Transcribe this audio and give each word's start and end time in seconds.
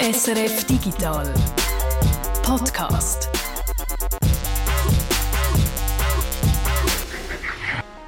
SRF 0.00 0.64
Digital 0.64 1.34
Podcast. 2.44 3.28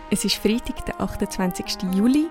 Es 0.08 0.24
ist 0.24 0.36
Freitag, 0.36 0.86
der 0.86 1.00
28. 1.00 1.82
Juli. 1.92 2.28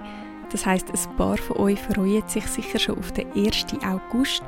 Das 0.50 0.66
heißt, 0.66 0.88
ein 0.90 1.16
paar 1.18 1.36
von 1.36 1.58
euch 1.58 1.80
freuen 1.82 2.26
sich 2.30 2.48
sicher 2.48 2.80
schon 2.80 3.00
auf 3.00 3.12
den 3.12 3.34
1. 3.34 3.66
August. 3.84 4.44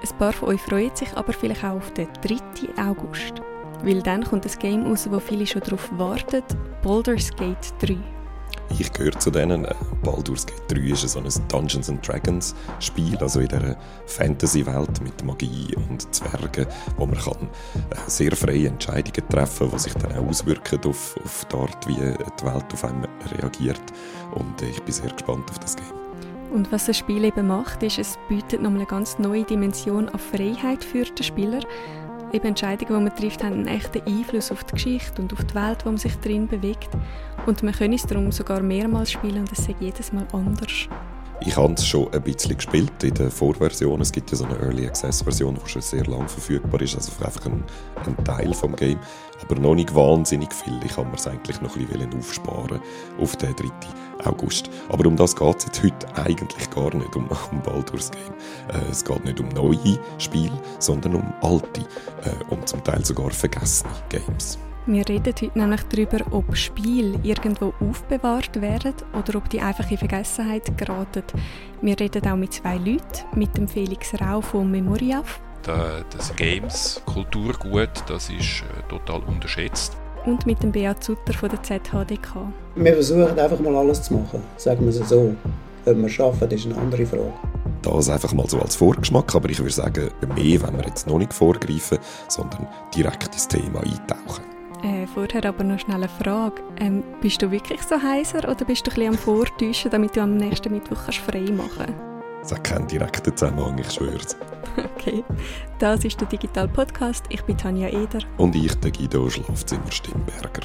Ein 0.00 0.18
paar 0.18 0.32
von 0.32 0.50
euch 0.50 0.60
freuen 0.60 0.94
sich 0.94 1.12
aber 1.16 1.32
vielleicht 1.32 1.64
auch 1.64 1.78
auf 1.78 1.92
den 1.94 2.06
3. 2.22 2.88
August. 2.88 3.42
Weil 3.82 4.00
dann 4.00 4.22
kommt 4.22 4.46
ein 4.46 4.58
Game 4.60 4.86
raus, 4.86 5.08
wo 5.10 5.18
viele 5.18 5.44
schon 5.44 5.62
darauf 5.62 5.90
warten: 5.98 6.44
Baldur's 6.84 7.30
Gate 7.34 7.74
3. 7.80 7.96
Ich 8.78 8.92
gehöre 8.92 9.18
zu 9.18 9.30
denen. 9.30 9.64
Äh, 9.64 9.74
Baldur's 10.02 10.46
Gate 10.46 10.62
3 10.68 10.92
ist 10.92 11.08
so 11.08 11.18
ein 11.18 11.28
Dungeons 11.48 11.88
and 11.88 12.06
Dragons 12.06 12.54
Spiel, 12.80 13.16
also 13.18 13.40
in 13.40 13.48
dieser 13.48 13.76
Fantasy-Welt 14.06 15.02
mit 15.02 15.24
Magie 15.24 15.74
und 15.76 16.12
Zwergen, 16.14 16.66
wo 16.96 17.06
man 17.06 17.18
kann 17.18 17.48
äh, 17.90 17.96
sehr 18.06 18.34
freie 18.34 18.68
Entscheidungen 18.68 19.28
treffen 19.28 19.68
kann, 19.68 19.76
die 19.76 19.82
sich 19.82 19.94
dann 19.94 20.12
auch 20.12 20.28
auswirken 20.28 20.80
auf, 20.86 21.16
auf 21.22 21.46
die 21.50 21.56
Art, 21.56 21.88
wie 21.88 21.94
die 21.94 22.44
Welt 22.44 22.72
auf 22.72 22.84
einen 22.84 23.06
reagiert. 23.38 23.82
Und 24.34 24.62
äh, 24.62 24.70
ich 24.70 24.82
bin 24.82 24.92
sehr 24.92 25.10
gespannt 25.10 25.50
auf 25.50 25.58
das 25.58 25.76
Game. 25.76 25.86
Und 26.52 26.70
was 26.70 26.86
das 26.86 26.98
Spiel 26.98 27.24
eben 27.24 27.46
macht, 27.46 27.82
ist, 27.82 27.98
es 27.98 28.18
bietet 28.28 28.60
nochmal 28.60 28.80
eine 28.80 28.86
ganz 28.86 29.18
neue 29.18 29.44
Dimension 29.44 30.08
an 30.08 30.18
Freiheit 30.18 30.84
für 30.84 31.04
den 31.04 31.24
Spieler 31.24 31.60
eben 32.32 32.46
Entscheidungen, 32.46 32.98
die 32.98 33.04
man 33.04 33.16
trifft, 33.16 33.42
haben 33.42 33.54
einen 33.54 33.68
echten 33.68 34.02
Einfluss 34.06 34.50
auf 34.50 34.64
die 34.64 34.72
Geschichte 34.72 35.20
und 35.20 35.32
auf 35.32 35.44
die 35.44 35.54
Welt, 35.54 35.84
wo 35.84 35.90
man 35.90 35.98
sich 35.98 36.16
drin 36.16 36.48
bewegt. 36.48 36.88
Und 37.46 37.62
man 37.62 37.72
kann 37.72 37.92
es 37.92 38.06
darum 38.06 38.32
sogar 38.32 38.62
mehrmals 38.62 39.12
spielen 39.12 39.40
und 39.40 39.52
es 39.52 39.60
ist 39.60 39.74
jedes 39.80 40.12
Mal 40.12 40.26
anders. 40.32 40.88
Ich 41.44 41.56
habe 41.56 41.72
es 41.72 41.84
schon 41.84 42.12
ein 42.12 42.22
bisschen 42.22 42.56
gespielt 42.56 43.02
in 43.02 43.14
der 43.14 43.30
Vorversion. 43.30 44.00
Es 44.00 44.12
gibt 44.12 44.30
ja 44.30 44.36
so 44.36 44.44
eine 44.44 44.56
Early 44.60 44.86
Access 44.86 45.22
Version, 45.22 45.58
die 45.62 45.68
schon 45.68 45.82
sehr 45.82 46.06
lang 46.06 46.28
verfügbar 46.28 46.80
ist, 46.80 46.94
also 46.94 47.12
einfach 47.24 47.46
ein, 47.46 47.64
ein 48.06 48.24
Teil 48.24 48.54
vom 48.54 48.76
Game. 48.76 49.00
Aber 49.42 49.60
noch 49.60 49.74
nicht 49.74 49.94
wahnsinnig 49.94 50.52
viel. 50.52 50.78
Ich 50.84 50.94
kann 50.94 51.08
mir 51.08 51.16
es 51.16 51.26
eigentlich 51.26 51.60
noch 51.60 51.76
ein 51.76 51.86
bisschen 51.86 52.18
aufsparen 52.18 52.80
auf 53.20 53.36
den 53.36 53.54
3. 53.54 53.68
August. 54.24 54.70
Aber 54.88 55.06
um 55.06 55.16
das 55.16 55.34
geht 55.34 55.56
es 55.56 55.64
jetzt 55.64 55.82
heute 55.82 56.16
eigentlich 56.16 56.70
gar 56.70 56.94
nicht, 56.94 57.14
um, 57.16 57.28
um 57.50 57.62
Baldur's 57.62 58.10
Game. 58.10 58.22
Äh, 58.68 58.90
es 58.90 59.04
geht 59.04 59.24
nicht 59.24 59.40
um 59.40 59.48
neue 59.48 59.98
Spiele, 60.18 60.60
sondern 60.78 61.16
um 61.16 61.32
alte 61.42 61.80
äh, 61.80 62.54
und 62.54 62.68
zum 62.68 62.82
Teil 62.84 63.04
sogar 63.04 63.30
vergessene 63.30 63.92
Games. 64.08 64.58
Wir 64.84 65.08
reden 65.08 65.32
heute 65.40 65.50
nämlich 65.56 65.82
darüber, 65.84 66.18
ob 66.32 66.56
Spiele 66.56 67.16
irgendwo 67.22 67.72
aufbewahrt 67.78 68.60
werden 68.60 68.94
oder 69.12 69.38
ob 69.38 69.48
die 69.48 69.60
einfach 69.60 69.88
in 69.88 69.98
Vergessenheit 69.98 70.76
geraten. 70.76 71.22
Wir 71.80 71.98
reden 72.00 72.26
auch 72.26 72.36
mit 72.36 72.54
zwei 72.54 72.78
Leuten, 72.78 73.24
mit 73.36 73.56
dem 73.56 73.68
Felix 73.68 74.12
Rau 74.20 74.40
von 74.40 74.68
Memoriaf. 74.68 75.40
Das 75.62 76.34
Games 76.36 77.00
Kulturgut, 77.06 77.90
das 78.08 78.30
ist 78.30 78.62
äh, 78.62 78.88
total 78.88 79.22
unterschätzt. 79.28 79.96
Und 80.24 80.44
mit 80.46 80.62
dem 80.62 80.72
Beat 80.72 81.02
Sutter 81.02 81.32
von 81.32 81.50
der 81.50 81.62
ZHDK. 81.62 82.52
Wir 82.74 82.92
versuchen 82.94 83.38
einfach 83.38 83.58
mal 83.60 83.76
alles 83.76 84.02
zu 84.02 84.14
machen, 84.14 84.42
sagen 84.56 84.80
wir 84.80 84.88
es 84.88 85.08
so. 85.08 85.34
Ob 85.84 85.96
wir 85.96 86.06
es 86.06 86.12
schaffen, 86.12 86.50
ist 86.50 86.66
eine 86.66 86.76
andere 86.76 87.06
Frage. 87.06 87.32
Das 87.82 88.08
einfach 88.08 88.32
mal 88.32 88.48
so 88.48 88.60
als 88.60 88.76
Vorgeschmack, 88.76 89.34
aber 89.34 89.50
ich 89.50 89.58
würde 89.58 89.72
sagen, 89.72 90.10
mehr 90.36 90.62
wenn 90.62 90.76
wir 90.76 90.86
jetzt 90.86 91.06
noch 91.06 91.18
nicht 91.18 91.32
vorgreifen, 91.32 91.98
sondern 92.28 92.68
direkt 92.94 93.32
ins 93.32 93.48
Thema 93.48 93.80
eintauchen. 93.80 94.44
Äh, 94.84 95.06
vorher 95.06 95.44
aber 95.44 95.64
noch 95.64 95.78
schnell 95.78 95.96
eine 95.96 96.08
Frage. 96.08 96.60
Ähm, 96.78 97.02
bist 97.20 97.40
du 97.40 97.50
wirklich 97.50 97.82
so 97.82 98.00
heiser 98.00 98.48
oder 98.48 98.64
bist 98.64 98.86
du 98.86 98.90
ein 98.90 98.94
bisschen 98.94 99.12
am 99.12 99.18
Vortäuschen, 99.18 99.90
damit 99.90 100.16
du 100.16 100.20
am 100.20 100.36
nächsten 100.36 100.72
Mittwoch 100.72 100.98
kannst 101.04 101.18
frei 101.18 101.40
machen 101.52 101.70
kannst? 101.76 102.11
Das 102.42 102.50
hat 102.50 102.64
keinen 102.64 102.88
direkten 102.88 103.36
Zusammenhang, 103.36 103.78
ich 103.78 103.88
schwöre 103.88 104.16
es. 104.16 104.36
Okay, 104.96 105.22
das 105.78 106.04
ist 106.04 106.20
der 106.20 106.26
Digital 106.26 106.66
Podcast. 106.66 107.24
Ich 107.28 107.40
bin 107.42 107.56
Tanja 107.56 107.88
Eder. 107.88 108.18
Und 108.36 108.56
ich, 108.56 108.74
der 108.76 108.90
Guido 108.90 109.30
Schlafzimmer 109.30 109.92
Stimberger. 109.92 110.62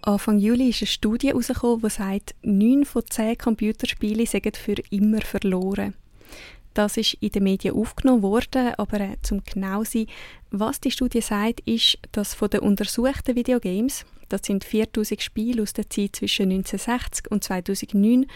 Anfang 0.00 0.38
Juli 0.38 0.70
ist 0.70 0.80
eine 0.80 0.86
Studie 0.86 1.28
herausgekommen, 1.28 1.82
die 1.82 1.90
sagt, 1.90 2.36
9 2.42 2.86
von 2.86 3.02
10 3.04 3.36
Computerspiele 3.36 4.24
sind 4.24 4.56
für 4.56 4.76
immer 4.88 5.20
verloren. 5.20 5.92
Das 6.72 6.96
ist 6.96 7.14
in 7.20 7.30
den 7.30 7.42
Medien 7.42 7.74
aufgenommen 7.74 8.22
worden, 8.22 8.72
aber 8.78 9.00
äh, 9.00 9.16
zum 9.20 9.42
genau 9.44 9.84
sein, 9.84 10.06
was 10.50 10.80
die 10.80 10.90
Studie 10.90 11.20
sagt, 11.20 11.60
ist, 11.66 11.98
dass 12.12 12.32
von 12.32 12.48
den 12.48 12.60
untersuchten 12.60 13.36
Videogames, 13.36 14.06
das 14.28 14.42
sind 14.44 14.64
4000 14.64 15.20
Spiele 15.20 15.62
aus 15.62 15.72
der 15.72 15.90
Zeit 15.90 16.16
zwischen 16.16 16.50
1960 16.50 17.30
und 17.30 17.42
2009, 17.44 18.26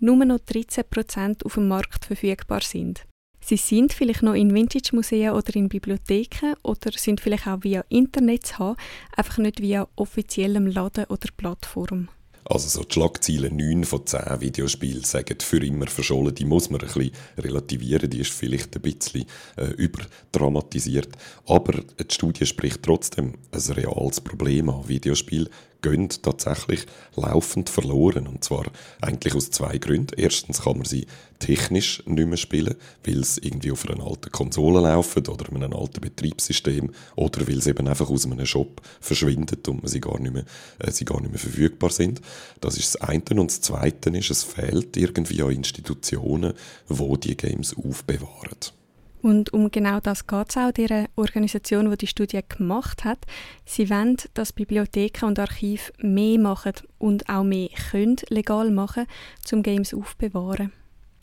nur 0.00 0.24
noch 0.24 0.38
13% 0.38 1.44
auf 1.44 1.54
dem 1.54 1.68
Markt 1.68 2.04
verfügbar 2.04 2.62
sind. 2.62 3.06
Sie 3.42 3.56
sind 3.56 3.92
vielleicht 3.92 4.22
noch 4.22 4.34
in 4.34 4.54
Vintage-Museen 4.54 5.30
oder 5.30 5.56
in 5.56 5.68
Bibliotheken 5.68 6.54
oder 6.62 6.92
sind 6.92 7.20
vielleicht 7.20 7.46
auch 7.46 7.62
via 7.62 7.84
Internet 7.88 8.46
zu 8.46 8.58
haben, 8.58 8.76
einfach 9.16 9.38
nicht 9.38 9.60
via 9.60 9.88
offiziellem 9.96 10.66
Laden 10.66 11.06
oder 11.06 11.28
Plattform. 11.36 12.08
Also 12.44 12.68
so 12.68 12.84
die 12.84 12.94
Schlagziele 12.94 13.50
9 13.50 13.84
von 13.84 14.06
10 14.06 14.40
Videospielen 14.40 15.04
sagen 15.04 15.38
für 15.40 15.64
immer 15.64 15.86
verschollen, 15.86 16.34
die 16.34 16.44
muss 16.44 16.70
man 16.70 16.80
ein 16.80 16.86
bisschen 16.86 17.12
relativieren, 17.38 18.10
die 18.10 18.20
ist 18.20 18.32
vielleicht 18.32 18.74
ein 18.74 18.82
bisschen 18.82 19.26
äh, 19.56 19.66
überdramatisiert. 19.76 21.10
Aber 21.46 21.72
die 21.80 22.12
Studie 22.12 22.46
spricht 22.46 22.82
trotzdem 22.82 23.34
ein 23.52 23.72
reales 23.72 24.20
Problem 24.20 24.68
an. 24.68 24.88
Videospiele 24.88 25.48
gehen 25.82 26.08
tatsächlich 26.08 26.86
laufend 27.16 27.70
verloren. 27.70 28.26
Und 28.26 28.44
zwar 28.44 28.66
eigentlich 29.00 29.34
aus 29.34 29.50
zwei 29.50 29.78
Gründen. 29.78 30.14
Erstens 30.16 30.62
kann 30.62 30.78
man 30.78 30.84
sie 30.84 31.06
technisch 31.38 32.02
nicht 32.06 32.28
mehr 32.28 32.36
spielen, 32.36 32.74
weil 33.04 33.24
sie 33.24 33.40
irgendwie 33.42 33.72
auf 33.72 33.88
einer 33.88 34.06
alten 34.06 34.30
Konsole 34.30 34.80
laufen 34.80 35.26
oder 35.26 35.48
in 35.48 35.62
einem 35.62 35.72
alten 35.72 36.00
Betriebssystem 36.00 36.92
oder 37.16 37.48
weil 37.48 37.60
sie 37.62 37.70
eben 37.70 37.88
einfach 37.88 38.10
aus 38.10 38.26
einem 38.26 38.44
Shop 38.46 38.82
verschwindet 39.00 39.66
und 39.68 39.88
sie 39.88 40.00
gar 40.00 40.20
nicht 40.20 40.34
mehr, 40.34 40.44
äh, 40.78 40.90
sie 40.90 41.04
gar 41.04 41.20
nicht 41.20 41.30
mehr 41.30 41.40
verfügbar 41.40 41.90
sind. 41.90 42.20
Das 42.60 42.76
ist 42.76 42.94
das 42.94 43.08
eine. 43.08 43.40
Und 43.40 43.50
das 43.50 43.60
zweite 43.60 44.10
ist, 44.10 44.30
es 44.30 44.44
fehlt 44.44 44.96
irgendwie 44.96 45.42
an 45.42 45.50
Institutionen, 45.50 46.52
wo 46.88 47.16
die 47.16 47.36
Games 47.36 47.74
aufbewahren. 47.76 48.79
Und 49.22 49.52
um 49.52 49.70
genau 49.70 50.00
das 50.00 50.26
geht 50.26 50.48
es 50.48 50.56
auch 50.56 50.72
der 50.72 51.08
Organisation, 51.16 51.90
die 51.90 51.96
die 51.98 52.06
Studie 52.06 52.40
gemacht 52.48 53.04
hat. 53.04 53.18
Sie 53.66 53.90
wollen, 53.90 54.16
dass 54.34 54.52
Bibliotheken 54.52 55.26
und 55.26 55.38
Archive 55.38 55.92
mehr 55.98 56.38
machen 56.38 56.72
und 56.98 57.28
auch 57.28 57.44
mehr 57.44 57.68
können 57.90 58.16
legal 58.28 58.70
machen, 58.70 59.06
um 59.52 59.62
Games 59.62 59.92
aufbewahren. 59.92 60.72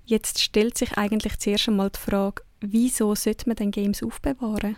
Jetzt 0.06 0.42
stellt 0.42 0.78
sich 0.78 0.98
eigentlich 0.98 1.38
zuerst 1.40 1.68
einmal 1.68 1.90
die 1.90 2.00
Frage, 2.00 2.44
wieso 2.62 3.16
sollte 3.16 3.50
man 3.50 3.56
denn 3.56 3.72
Games 3.72 4.04
aufbewahren? 4.04 4.78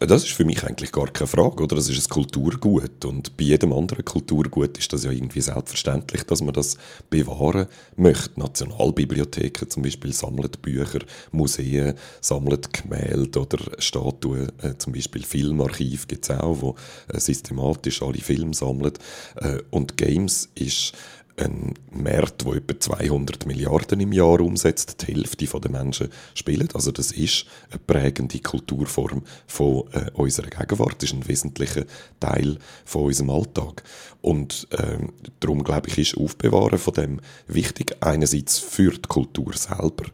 Das 0.00 0.22
ist 0.22 0.32
für 0.32 0.44
mich 0.44 0.62
eigentlich 0.62 0.92
gar 0.92 1.08
keine 1.08 1.26
Frage, 1.26 1.64
oder? 1.64 1.74
Das 1.74 1.88
ist 1.88 2.06
ein 2.06 2.08
Kulturgut 2.08 3.04
und 3.04 3.36
bei 3.36 3.44
jedem 3.44 3.72
anderen 3.72 4.04
Kulturgut 4.04 4.78
ist 4.78 4.92
das 4.92 5.02
ja 5.02 5.10
irgendwie 5.10 5.40
selbstverständlich, 5.40 6.22
dass 6.22 6.40
man 6.40 6.54
das 6.54 6.76
bewahren 7.10 7.66
möchte. 7.96 8.38
Nationalbibliotheken 8.38 9.68
zum 9.68 9.82
Beispiel 9.82 10.12
sammeln 10.12 10.52
Bücher, 10.62 11.00
Museen 11.32 11.94
sammeln 12.20 12.60
Gemälde 12.72 13.40
oder 13.40 13.58
Statuen, 13.80 14.52
äh, 14.62 14.78
zum 14.78 14.92
Beispiel 14.92 15.24
Filmarchiv 15.24 16.06
gibt 16.06 16.24
es 16.24 16.30
auch, 16.30 16.60
wo 16.60 16.76
äh, 17.08 17.18
systematisch 17.18 18.00
alle 18.00 18.18
Filme 18.18 18.54
sammeln. 18.54 18.92
Äh, 19.34 19.58
und 19.70 19.96
Games 19.96 20.48
ist 20.54 20.92
ein 21.38 21.74
Markt, 21.90 22.44
der 22.44 22.54
etwa 22.54 22.78
200 22.78 23.46
Milliarden 23.46 24.00
im 24.00 24.12
Jahr 24.12 24.40
umsetzt, 24.40 25.02
die 25.02 25.14
Hälfte 25.14 25.46
der 25.46 25.70
Menschen 25.70 26.08
spielen. 26.34 26.68
Also 26.74 26.92
das 26.92 27.12
ist 27.12 27.46
eine 27.70 27.78
prägende 27.78 28.38
Kulturform 28.40 29.22
von 29.46 29.84
äh, 29.92 30.10
unserer 30.14 30.48
Gegenwart, 30.48 31.02
ist 31.02 31.14
ein 31.14 31.26
wesentlicher 31.26 31.84
Teil 32.20 32.58
von 32.84 33.04
unserem 33.04 33.30
Alltag. 33.30 33.82
Und 34.20 34.66
ähm, 34.76 35.12
darum 35.40 35.62
glaube 35.62 35.88
ich, 35.88 35.98
ist 35.98 36.16
Aufbewahren 36.16 36.78
von 36.78 36.94
dem 36.94 37.20
wichtig. 37.46 37.96
Einerseits 38.00 38.58
für 38.58 38.90
die 38.90 39.08
Kultur 39.08 39.52
selber, 39.54 40.06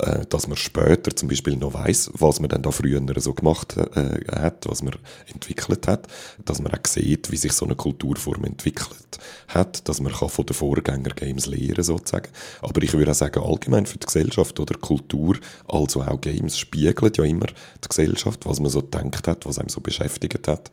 äh, 0.00 0.26
dass 0.26 0.48
man 0.48 0.56
später 0.56 1.14
zum 1.14 1.28
Beispiel 1.28 1.56
noch 1.56 1.74
weiß, 1.74 2.10
was 2.14 2.40
man 2.40 2.48
dann 2.48 2.62
da 2.62 2.70
früher 2.70 3.00
so 3.18 3.34
gemacht 3.34 3.76
äh, 3.76 4.20
hat, 4.30 4.68
was 4.68 4.82
man 4.82 4.94
entwickelt 5.32 5.86
hat, 5.86 6.08
dass 6.44 6.60
man 6.60 6.72
auch 6.72 6.86
sieht, 6.86 7.30
wie 7.30 7.36
sich 7.36 7.52
so 7.52 7.64
eine 7.64 7.76
Kulturform 7.76 8.44
entwickelt 8.44 9.18
hat, 9.48 9.88
dass 9.88 10.00
man 10.00 10.12
kann 10.12 10.28
von 10.28 10.46
den 10.46 10.54
Vorgänger-Games 10.72 11.46
lernen 11.46 11.82
sozusagen. 11.82 12.28
Aber 12.60 12.82
ich 12.82 12.92
würde 12.94 13.10
auch 13.10 13.14
sagen, 13.14 13.42
allgemein 13.42 13.86
für 13.86 13.98
die 13.98 14.06
Gesellschaft 14.06 14.58
oder 14.58 14.78
Kultur, 14.78 15.36
also 15.68 16.02
auch 16.02 16.20
Games 16.20 16.58
spiegeln 16.58 17.12
ja 17.16 17.24
immer 17.24 17.46
die 17.46 17.88
Gesellschaft, 17.88 18.46
was 18.46 18.60
man 18.60 18.70
so 18.70 18.80
gedacht 18.80 19.28
hat, 19.28 19.46
was 19.46 19.58
einem 19.58 19.68
so 19.68 19.80
beschäftigt 19.80 20.48
hat. 20.48 20.70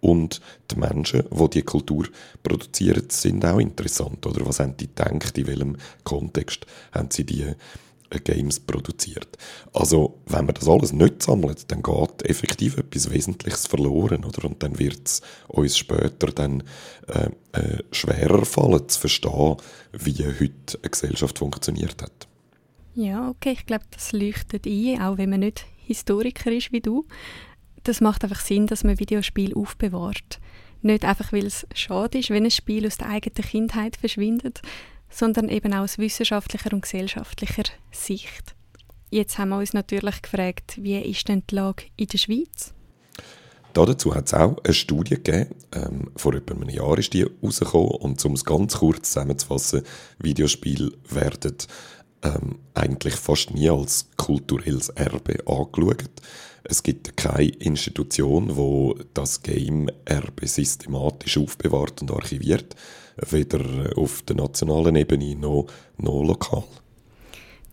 Und 0.00 0.40
die 0.70 0.76
Menschen, 0.76 1.24
die 1.28 1.50
die 1.50 1.62
Kultur 1.62 2.06
produzieren, 2.42 3.04
sind 3.08 3.44
auch 3.44 3.58
interessant. 3.58 4.24
Oder 4.26 4.46
was 4.46 4.60
haben 4.60 4.76
die 4.76 4.86
gedacht, 4.86 5.36
in 5.36 5.46
welchem 5.46 5.76
Kontext 6.04 6.66
haben 6.92 7.10
sie 7.10 7.24
die 7.24 7.46
Games 8.10 8.60
produziert. 8.60 9.36
Also, 9.72 10.20
wenn 10.26 10.46
man 10.46 10.54
das 10.54 10.68
alles 10.68 10.92
nicht 10.92 11.22
sammelt, 11.22 11.70
dann 11.70 11.82
geht 11.82 12.22
effektiv 12.22 12.78
etwas 12.78 13.10
Wesentliches 13.10 13.66
verloren, 13.66 14.24
oder? 14.24 14.44
Und 14.46 14.62
dann 14.62 14.78
wird 14.78 15.06
es 15.06 15.22
uns 15.48 15.76
später 15.76 16.28
dann 16.28 16.62
äh, 17.06 17.30
äh, 17.52 17.82
schwerer 17.92 18.44
fallen 18.44 18.88
zu 18.88 19.00
verstehen, 19.00 19.56
wie 19.92 20.24
heute 20.24 20.78
eine 20.82 20.90
Gesellschaft 20.90 21.38
funktioniert 21.38 22.02
hat. 22.02 22.28
Ja, 22.94 23.28
okay, 23.28 23.52
ich 23.52 23.66
glaube, 23.66 23.84
das 23.90 24.12
leuchtet 24.12 24.66
ein, 24.66 25.00
auch 25.00 25.18
wenn 25.18 25.30
man 25.30 25.40
nicht 25.40 25.66
Historiker 25.76 26.50
ist 26.50 26.72
wie 26.72 26.80
du. 26.80 27.06
Das 27.84 28.00
macht 28.00 28.24
einfach 28.24 28.40
Sinn, 28.40 28.66
dass 28.66 28.84
man 28.84 28.98
Videospiele 28.98 29.54
aufbewahrt. 29.54 30.40
Nicht 30.82 31.04
einfach, 31.04 31.32
weil 31.32 31.46
es 31.46 31.66
schade 31.74 32.18
ist, 32.18 32.30
wenn 32.30 32.44
ein 32.44 32.50
Spiel 32.50 32.86
aus 32.86 32.98
der 32.98 33.08
eigenen 33.08 33.48
Kindheit 33.48 33.96
verschwindet, 33.96 34.62
sondern 35.10 35.48
eben 35.48 35.72
auch 35.72 35.80
aus 35.84 35.98
wissenschaftlicher 35.98 36.72
und 36.72 36.82
gesellschaftlicher 36.82 37.64
Sicht. 37.90 38.54
Jetzt 39.10 39.38
haben 39.38 39.50
wir 39.50 39.58
uns 39.58 39.72
natürlich 39.72 40.20
gefragt, 40.22 40.78
wie 40.80 40.98
ist 40.98 41.28
denn 41.28 41.42
die 41.48 41.54
Lage 41.54 41.84
in 41.96 42.08
der 42.08 42.18
Schweiz? 42.18 42.74
Dazu 43.72 44.14
hat 44.14 44.26
es 44.26 44.34
auch 44.34 44.56
eine 44.64 44.74
Studie 44.74 45.14
gegeben. 45.14 45.54
Ähm, 45.72 46.10
vor 46.16 46.34
etwa 46.34 46.54
einem 46.54 46.68
Jahr 46.68 46.98
ist 46.98 47.12
die 47.12 47.22
rausgekommen. 47.22 47.92
Und 47.92 48.24
um 48.24 48.32
es 48.32 48.44
ganz 48.44 48.78
kurz 48.78 49.12
zusammenzufassen, 49.12 49.82
Videospiele 50.18 50.92
werden 51.08 51.56
ähm, 52.22 52.58
eigentlich 52.74 53.14
fast 53.14 53.52
nie 53.52 53.70
als 53.70 54.08
kulturelles 54.16 54.88
Erbe 54.90 55.38
angeschaut. 55.46 56.10
Es 56.64 56.82
gibt 56.82 57.16
keine 57.16 57.48
Institution, 57.48 58.56
wo 58.56 58.98
das 59.14 59.42
Game-Erbe 59.42 60.46
systematisch 60.46 61.38
aufbewahrt 61.38 62.02
und 62.02 62.10
archiviert, 62.10 62.74
weder 63.30 63.96
auf 63.96 64.22
der 64.22 64.36
nationalen 64.36 64.96
Ebene 64.96 65.36
noch, 65.36 65.66
noch 65.96 66.22
lokal. 66.22 66.64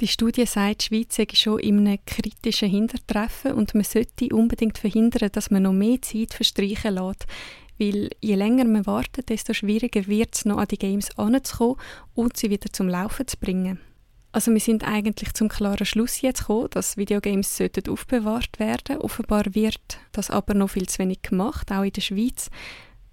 Die 0.01 0.07
Studie 0.07 0.45
sagt, 0.45 0.81
die 0.81 0.85
Schweiz 0.87 1.15
sei 1.15 1.27
schon 1.33 1.59
in 1.59 1.87
einem 1.87 1.99
kritischen 2.05 2.69
Hintertreffen 2.69 3.53
und 3.53 3.73
man 3.73 3.85
sollte 3.85 4.27
unbedingt 4.35 4.77
verhindern, 4.77 5.29
dass 5.31 5.51
man 5.51 5.63
noch 5.63 5.71
mehr 5.71 6.01
Zeit 6.01 6.33
verstreichen 6.33 6.95
lässt. 6.95 7.25
Weil 7.77 8.09
je 8.21 8.35
länger 8.35 8.65
man 8.65 8.85
wartet, 8.85 9.29
desto 9.29 9.53
schwieriger 9.53 10.05
wird 10.07 10.35
es 10.35 10.45
noch 10.45 10.57
an 10.57 10.67
die 10.67 10.77
Games 10.77 11.17
anzukommen 11.17 11.77
und 12.13 12.35
sie 12.35 12.49
wieder 12.49 12.71
zum 12.71 12.89
Laufen 12.89 13.27
zu 13.27 13.37
bringen. 13.37 13.79
Also 14.33 14.51
wir 14.51 14.59
sind 14.59 14.85
eigentlich 14.85 15.33
zum 15.33 15.47
klaren 15.47 15.85
Schluss 15.85 16.19
jetzt 16.19 16.41
gekommen, 16.41 16.67
dass 16.71 16.97
Videogames 16.97 17.55
sollten 17.55 17.89
aufbewahrt 17.89 18.59
werden. 18.59 18.97
Offenbar 18.97 19.45
wird 19.55 19.97
das 20.11 20.29
aber 20.29 20.53
noch 20.53 20.71
viel 20.71 20.89
zu 20.89 20.99
wenig 20.99 21.21
gemacht, 21.21 21.71
auch 21.71 21.83
in 21.83 21.93
der 21.93 22.01
Schweiz. 22.01 22.49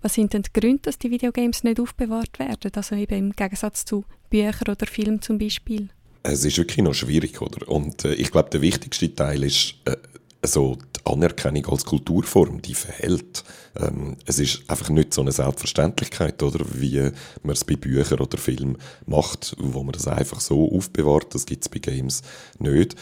Was 0.03 0.15
sind 0.15 0.33
denn 0.33 0.43
die 0.43 0.53
Gründe, 0.53 0.83
dass 0.83 0.99
die 0.99 1.11
Videogames 1.11 1.63
nicht 1.63 1.79
aufbewahrt 1.79 2.39
werden? 2.41 2.73
Also 2.75 2.97
eben 2.97 3.19
im 3.19 3.33
Gegensatz 3.33 3.85
zu 3.85 4.05
Büchern 4.31 4.69
oder 4.69 4.87
Filmen 4.87 5.23
zum 5.23 5.39
Beispiel. 5.39 5.89
Es 6.25 6.45
ist 6.45 6.59
wirklich 6.59 6.85
noch 6.85 6.95
schwierig, 6.95 7.41
oder? 7.41 7.69
Und 7.69 8.05
äh, 8.05 8.15
ich 8.15 8.31
glaube, 8.31 8.51
der 8.51 8.63
wichtigste 8.63 9.15
Teil 9.15 9.45
ist 9.45 9.75
äh, 9.85 9.97
also 10.43 10.77
die 10.97 11.11
Anerkennung 11.11 11.67
als 11.67 11.85
Kulturform, 11.85 12.63
die 12.63 12.75
verhält. 12.75 13.45
Ähm, 13.77 14.17
es 14.27 14.41
ist 14.41 14.69
einfach 14.69 14.89
nicht 14.89 15.15
so 15.15 15.21
eine 15.21 15.31
Selbstverständlichkeit, 15.31 16.43
oder, 16.43 16.65
wie 16.75 17.11
man 17.43 17.53
es 17.53 17.65
bei 17.65 17.77
Büchern 17.77 18.21
oder 18.21 18.39
Filmen 18.39 18.79
macht, 19.07 19.55
wo 19.59 19.85
man 19.85 19.93
das 19.93 20.09
einfach 20.09 20.41
so 20.41 20.71
aufbewahrt. 20.73 21.35
Das 21.35 21.47
gibt 21.47 21.63
es 21.63 21.69
bei 21.69 21.79
Games 21.79 22.23
nicht 22.59 22.97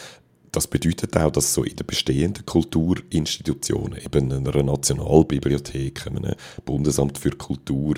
das 0.52 0.66
bedeutet 0.66 1.16
auch, 1.16 1.30
dass 1.30 1.54
so 1.54 1.62
in 1.62 1.76
den 1.76 1.86
bestehenden 1.86 2.44
Kulturinstitutionen, 2.44 3.98
eben 4.04 4.32
einer 4.32 4.62
Nationalbibliothek, 4.62 6.06
einem 6.06 6.34
Bundesamt 6.64 7.18
für 7.18 7.30
Kultur, 7.30 7.94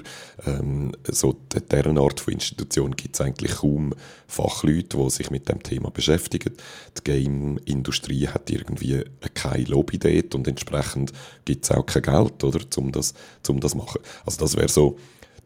ähm, 0.46 0.92
so 1.08 1.36
deren 1.70 1.98
Art 1.98 2.20
von 2.20 2.34
Institution 2.34 2.94
gibt 2.94 3.14
es 3.14 3.20
eigentlich 3.20 3.56
kaum 3.56 3.94
Fachleute, 4.26 4.98
die 4.98 5.10
sich 5.10 5.30
mit 5.30 5.48
dem 5.48 5.62
Thema 5.62 5.90
beschäftigen. 5.90 6.54
Die 6.98 7.04
Game-Industrie 7.04 8.28
hat 8.28 8.50
irgendwie 8.50 9.04
keine 9.34 9.64
Lobby 9.64 9.98
dort 9.98 10.34
und 10.34 10.46
entsprechend 10.46 11.12
gibt 11.44 11.64
es 11.64 11.70
auch 11.70 11.86
kein 11.86 12.02
Geld, 12.02 12.44
oder, 12.44 12.60
um 12.76 12.92
das, 12.92 13.14
um 13.48 13.60
das 13.60 13.74
machen. 13.74 14.00
Also 14.26 14.38
das 14.40 14.56
wäre 14.56 14.68
so 14.68 14.98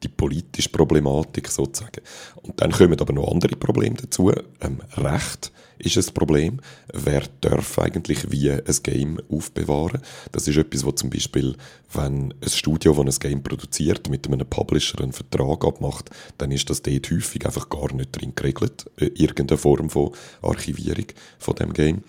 die 0.03 0.09
politische 0.09 0.69
Problematik 0.69 1.49
sozusagen. 1.49 2.03
Und 2.43 2.61
dann 2.61 2.73
kommen 2.73 3.01
aber 3.01 3.13
noch 3.13 3.31
andere 3.31 3.57
Probleme 3.57 3.97
dazu. 3.97 4.31
Ähm, 4.61 4.81
Recht 4.97 5.53
ist 5.79 5.97
ein 5.97 6.15
Problem. 6.15 6.61
Wer 6.93 7.23
darf 7.41 7.79
eigentlich 7.79 8.31
wie 8.31 8.51
ein 8.51 8.63
Game 8.83 9.21
aufbewahren? 9.31 10.01
Das 10.33 10.49
ist 10.49 10.57
etwas, 10.57 10.85
wo 10.85 10.93
zum 10.93 11.11
Beispiel, 11.11 11.57
wenn 11.93 12.35
ein 12.41 12.49
Studio, 12.49 12.93
das 13.05 13.17
ein 13.17 13.29
Game 13.29 13.43
produziert, 13.43 14.09
mit 14.09 14.27
einem 14.27 14.47
Publisher 14.47 15.01
einen 15.01 15.13
Vertrag 15.13 15.65
abmacht, 15.65 16.11
dann 16.39 16.51
ist 16.51 16.69
das 16.71 16.83
dort 16.83 17.11
häufig 17.11 17.45
einfach 17.47 17.69
gar 17.69 17.93
nicht 17.93 18.13
drin 18.13 18.33
geregelt, 18.35 18.91
äh, 18.99 19.07
irgendeine 19.15 19.59
Form 19.59 19.91
von 19.91 20.13
Archivierung 20.43 21.07
von 21.39 21.55
dem 21.55 21.73
Game. 21.73 22.03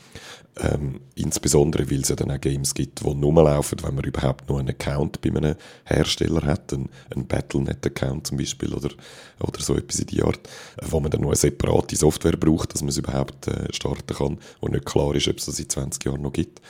Ähm, 0.59 1.01
insbesondere, 1.15 1.89
weil 1.91 2.01
es 2.01 2.09
ja 2.09 2.15
dann 2.15 2.31
auch 2.31 2.41
Games 2.41 2.73
gibt, 2.73 3.03
die 3.03 3.13
nur 3.13 3.43
laufen, 3.43 3.77
wenn 3.83 3.95
man 3.95 4.03
überhaupt 4.03 4.49
noch 4.49 4.57
einen 4.57 4.69
Account 4.69 5.21
bei 5.21 5.29
einem 5.29 5.55
Hersteller 5.83 6.43
hat, 6.43 6.73
einen, 6.73 6.89
einen 7.13 7.27
Battlenet-Account 7.27 8.27
zum 8.27 8.37
Beispiel 8.37 8.73
oder, 8.73 8.89
oder 9.39 9.59
so 9.59 9.75
etwas 9.75 9.99
in 9.99 10.07
die 10.07 10.23
Art, 10.23 10.39
wo 10.81 10.99
man 10.99 11.11
dann 11.11 11.21
noch 11.21 11.29
eine 11.29 11.35
separate 11.35 11.95
Software 11.95 12.37
braucht, 12.37 12.73
dass 12.73 12.81
man 12.81 12.89
es 12.89 12.97
überhaupt 12.97 13.47
äh, 13.47 13.56
starten 13.71 14.15
kann 14.15 14.39
und 14.59 14.71
nicht 14.71 14.85
klar 14.85 15.15
ist, 15.15 15.27
ob 15.27 15.37
es 15.37 15.45
das 15.45 15.59
in 15.59 15.69
20 15.69 16.05
Jahren 16.05 16.21
noch 16.21 16.33
gibt. 16.33 16.61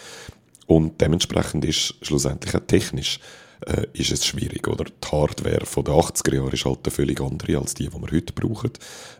Und 0.67 0.99
dementsprechend 0.99 1.63
ist 1.65 1.95
schlussendlich 2.01 2.55
auch 2.55 2.65
technisch 2.67 3.19
äh, 3.65 3.87
ist 3.93 4.11
es 4.11 4.25
schwierig. 4.25 4.67
Oder? 4.67 4.85
Die 4.85 5.07
Hardware 5.07 5.65
von 5.65 5.83
den 5.83 5.93
80er 5.95 6.35
Jahren 6.35 6.51
ist 6.51 6.65
halt 6.65 6.79
eine 6.83 6.91
völlig 6.91 7.21
andere 7.21 7.57
als 7.57 7.73
die, 7.73 7.87
die 7.87 7.93
wir 7.93 8.11
heute 8.11 8.33
brauchen. 8.33 8.71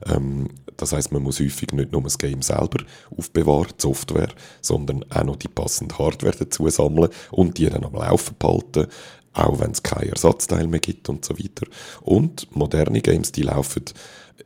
Ähm, 0.06 0.50
das 0.76 0.92
heißt, 0.92 1.12
man 1.12 1.24
muss 1.24 1.40
häufig 1.40 1.72
nicht 1.72 1.92
nur 1.92 2.04
das 2.04 2.18
Game 2.18 2.42
selber 2.42 2.84
aufbewahren, 3.16 3.70
die 3.78 3.82
Software, 3.82 4.30
sondern 4.62 5.04
auch 5.10 5.24
noch 5.24 5.36
die 5.38 5.48
passende 5.48 5.98
Hardware 5.98 6.36
dazu 6.38 6.70
sammeln 6.70 7.10
und 7.32 7.58
die 7.58 7.68
dann 7.68 7.84
am 7.84 7.94
Laufen 7.94 8.36
behalten, 8.38 8.88
auch 9.34 9.60
wenn 9.60 9.72
es 9.72 9.84
kein 9.84 10.10
Ersatzteil 10.10 10.68
mehr 10.68 10.80
gibt 10.80 11.10
und 11.10 11.26
so 11.26 11.38
weiter. 11.38 11.66
Und 12.02 12.48
moderne 12.56 13.02
Games, 13.02 13.32
die 13.32 13.44
laufen 13.44 13.86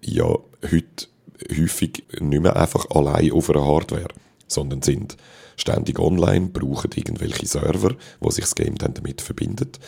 ja 0.02 0.38
heute 0.72 1.08
häufig 1.50 2.04
nicht 2.20 2.42
mehr 2.42 2.56
einfach 2.56 2.90
allein 2.92 3.32
auf 3.32 3.50
einer 3.50 3.66
Hardware, 3.66 4.10
sondern 4.48 4.82
sind 4.82 5.18
ständig 5.58 6.00
online, 6.00 6.48
brauchen 6.48 6.92
irgendwelche 6.96 7.46
Server, 7.46 7.96
wo 8.20 8.30
sich 8.32 8.46
das 8.46 8.56
Game 8.56 8.78
dann 8.78 8.94
damit 8.94 9.22
verbindet. 9.22 9.80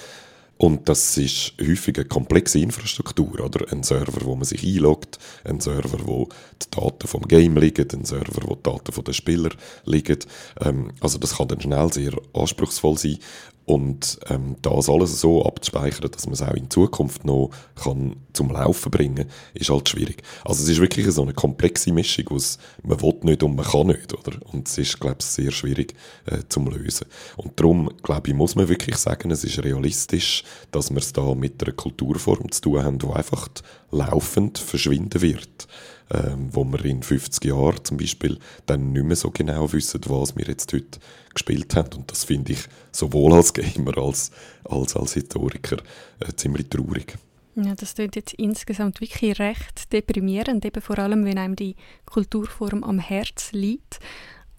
Und 0.58 0.88
das 0.88 1.18
ist 1.18 1.56
häufig 1.60 1.98
eine 1.98 2.06
komplexe 2.06 2.60
Infrastruktur, 2.60 3.40
oder? 3.44 3.70
Ein 3.72 3.84
Server, 3.84 4.24
wo 4.24 4.36
man 4.36 4.46
sich 4.46 4.64
einloggt, 4.64 5.18
ein 5.44 5.60
Server, 5.60 5.98
wo 6.06 6.30
die 6.62 6.70
Daten 6.70 7.08
vom 7.08 7.24
Game 7.24 7.58
liegen, 7.58 7.88
ein 7.92 8.06
Server, 8.06 8.44
wo 8.46 8.56
die 8.56 8.64
Daten 8.64 9.04
der 9.04 9.14
Spieler 9.14 9.50
liegen. 9.86 10.20
Ähm, 10.62 10.92
also 11.02 11.18
das 11.18 11.38
kann 11.38 11.48
dann 11.48 11.60
schnell 11.60 11.92
sehr 11.92 12.14
anspruchsvoll 12.34 12.98
sein. 12.98 13.18
Und 13.65 14.19
ähm, 14.30 14.57
das 14.62 14.89
alles 14.89 15.21
so 15.21 15.45
abzuspeichern, 15.45 16.12
dass 16.12 16.25
man 16.25 16.33
es 16.33 16.42
auch 16.42 16.54
in 16.54 16.69
Zukunft 16.69 17.24
noch 17.24 17.51
kann 17.75 18.18
zum 18.33 18.50
Laufen 18.50 18.92
bringen 18.92 19.30
ist 19.54 19.69
halt 19.69 19.88
schwierig. 19.88 20.23
Also 20.44 20.64
es 20.64 20.69
ist 20.69 20.81
wirklich 20.81 21.09
so 21.11 21.21
eine 21.21 21.33
komplexe 21.33 21.94
Mischung 21.94 22.28
aus 22.30 22.57
man 22.83 23.02
will 23.02 23.14
nicht 23.21 23.44
und 23.44 23.56
man 23.56 23.66
kann 23.66 23.88
nicht, 23.88 24.14
oder? 24.14 24.38
Und 24.52 24.68
es 24.68 24.78
ist, 24.78 24.99
glaube 24.99 25.18
ich, 25.19 25.26
sehr 25.26 25.52
schwierig 25.52 25.94
äh, 26.26 26.40
zum 26.49 26.68
lösen. 26.68 27.07
Und 27.38 27.59
darum, 27.59 27.90
glaube 28.02 28.30
ich, 28.30 28.33
muss 28.33 28.56
man 28.56 28.68
wirklich 28.68 28.97
sagen, 28.97 29.31
es 29.31 29.44
ist 29.44 29.64
realistisch, 29.64 30.44
dass 30.71 30.90
wir 30.90 30.97
es 30.97 31.14
da 31.14 31.33
mit 31.35 31.64
einer 31.64 31.73
Kulturform 31.73 32.52
zu 32.52 32.61
tun 32.61 32.83
haben, 32.83 32.99
die 32.99 33.07
einfach 33.07 33.47
laufend 33.92 34.57
verschwinden 34.57 35.21
wird 35.21 35.68
ähm, 36.14 36.50
wo 36.52 36.64
wir 36.64 36.84
in 36.86 37.04
50 37.04 37.46
Jahren 37.46 37.84
zum 37.84 37.98
Beispiel 37.98 38.38
dann 38.66 38.94
nicht 38.94 39.06
mehr 39.06 39.16
so 39.16 39.32
genau 39.32 39.72
wissen, 39.74 40.02
was 40.08 40.36
wir 40.36 40.46
jetzt 40.46 40.72
heute 40.74 41.00
gespielt 41.34 41.76
haben. 41.76 41.98
Und 41.98 42.12
das 42.12 42.24
finde 42.24 42.54
ich 42.54 42.60
sowohl 42.92 43.34
als 43.34 43.54
Gamer 43.54 43.98
als 43.98 44.32
als, 44.64 44.96
als 44.96 45.14
Historiker 45.14 45.78
äh, 46.20 46.34
ziemlich 46.36 46.70
traurig. 46.70 47.18
Ja, 47.56 47.76
das 47.76 47.94
klingt 47.94 48.16
jetzt 48.16 48.34
insgesamt 48.34 49.00
wirklich 49.00 49.40
recht 49.40 49.94
deprimierend, 49.94 50.66
eben 50.66 50.82
vor 50.82 50.98
allem, 50.98 51.24
wenn 51.26 51.38
einem 51.38 51.56
die 51.56 51.76
Kulturform 52.06 52.84
am 52.84 52.98
Herz 52.98 53.52
liegt. 53.52 54.00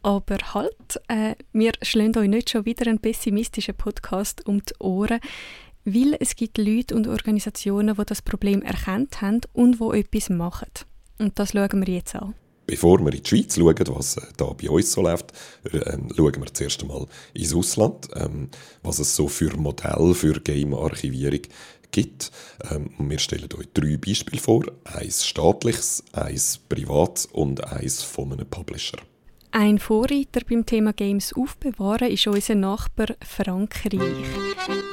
Aber 0.03 0.37
halt, 0.53 1.01
äh, 1.09 1.35
wir 1.53 1.73
schlagen 1.83 2.19
euch 2.19 2.29
nicht 2.29 2.51
schon 2.51 2.67
wieder 2.67 2.87
einen 2.87 3.01
pessimistischen 3.01 3.75
Podcast 3.75 4.47
um 4.47 4.63
die 4.63 4.75
Ohren, 4.79 5.19
weil 5.85 6.17
es 6.21 6.37
gibt 6.37 6.59
Leute 6.59 6.95
und 6.95 7.09
Organisationen, 7.09 7.97
die 7.97 8.05
das 8.05 8.23
Problem 8.23 8.63
erkannt 8.63 9.21
haben 9.23 9.41
und 9.53 9.81
wo 9.81 9.93
etwas 9.93 10.31
machen. 10.31 10.69
Und 11.19 11.39
das 11.39 11.53
schauen 11.53 11.87
wir 11.87 11.95
jetzt 11.95 12.15
an. 12.15 12.35
Bevor 12.67 12.99
wir 13.01 13.13
in 13.13 13.23
die 13.23 13.29
Schweiz 13.29 13.57
schauen, 13.57 13.77
was 13.89 14.17
äh, 14.17 14.23
da 14.37 14.47
bei 14.47 14.71
uns 14.71 14.93
so 14.93 15.03
läuft, 15.03 15.33
äh, 15.65 15.99
schauen 16.17 16.41
wir 16.41 16.55
zuerst 16.55 16.83
einmal 16.83 17.07
ins 17.35 17.55
Ausland, 17.55 18.09
ähm, 18.15 18.49
was 18.83 18.99
es 18.99 19.15
so 19.15 19.29
für 19.29 19.55
Modelle 19.57 20.15
für 20.15 20.41
Game-Archivierung 20.41 21.43
gibt. 21.91 22.31
Ähm, 22.71 22.91
wir 22.99 23.19
stellen 23.19 23.49
euch 23.59 23.69
drei 23.75 23.97
Beispiele 23.97 24.41
vor. 24.41 24.65
Eins 24.85 25.27
staatliches, 25.27 26.05
eins 26.13 26.59
privat 26.69 27.29
und 27.33 27.65
eins 27.65 28.03
von 28.03 28.33
einem 28.33 28.47
Publisher. 28.47 28.99
Ein 29.57 29.79
Vorreiter 29.79 30.41
beim 30.49 30.67
Thema 30.67 30.93
Games 30.93 31.33
aufbewahren 31.33 32.11
ist 32.11 32.27
unser 32.27 32.57
Nachbar 32.57 33.09
Frankreich. 33.25 34.01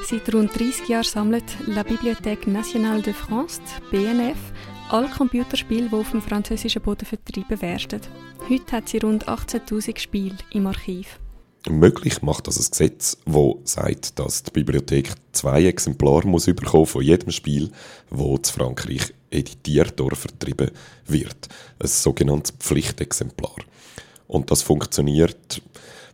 Seit 0.07 0.31
rund 0.35 0.53
30 0.53 0.87
Jahren 0.87 1.03
sammelt 1.03 1.45
La 1.65 1.81
Bibliothèque 1.81 2.47
Nationale 2.47 3.01
de 3.01 3.13
France, 3.13 3.59
BNF, 3.89 4.37
alle 4.91 5.07
Computerspiele, 5.07 5.89
die 5.89 5.95
auf 5.95 6.11
dem 6.11 6.21
französischen 6.21 6.81
Boden 6.81 7.05
vertrieben 7.05 7.61
werden. 7.61 8.01
Heute 8.49 8.71
hat 8.71 8.89
sie 8.89 8.97
rund 8.97 9.27
18.000 9.27 9.97
Spiele 9.97 10.35
im 10.51 10.67
Archiv. 10.67 11.19
Möglich 11.69 12.21
macht 12.23 12.47
das 12.47 12.57
ein 12.57 12.71
Gesetz, 12.71 13.17
wo 13.25 13.61
sagt, 13.63 14.17
dass 14.17 14.43
die 14.43 14.51
Bibliothek 14.51 15.11
zwei 15.31 15.65
Exemplare 15.65 16.27
muss 16.27 16.47
überkommen 16.47 16.87
von 16.87 17.03
jedem 17.03 17.31
Spiel, 17.31 17.71
wo 18.09 18.37
zu 18.39 18.51
Frankreich 18.53 19.13
editiert 19.29 20.01
oder 20.01 20.15
vertrieben 20.15 20.71
wird. 21.05 21.47
Ein 21.79 21.87
sogenanntes 21.87 22.51
Pflichtexemplar. 22.57 23.57
Und 24.27 24.49
das 24.49 24.63
funktioniert 24.63 25.61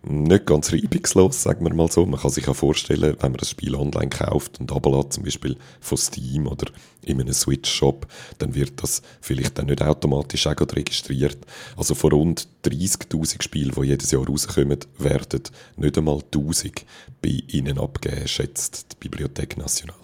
nicht 0.04 0.46
ganz 0.46 0.72
reibungslos, 0.72 1.44
sagen 1.44 1.66
wir 1.66 1.74
mal 1.74 1.92
so. 1.92 2.06
Man 2.06 2.20
kann 2.20 2.32
sich 2.32 2.48
auch 2.48 2.56
vorstellen, 2.56 3.16
wenn 3.20 3.32
man 3.32 3.38
das 3.38 3.51
Spiel 3.51 3.75
online 3.75 4.10
kauft 4.10 4.60
und 4.60 4.72
ablädt, 4.72 5.13
zum 5.13 5.24
Beispiel 5.24 5.58
von 5.80 5.98
Steam 5.98 6.48
oder 6.48 6.72
in 7.01 7.22
einem 7.22 7.34
Switch-Shop, 7.34 8.08
dann 8.38 8.54
wird 8.56 8.82
das 8.84 9.01
vielleicht 9.22 9.58
dann 9.58 9.68
nicht 9.68 9.82
automatisch 9.82 10.48
auch 10.48 10.56
registriert. 10.60 11.38
Also 11.75 11.96
von 11.96 12.12
rund 12.12 12.48
30'000 12.66 13.42
Spielen, 13.42 13.72
die 13.72 13.88
jedes 13.88 14.12
Jahr 14.12 14.25
rauskommen, 14.25 14.80
werden 14.98 15.44
nicht 15.77 15.98
einmal 15.98 16.22
1000 16.34 16.86
bei 17.22 17.44
Ihnen 17.48 17.80
abgegeben, 17.80 18.27
schätzt 18.27 18.92
die 18.92 18.96
Bibliothek 19.00 19.58
National. 19.58 19.98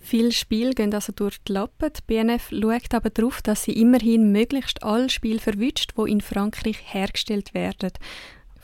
Viele 0.00 0.32
Spiele 0.32 0.72
gehen 0.72 0.94
also 0.94 1.12
durch 1.14 1.36
die 1.46 1.52
Lappen. 1.52 1.90
Die 1.92 2.00
BNF 2.06 2.48
schaut 2.48 2.94
aber 2.94 3.10
darauf, 3.10 3.42
dass 3.42 3.64
sie 3.64 3.72
immerhin 3.72 4.32
möglichst 4.32 4.82
alle 4.82 5.10
Spiele 5.10 5.38
verwünscht, 5.38 5.92
die 5.98 6.10
in 6.10 6.22
Frankreich 6.22 6.78
hergestellt 6.82 7.52
werden 7.52 7.90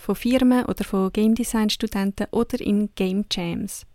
von 0.04 0.14
Firmen 0.14 0.66
oder 0.66 0.84
von 0.84 1.12
Game 1.12 1.34
Design 1.34 1.70
Studenten 1.70 2.26
oder 2.30 2.60
in 2.60 2.90
Game 2.94 3.24
Jams. 3.30 3.86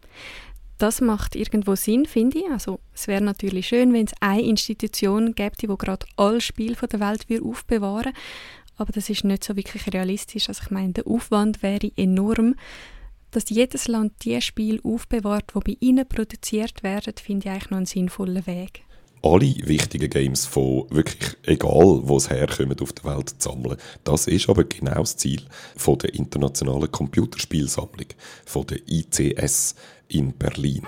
Das 0.78 1.02
macht 1.02 1.36
irgendwo 1.36 1.76
Sinn, 1.76 2.06
finde 2.06 2.40
ich. 2.40 2.50
Also, 2.50 2.80
es 2.94 3.08
wäre 3.08 3.22
natürlich 3.22 3.68
schön, 3.68 3.94
wenn 3.94 4.06
es 4.06 4.14
eine 4.22 4.42
Institution 4.42 5.36
gäbe, 5.36 5.58
die 5.62 5.68
gerade 5.68 6.06
alle 6.16 6.42
Spiele 6.42 6.76
der 6.76 7.00
Welt 7.00 7.26
aufbewahren 7.44 8.14
aber 8.80 8.94
das 8.94 9.10
ist 9.10 9.26
nicht 9.26 9.44
so 9.44 9.58
wirklich 9.58 9.94
realistisch. 9.94 10.48
Also 10.48 10.64
ich 10.64 10.72
meine, 10.72 10.94
der 10.94 11.06
Aufwand 11.06 11.62
wäre 11.62 11.92
enorm. 11.98 12.56
Dass 13.30 13.50
jedes 13.50 13.90
Land 13.90 14.14
die 14.24 14.42
Spiele 14.42 14.80
aufbewahrt, 14.84 15.52
die 15.54 15.60
bei 15.60 15.78
ihnen 15.82 16.08
produziert 16.08 16.82
werden, 16.82 17.14
finde 17.22 17.46
ich 17.46 17.52
eigentlich 17.52 17.70
noch 17.72 17.78
einen 17.78 17.86
sinnvollen 17.86 18.48
Weg 18.48 18.86
alle 19.22 19.56
wichtigen 19.68 20.10
Games 20.10 20.46
von 20.46 20.86
wirklich 20.90 21.38
egal, 21.44 22.02
wo 22.04 22.18
es 22.18 22.30
herkommt, 22.30 22.82
auf 22.82 22.94
der 22.94 23.16
Welt 23.16 23.30
zu 23.30 23.50
sammeln. 23.50 23.78
Das 24.04 24.28
ist 24.28 24.50
aber 24.50 24.64
genau 24.64 25.00
das 25.00 25.18
Ziel 25.18 25.42
von 25.76 25.98
der 25.98 26.14
internationalen 26.14 26.92
Computerspielsammlung, 26.92 28.08
von 28.46 28.66
der 28.68 28.80
ICS 28.88 29.76
in 30.08 30.34
Berlin. 30.34 30.86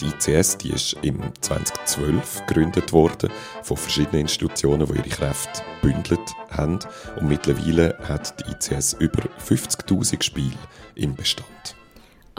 Die 0.00 0.06
ICS 0.06 0.58
die 0.58 0.70
ist 0.70 0.96
im 1.02 1.20
2012 1.40 2.46
gegründet 2.46 2.92
worden 2.92 3.30
von 3.62 3.76
verschiedenen 3.76 4.22
Institutionen, 4.22 4.86
die 4.86 4.98
ihre 4.98 5.08
Kräfte 5.08 5.62
bündelt 5.82 6.20
haben. 6.48 6.78
Und 7.18 7.28
mittlerweile 7.28 7.98
hat 8.08 8.34
die 8.40 8.50
ICS 8.52 8.94
über 8.94 9.28
50.000 9.46 10.22
Spiele 10.22 10.56
im 10.94 11.14
Bestand. 11.14 11.76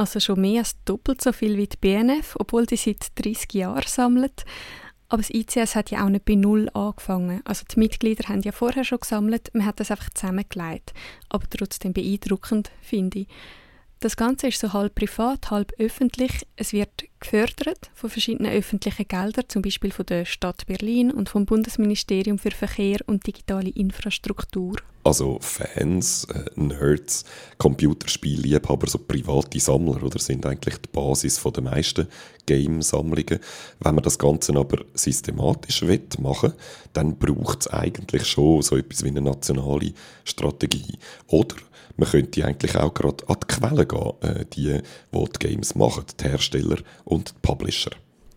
Also 0.02 0.20
schon 0.20 0.42
mehr 0.42 0.62
als 0.62 0.84
doppelt 0.84 1.22
so 1.22 1.32
viel 1.32 1.58
wie 1.58 1.68
die 1.68 1.78
BNF, 1.78 2.36
obwohl 2.40 2.66
die 2.66 2.76
seit 2.76 3.12
30 3.24 3.54
Jahren 3.54 3.84
sammelt. 3.86 4.46
Aber 5.10 5.22
das 5.22 5.30
ICS 5.30 5.76
hat 5.76 5.92
ja 5.92 6.04
auch 6.04 6.10
nicht 6.10 6.26
bei 6.26 6.34
Null 6.34 6.70
angefangen. 6.74 7.42
Also 7.44 7.66
die 7.72 7.78
Mitglieder 7.78 8.28
haben 8.28 8.42
ja 8.42 8.52
vorher 8.52 8.84
schon 8.84 9.00
gesammelt, 9.00 9.52
man 9.54 9.64
hat 9.64 9.80
das 9.80 9.92
einfach 9.92 10.10
zusammengelegt. 10.10 10.94
Aber 11.30 11.48
trotzdem 11.48 11.94
beeindruckend, 11.94 12.72
finde 12.82 13.20
ich. 13.20 13.28
Das 14.00 14.18
Ganze 14.18 14.48
ist 14.48 14.60
so 14.60 14.74
halb 14.74 14.96
privat, 14.96 15.52
halb 15.52 15.72
öffentlich. 15.78 16.48
Es 16.56 16.74
wird 16.74 17.04
gefördert 17.22 17.90
von 17.94 18.10
verschiedenen 18.10 18.52
öffentlichen 18.52 19.08
Geldern, 19.08 19.46
zum 19.48 19.62
Beispiel 19.62 19.92
von 19.92 20.06
der 20.06 20.26
Stadt 20.26 20.66
Berlin 20.66 21.12
und 21.12 21.30
vom 21.30 21.46
Bundesministerium 21.46 22.38
für 22.38 22.52
Verkehr 22.52 23.00
und 23.06 23.26
digitale 23.26 23.70
Infrastruktur. 23.70 24.76
Also 25.04 25.40
Fans, 25.42 26.26
äh, 26.26 26.46
Nerds, 26.56 27.26
Computerspielliebhaber, 27.58 28.88
so 28.88 29.00
private 29.00 29.60
Sammler 29.60 30.04
oder 30.04 30.20
sind 30.20 30.46
eigentlich 30.46 30.78
die 30.78 30.90
Basis 30.92 31.40
von 31.40 31.54
der 31.54 31.64
meisten 31.64 32.08
Game-Sammlungen. 32.46 33.40
Wenn 33.80 33.96
man 33.96 34.04
das 34.04 34.20
Ganze 34.20 34.56
aber 34.56 34.84
systematisch 34.94 35.84
machen 36.20 36.54
dann 36.94 37.18
braucht 37.18 37.62
es 37.62 37.68
eigentlich 37.68 38.26
schon 38.28 38.62
so 38.62 38.76
etwas 38.78 39.04
wie 39.04 39.10
eine 39.10 39.22
nationale 39.22 39.94
Strategie. 40.24 41.00
Oder 41.28 41.56
man 41.98 42.10
könnte 42.10 42.46
eigentlich 42.46 42.76
auch 42.76 42.94
gerade 42.94 43.28
an 43.28 43.38
die 43.42 43.48
Quellen 43.48 43.88
gehen, 43.88 44.14
äh, 44.22 44.46
die, 44.54 44.82
die 45.14 45.24
die 45.24 45.48
Games 45.48 45.76
machen, 45.76 46.06
die 46.20 46.24
Hersteller 46.24 46.78
und 47.12 47.30
die 47.30 47.40
Publisher. 47.42 47.92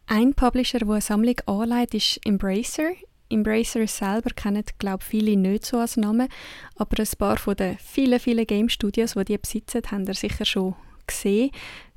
Ein 0.07 0.35
Publisher, 0.35 0.81
der 0.81 0.89
eine 0.91 1.01
Sammlung 1.01 1.37
anlegt, 1.47 1.95
ist 1.95 2.21
Embracer. 2.27 2.91
Embracer 3.31 3.87
selber 3.87 4.31
kennen, 4.31 4.65
glaube 4.79 5.03
ich, 5.03 5.09
viele 5.09 5.37
nicht 5.37 5.65
so 5.65 5.79
als 5.79 5.97
Namen, 5.97 6.29
aber 6.77 6.99
ein 7.01 7.09
paar 7.19 7.39
von 7.39 7.57
den 7.57 7.79
vielen, 7.79 8.21
vielen 8.21 8.47
Game 8.47 8.69
Studios, 8.69 9.15
die 9.15 9.25
die 9.25 9.39
besitzen, 9.39 9.83
haben 9.91 10.07
ihr 10.07 10.15
sicher 10.15 10.45
schon 10.45 10.75
gesehen. 11.07 11.51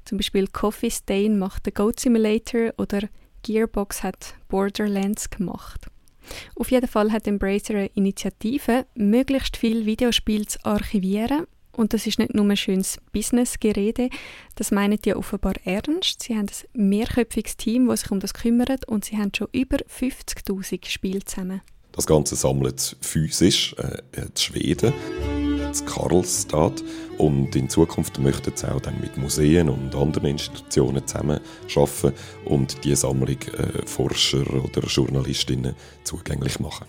Zum 0.06 0.18
Beispiel 0.18 0.48
Coffee 0.48 0.90
Stain 0.90 1.38
macht 1.38 1.66
den 1.66 1.74
Goat 1.74 2.00
Simulator 2.00 2.74
oder 2.78 3.02
Gearbox 3.44 4.04
hat 4.04 4.36
Borderlands 4.48 5.30
gemacht. 5.30 5.88
Auf 6.56 6.72
jeden 6.72 6.88
Fall 6.88 7.12
hat 7.12 7.28
Embracer 7.28 7.74
eine 7.74 7.88
Initiative, 7.88 8.86
möglichst 8.96 9.58
viele 9.58 9.86
Videospiele 9.86 10.46
zu 10.46 10.64
archivieren. 10.66 11.46
Und 11.78 11.94
das 11.94 12.08
ist 12.08 12.20
nicht 12.20 12.34
nur 12.34 12.44
ein 12.44 12.58
schönes 12.58 12.98
Business-Gerede, 13.14 14.10
das 14.56 14.72
meinen 14.72 15.00
die 15.00 15.14
offenbar 15.14 15.54
ernst. 15.64 16.24
Sie 16.24 16.36
haben 16.36 16.48
ein 16.76 16.90
mehrköpfiges 16.90 17.56
Team, 17.56 17.88
das 17.88 18.02
sich 18.02 18.12
um 18.12 18.20
das 18.20 18.34
kümmert 18.34 18.88
und 18.88 19.06
sie 19.06 19.18
haben 19.18 19.32
schon 19.36 19.48
über 19.52 19.78
50'000 19.78 20.86
Spiele 20.90 21.24
zusammen. 21.24 21.62
Das 21.92 22.06
Ganze 22.06 22.36
sammelt 22.36 22.98
physisch 23.02 23.76
äh, 23.78 24.02
in 24.20 24.32
Schweden 24.36 24.94
in 25.68 25.86
Karlstad. 25.86 26.84
Und 27.18 27.56
in 27.56 27.70
Zukunft 27.70 28.20
möchten 28.20 28.56
sie 28.56 28.72
auch 28.72 28.80
dann 28.80 29.00
mit 29.00 29.18
Museen 29.18 29.70
und 29.70 29.96
anderen 29.96 30.30
Institutionen 30.30 31.06
zusammen 31.08 31.40
arbeiten 31.76 32.14
und 32.46 32.84
diese 32.84 32.98
Sammlung 32.98 33.38
äh, 33.42 33.86
Forscher 33.86 34.46
oder 34.54 34.82
Journalistinnen 34.82 35.76
zugänglich 36.04 36.60
machen. 36.60 36.86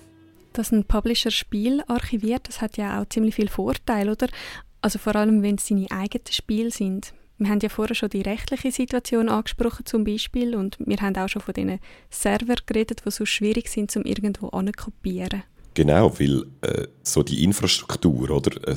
Dass 0.52 0.72
ein 0.72 0.84
Publisher 0.84 1.30
Spiel 1.30 1.82
archiviert, 1.88 2.48
das 2.48 2.60
hat 2.60 2.76
ja 2.76 3.00
auch 3.00 3.08
ziemlich 3.08 3.34
viel 3.34 3.48
Vorteil, 3.48 4.10
oder? 4.10 4.28
Also 4.80 4.98
vor 4.98 5.16
allem, 5.16 5.42
wenn 5.42 5.56
es 5.56 5.66
seine 5.66 5.90
eigenen 5.90 6.26
Spiele 6.30 6.70
sind. 6.70 7.12
Wir 7.38 7.50
haben 7.50 7.60
ja 7.60 7.68
vorher 7.68 7.94
schon 7.94 8.10
die 8.10 8.22
rechtliche 8.22 8.72
Situation 8.72 9.28
angesprochen 9.28 9.86
zum 9.86 10.02
Beispiel 10.02 10.56
und 10.56 10.76
wir 10.80 10.96
haben 10.98 11.16
auch 11.16 11.28
schon 11.28 11.42
von 11.42 11.54
diesen 11.54 11.78
Servern 12.10 12.56
geredet, 12.66 13.02
die 13.06 13.10
so 13.10 13.24
schwierig 13.24 13.68
sind, 13.68 13.96
um 13.96 14.02
irgendwo 14.02 14.48
anzukopieren. 14.48 15.44
Genau, 15.74 16.18
weil 16.18 16.44
äh, 16.62 16.88
so 17.04 17.22
die 17.22 17.44
Infrastruktur 17.44 18.30
oder 18.30 18.50
äh, 18.66 18.76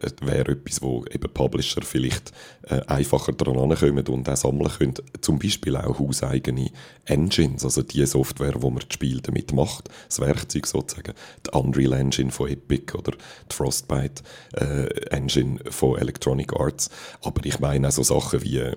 äh, 0.00 0.10
wäre 0.22 0.52
etwas, 0.52 0.80
wo 0.80 1.04
eben 1.12 1.30
Publisher 1.32 1.82
vielleicht 1.82 2.32
äh, 2.62 2.80
einfacher 2.86 3.32
daran 3.32 3.74
kommen 3.76 4.06
und 4.08 4.28
auch 4.28 4.36
sammeln 4.36 4.70
können. 4.70 4.94
Zum 5.20 5.38
Beispiel 5.38 5.76
auch 5.76 5.98
hauseigene 5.98 6.70
Engines, 7.04 7.64
also 7.64 7.82
die 7.82 8.06
Software, 8.06 8.62
wo 8.62 8.70
man 8.70 8.80
das 8.80 8.94
Spiel 8.94 9.20
damit 9.20 9.52
macht, 9.52 9.90
das 10.08 10.20
Werkzeug 10.20 10.66
sozusagen. 10.66 11.12
Die 11.46 11.50
Unreal 11.50 11.92
Engine 11.92 12.30
von 12.30 12.48
Epic 12.48 12.96
oder 12.96 13.12
die 13.12 13.54
Frostbite 13.54 14.22
äh, 14.54 14.86
Engine 15.10 15.60
von 15.68 15.98
Electronic 15.98 16.54
Arts. 16.54 16.88
Aber 17.22 17.44
ich 17.44 17.60
meine 17.60 17.88
auch 17.88 17.92
so 17.92 18.02
Sachen 18.02 18.42
wie 18.42 18.58
äh, 18.58 18.74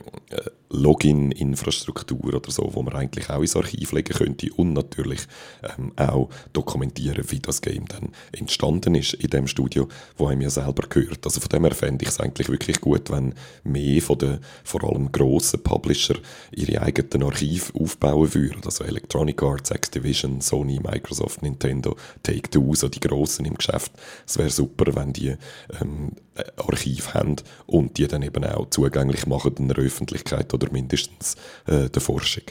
Login-Infrastruktur 0.72 2.34
oder 2.34 2.52
so, 2.52 2.70
wo 2.74 2.82
man 2.82 2.96
eigentlich 2.96 3.30
auch 3.30 3.42
ins 3.42 3.56
Archiv 3.56 3.92
legen 3.92 4.14
könnte 4.14 4.48
und 4.56 4.74
natürlich 4.74 5.22
ähm, 5.64 5.92
auch 5.96 6.30
dokumentieren, 6.54 7.24
wie 7.30 7.40
das 7.40 7.62
Game 7.62 7.86
dann 7.88 8.10
entstanden 8.32 8.96
ist 8.96 9.14
in 9.14 9.30
dem 9.30 9.48
Studio, 9.48 9.88
wo 10.18 10.28
einem 10.28 10.42
ja 10.42 10.50
selber 10.50 10.88
gehört. 10.88 11.26
Also 11.26 11.40
von 11.40 11.50
dem 11.50 11.64
her 11.64 11.76
fände 11.76 12.04
ich 12.04 12.10
es 12.10 12.20
eigentlich 12.20 12.50
wirklich 12.50 12.82
gut, 12.82 13.10
wenn 13.12 13.34
mehr 13.64 14.02
von 14.02 14.18
den 14.18 14.40
vor 14.64 14.84
allem 14.84 15.12
grossen 15.12 15.62
Publisher 15.62 16.16
ihre 16.52 16.82
eigenen 16.82 17.24
Archive 17.24 17.74
aufbauen 17.74 18.34
würden. 18.34 18.62
Also 18.66 18.84
Electronic 18.84 19.42
Arts, 19.44 19.72
Activision, 19.72 20.42
Sony, 20.42 20.80
Microsoft, 20.80 21.42
Nintendo, 21.42 21.96
Take-Two, 22.24 22.76
so 22.76 22.88
die 22.88 23.00
Grossen 23.00 23.46
im 23.46 23.56
Geschäft. 23.56 23.92
Es 24.26 24.38
wäre 24.38 24.50
super, 24.50 24.96
wenn 24.96 25.14
die 25.14 25.36
ähm, 25.82 26.14
Archiv 26.58 27.14
haben 27.14 27.36
und 27.66 27.98
die 27.98 28.08
dann 28.08 28.24
eben 28.24 28.44
auch 28.46 28.70
zugänglich 28.70 29.26
machen 29.28 29.56
in 29.58 29.68
der 29.68 29.78
Öffentlichkeit 29.78 30.54
oder 30.54 30.72
mindestens 30.72 31.36
äh, 31.68 31.90
der 31.90 32.02
Forschung. 32.02 32.44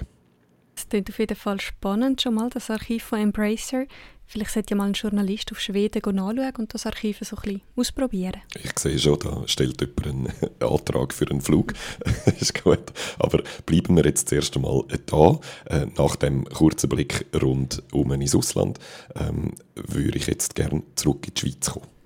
Das 0.75 0.89
klingt 0.89 1.11
auf 1.11 1.19
jeden 1.19 1.37
Fall 1.37 1.61
spannend, 1.61 2.23
schon 2.23 2.35
mal 2.35 2.49
das 2.49 2.71
Archiv 2.71 3.05
von 3.05 3.19
Embracer. 3.19 3.85
Vielleicht 4.31 4.53
sollte 4.53 4.71
ja 4.71 4.77
mal 4.77 4.87
ein 4.87 4.93
Journalist 4.93 5.51
auf 5.51 5.59
Schweden 5.59 6.15
nachschauen 6.15 6.53
und 6.57 6.73
das 6.73 6.87
Archiv 6.87 7.19
so 7.21 7.35
ein 7.35 7.43
bisschen 7.43 7.63
ausprobieren. 7.75 8.41
Ich 8.63 8.79
sehe 8.79 8.97
schon, 8.97 9.19
da 9.19 9.43
stellt 9.47 9.81
jemand 9.81 10.07
einen 10.07 10.33
Antrag 10.61 11.13
für 11.13 11.29
einen 11.29 11.41
Flug. 11.41 11.75
ist 12.41 12.63
gut. 12.63 12.93
Aber 13.19 13.43
bleiben 13.67 13.97
wir 13.97 14.05
jetzt 14.05 14.29
zuerst 14.29 14.55
einmal 14.55 14.85
da. 15.07 15.41
Äh, 15.67 15.87
nach 15.99 16.15
dem 16.15 16.45
kurzen 16.45 16.89
Blick 16.89 17.27
rund 17.43 17.83
um 17.93 18.13
ins 18.13 18.37
Ausland 18.37 18.79
ähm, 19.17 19.53
würde 19.75 20.17
ich 20.17 20.29
jetzt 20.29 20.55
gerne 20.55 20.85
zurück 20.95 21.27
in 21.27 21.35
die 21.35 21.41
Schweiz 21.41 21.71
kommen. 21.71 22.00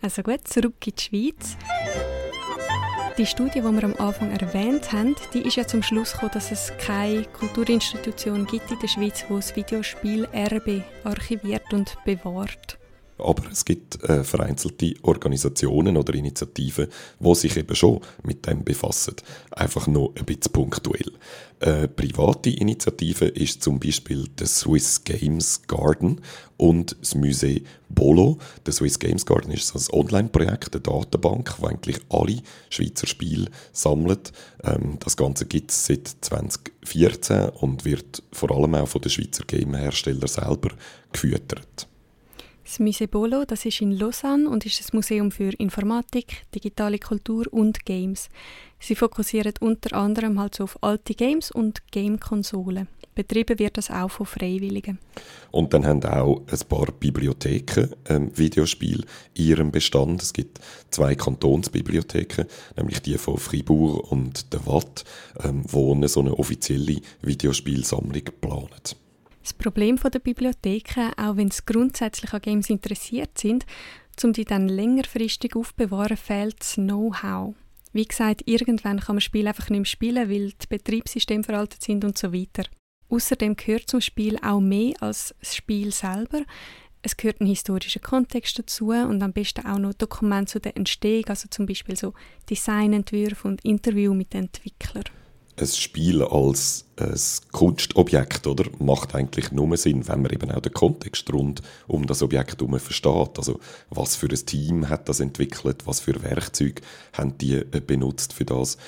Also 0.00 0.22
gut, 0.22 0.46
zurück 0.46 0.86
in 0.86 0.92
die 0.96 1.02
Schweiz. 1.02 1.56
Die 3.18 3.26
Studie, 3.26 3.60
die 3.60 3.62
wir 3.62 3.82
am 3.82 3.96
Anfang 3.96 4.30
erwähnt 4.30 4.92
haben, 4.92 5.16
die 5.34 5.40
ist 5.40 5.56
ja 5.56 5.66
zum 5.66 5.82
Schluss 5.82 6.12
gekommen, 6.12 6.30
dass 6.34 6.52
es 6.52 6.72
keine 6.78 7.24
Kulturinstitution 7.24 8.46
gibt 8.46 8.70
in 8.70 8.78
der 8.78 8.86
Schweiz, 8.86 9.24
die 9.28 9.34
das 9.34 9.56
Videospiel 9.56 10.28
Erbe 10.30 10.84
archiviert 11.02 11.72
und 11.72 11.96
bewahrt. 12.04 12.77
Aber 13.18 13.44
es 13.50 13.64
gibt 13.64 14.02
äh, 14.04 14.22
vereinzelte 14.22 14.94
Organisationen 15.02 15.96
oder 15.96 16.14
Initiativen, 16.14 16.88
die 17.18 17.34
sich 17.34 17.56
eben 17.56 17.74
schon 17.74 18.00
mit 18.22 18.46
dem 18.46 18.64
befassen. 18.64 19.16
Einfach 19.50 19.86
nur 19.86 20.12
ein 20.16 20.24
bisschen 20.24 20.52
punktuell. 20.52 21.12
Eine 21.60 21.88
private 21.88 22.50
Initiative 22.50 23.26
ist 23.26 23.62
zum 23.62 23.80
Beispiel 23.80 24.28
der 24.38 24.46
Swiss 24.46 25.02
Games 25.02 25.62
Garden 25.66 26.20
und 26.56 26.96
das 27.00 27.16
Musée 27.16 27.64
Bolo. 27.88 28.38
Der 28.64 28.72
Swiss 28.72 28.98
Games 28.98 29.26
Garden 29.26 29.50
ist 29.50 29.74
ein 29.74 29.98
Online-Projekt, 29.98 30.74
eine 30.74 30.82
Datenbank, 30.82 31.56
die 31.58 31.66
eigentlich 31.66 31.98
alle 32.10 32.42
Schweizer 32.70 33.08
Spiele 33.08 33.50
sammelt. 33.72 34.32
Ähm, 34.62 34.98
das 35.00 35.16
Ganze 35.16 35.46
gibt 35.46 35.72
es 35.72 35.86
seit 35.86 36.08
2014 36.20 37.48
und 37.48 37.84
wird 37.84 38.22
vor 38.32 38.52
allem 38.52 38.76
auch 38.76 38.88
von 38.88 39.00
den 39.00 39.10
Schweizer 39.10 39.44
Gameherstellern 39.44 40.28
selber 40.28 40.70
gefüttert. 41.12 41.88
Das 42.68 42.80
Musée 42.80 43.06
Bolo, 43.06 43.46
das 43.46 43.64
ist 43.64 43.80
in 43.80 43.92
Lausanne 43.92 44.46
und 44.46 44.66
ist 44.66 44.82
ein 44.82 44.96
Museum 44.96 45.30
für 45.30 45.54
Informatik, 45.58 46.44
digitale 46.54 46.98
Kultur 46.98 47.46
und 47.50 47.86
Games. 47.86 48.28
Sie 48.78 48.94
fokussieren 48.94 49.54
unter 49.60 49.96
anderem 49.96 50.38
halt 50.38 50.54
so 50.54 50.64
auf 50.64 50.76
alte 50.82 51.14
Games 51.14 51.50
und 51.50 51.80
Game-Konsolen. 51.90 52.86
Betrieben 53.14 53.58
wird 53.58 53.78
das 53.78 53.90
auch 53.90 54.10
von 54.10 54.26
Freiwilligen. 54.26 54.98
Und 55.50 55.72
dann 55.72 55.86
haben 55.86 56.04
auch 56.04 56.42
ein 56.46 56.68
paar 56.68 56.92
Bibliotheken 56.92 57.88
ähm, 58.06 58.36
Videospiel 58.36 59.02
in 59.32 59.44
ihrem 59.46 59.72
Bestand. 59.72 60.20
Es 60.20 60.34
gibt 60.34 60.60
zwei 60.90 61.14
Kantonsbibliotheken, 61.14 62.44
nämlich 62.76 63.00
die 63.00 63.16
von 63.16 63.38
Fribourg 63.38 64.12
und 64.12 64.52
der 64.52 64.66
Watt, 64.66 65.04
ähm, 65.42 65.64
wo 65.66 65.94
eine 65.94 66.08
so 66.08 66.20
eine 66.20 66.38
offizielle 66.38 67.00
Videospielsammlung 67.22 68.24
planen. 68.42 69.07
Das 69.48 69.54
Problem 69.54 69.96
der 69.96 70.18
Bibliotheken, 70.18 71.10
auch 71.16 71.38
wenn 71.38 71.50
sie 71.50 71.62
grundsätzlich 71.64 72.34
an 72.34 72.42
Games 72.42 72.68
interessiert 72.68 73.38
sind, 73.38 73.64
um 74.22 74.34
die 74.34 74.44
dann 74.44 74.68
längerfristig 74.68 75.56
aufbewahren, 75.56 76.18
fehlt 76.18 76.60
das 76.60 76.74
Know-how. 76.74 77.54
Wie 77.94 78.04
gesagt, 78.04 78.42
irgendwann 78.44 79.00
kann 79.00 79.16
man 79.16 79.22
Spiel 79.22 79.48
einfach 79.48 79.70
nicht 79.70 79.78
mehr 79.78 79.86
spielen, 79.86 80.28
weil 80.28 80.50
die 80.50 80.66
Betriebssysteme 80.68 81.44
veraltet 81.44 81.82
sind 81.82 82.04
und 82.04 82.18
so 82.18 82.30
weiter. 82.30 82.64
Außerdem 83.08 83.56
gehört 83.56 83.88
zum 83.88 84.02
Spiel 84.02 84.36
auch 84.42 84.60
mehr 84.60 84.92
als 85.00 85.34
das 85.40 85.56
Spiel 85.56 85.92
selber. 85.92 86.42
Es 87.00 87.16
gehört 87.16 87.40
ein 87.40 87.46
historischer 87.46 88.00
Kontext 88.00 88.58
dazu 88.58 88.90
und 88.90 89.22
am 89.22 89.32
besten 89.32 89.64
auch 89.64 89.78
noch 89.78 89.94
Dokumente 89.94 90.52
zu 90.52 90.60
der 90.60 90.76
Entstehung, 90.76 91.24
also 91.28 91.48
zum 91.48 91.64
Beispiel 91.64 91.96
so 91.96 92.12
Designentwürfe 92.50 93.48
und 93.48 93.64
Interview 93.64 94.12
mit 94.12 94.34
den 94.34 94.44
Entwicklern 94.44 95.04
ein 95.60 95.66
Spiel 95.66 96.22
als 96.22 96.86
ein 96.96 97.18
Kunstobjekt, 97.52 98.46
oder? 98.46 98.64
Macht 98.78 99.14
eigentlich 99.14 99.52
nur 99.52 99.76
Sinn, 99.76 100.06
wenn 100.08 100.22
man 100.22 100.32
eben 100.32 100.50
auch 100.50 100.60
den 100.60 100.72
Kontext 100.72 101.32
rund 101.32 101.62
um 101.86 102.06
das 102.06 102.22
Objekt 102.22 102.60
herum 102.60 102.78
versteht. 102.78 103.38
Also, 103.38 103.60
was 103.90 104.16
für 104.16 104.28
ein 104.28 104.46
Team 104.46 104.88
hat 104.88 105.08
das 105.08 105.20
entwickelt? 105.20 105.86
Was 105.86 106.00
für 106.00 106.22
Werkzeuge 106.22 106.82
haben 107.12 107.38
die 107.38 107.54
äh, 107.54 107.80
benutzt 107.84 108.32
für 108.32 108.44
das? 108.44 108.78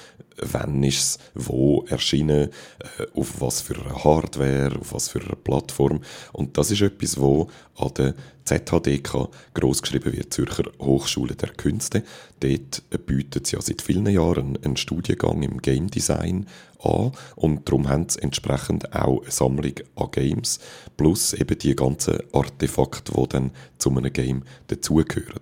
Wann 0.43 0.83
ist 0.83 0.99
es 0.99 1.19
wo 1.35 1.85
erschienen? 1.89 2.49
Äh, 2.99 3.07
auf 3.15 3.41
was 3.41 3.61
für 3.61 3.75
eine 3.75 4.05
Hardware? 4.05 4.79
Auf 4.81 4.93
was 4.93 5.09
für 5.09 5.21
eine 5.21 5.37
Plattform? 5.37 6.01
Und 6.33 6.57
das 6.57 6.71
ist 6.71 6.83
etwas, 6.83 7.21
wo 7.21 7.49
an 7.77 7.95
der 7.95 8.15
ZHDK 8.45 9.29
großgeschrieben 9.55 10.13
wird, 10.13 10.35
Zürcher 10.35 10.65
Hochschule 10.81 11.37
der 11.37 11.51
Künste. 11.51 12.03
Dort 12.41 12.83
bietet 13.07 13.47
sie 13.47 13.57
ja 13.57 13.63
seit 13.63 13.83
vielen 13.83 14.07
Jahren 14.07 14.59
einen 14.65 14.77
Studiengang 14.77 15.43
im 15.43 15.63
Game 15.63 15.89
Design 15.89 16.47
an 16.83 17.13
und 17.37 17.69
darum 17.69 17.89
haben 17.89 18.09
sie 18.09 18.21
entsprechend 18.23 18.95
auch 18.95 19.23
eine 19.23 19.31
Sammlung 19.31 19.75
an 19.97 20.11
Games 20.11 20.59
plus 20.97 21.33
eben 21.33 21.59
die 21.59 21.77
ganzen 21.77 22.19
Artefakte, 22.33 23.13
die 23.13 23.29
dann 23.29 23.51
zu 23.79 23.91
einem 23.91 24.13
Game 24.13 24.43
dazugehören. 24.69 25.41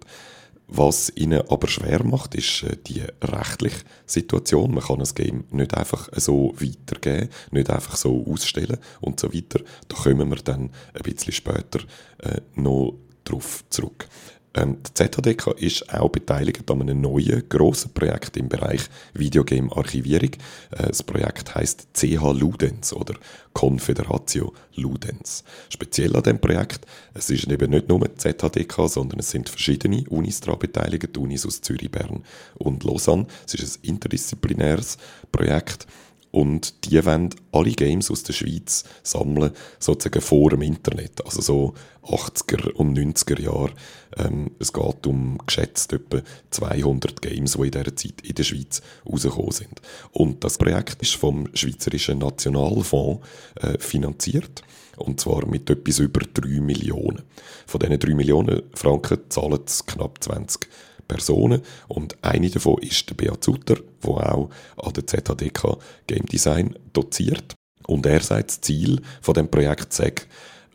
Was 0.71 1.11
ihnen 1.17 1.49
aber 1.49 1.67
schwer 1.67 2.05
macht, 2.05 2.35
ist 2.35 2.63
äh, 2.63 2.77
die 2.77 3.03
rechtliche 3.23 3.85
Situation. 4.05 4.75
Man 4.75 4.85
kann 4.85 5.01
ein 5.01 5.15
Game 5.15 5.45
nicht 5.51 5.75
einfach 5.75 6.11
so 6.13 6.55
weitergeben, 6.59 7.31
nicht 7.51 7.71
einfach 7.71 7.97
so 7.97 8.27
ausstellen 8.31 8.77
und 9.01 9.19
so 9.19 9.33
weiter. 9.33 9.61
Da 9.89 9.97
kommen 9.97 10.29
wir 10.29 10.37
dann 10.37 10.71
ein 10.93 11.03
bisschen 11.03 11.33
später 11.33 11.81
äh, 12.19 12.43
noch 12.55 12.95
drauf 13.25 13.65
zurück. 13.71 14.07
Ähm, 14.55 14.79
die 14.83 14.95
ZHDK 14.95 15.53
ist 15.59 15.93
auch 15.93 16.09
beteiligt 16.09 16.71
an 16.71 16.83
einem 16.83 17.01
neuen 17.01 17.49
grossen 17.49 17.93
Projekt 17.93 18.37
im 18.37 18.49
Bereich 18.49 18.83
Videogame-Archivierung. 19.15 20.31
Äh, 20.71 20.89
das 20.89 21.03
Projekt 21.03 21.55
heißt 21.55 21.89
CH 21.93 22.33
Ludens 22.33 22.93
oder 22.93 23.15
Confederatio 23.53 24.53
Ludens. 24.77 25.45
Speziell 25.69 26.17
an 26.17 26.23
diesem 26.23 26.41
Projekt, 26.41 26.87
es 27.15 27.29
ist 27.31 27.51
eben 27.51 27.71
nicht 27.71 27.89
nur 27.89 28.01
die 28.01 28.15
ZHDK, 28.15 28.89
sondern 28.89 29.21
es 29.21 29.31
sind 29.31 29.49
verschiedene 29.49 30.05
Unis 30.09 30.41
daran 30.41 30.59
beteiligt, 30.59 31.19
Unis 31.19 31.45
aus 31.45 31.61
Zürich, 31.61 31.91
Bern 31.91 32.25
und 32.55 32.85
Lausanne. 32.85 33.27
Es 33.47 33.55
ist 33.55 33.83
ein 33.83 33.91
interdisziplinäres 33.91 34.97
Projekt 35.31 35.87
und 36.31 36.85
die 36.85 37.05
wollen 37.05 37.31
alle 37.53 37.73
Games 37.73 38.11
aus 38.11 38.23
der 38.23 38.35
Schweiz 38.35 38.85
sammeln, 39.03 39.53
sozusagen 39.79 40.21
vor 40.21 40.51
dem 40.51 40.63
Internet. 40.63 41.25
Also 41.25 41.41
so 41.41 41.75
80er 42.03 42.73
und 42.73 42.99
90er 42.99 43.41
Jahre. 43.41 43.73
Ähm, 44.17 44.51
es 44.59 44.73
geht 44.73 45.07
um 45.07 45.39
geschätzt 45.47 45.93
etwa 45.93 46.23
200 46.51 47.23
Games, 47.23 47.53
die 47.53 47.65
in 47.65 47.71
dieser 47.71 47.97
Zeit 47.97 48.21
in 48.23 48.35
der 48.35 48.45
Schweiz 48.45 48.83
rausgekommen 49.11 49.53
sind. 49.53 49.81
Und 50.13 50.45
das 50.45 50.59
Projekt 50.59 51.01
ist 51.03 51.15
vom 51.15 51.49
Schweizerischen 51.55 52.19
Nationalfonds 52.19 53.27
äh, 53.57 53.79
finanziert. 53.79 54.63
Und 54.97 55.21
zwar 55.21 55.47
mit 55.47 55.71
etwas 55.71 56.01
über 56.01 56.21
3 56.21 56.61
Millionen. 56.61 57.23
Von 57.67 57.81
diesen 57.81 57.99
3 58.01 58.15
Millionen 58.15 58.63
Franken 58.75 59.21
zahlen 59.29 59.61
es 59.65 59.87
knapp 59.87 60.23
20 60.23 60.69
Personen 61.09 61.63
und 61.89 62.17
eine 62.23 62.51
davon 62.51 62.79
ist 62.83 63.09
der 63.09 63.15
Beat 63.15 63.43
Sutter, 63.43 63.77
der 64.05 64.11
auch 64.11 64.51
an 64.77 64.93
der 64.93 65.07
ZHDK 65.07 65.79
Game 66.07 66.27
Design 66.27 66.77
doziert. 66.93 67.55
Und 67.87 68.05
er 68.05 68.21
sagt, 68.21 68.51
das 68.51 68.61
Ziel 68.61 69.01
von 69.23 69.35
dem 69.35 69.49
Projekt 69.49 69.93
sei, 69.95 70.13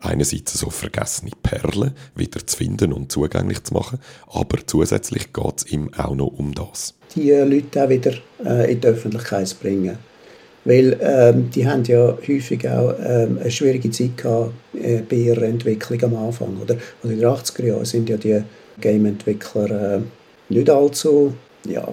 einerseits 0.00 0.52
so 0.54 0.70
vergessene 0.70 1.30
Perlen 1.42 1.92
wieder 2.14 2.46
zu 2.46 2.56
finden 2.56 2.92
und 2.92 3.10
zugänglich 3.10 3.62
zu 3.62 3.74
machen, 3.74 3.98
aber 4.26 4.58
zusätzlich 4.66 5.32
geht 5.32 5.54
es 5.58 5.66
ihm 5.70 5.92
auch 5.94 6.14
noch 6.14 6.26
um 6.26 6.54
das. 6.54 6.94
Die 7.14 7.30
Leute 7.30 7.84
auch 7.84 7.88
wieder 7.88 8.12
äh, 8.44 8.72
in 8.72 8.80
die 8.80 8.88
Öffentlichkeit 8.88 9.48
zu 9.48 9.56
bringen. 9.56 9.96
Weil 10.64 10.98
ähm, 11.02 11.50
die 11.50 11.66
haben 11.66 11.84
ja 11.84 12.16
häufig 12.26 12.66
auch 12.68 12.94
ähm, 12.98 13.38
eine 13.38 13.50
schwierige 13.50 13.90
Zeit 13.90 14.16
gehabt 14.16 14.52
äh, 14.72 15.02
bei 15.02 15.16
ihrer 15.16 15.42
Entwicklung 15.42 16.02
am 16.04 16.16
Anfang. 16.16 16.56
Oder? 16.60 16.76
Also 17.02 17.14
in 17.14 17.20
den 17.20 17.28
80er 17.28 17.66
Jahren 17.66 17.84
sind 17.84 18.08
ja 18.08 18.16
die 18.16 18.42
Game-Entwickler 18.80 19.96
äh, 19.96 20.00
nicht 20.48 20.70
allzu, 20.70 21.34
ja, 21.66 21.86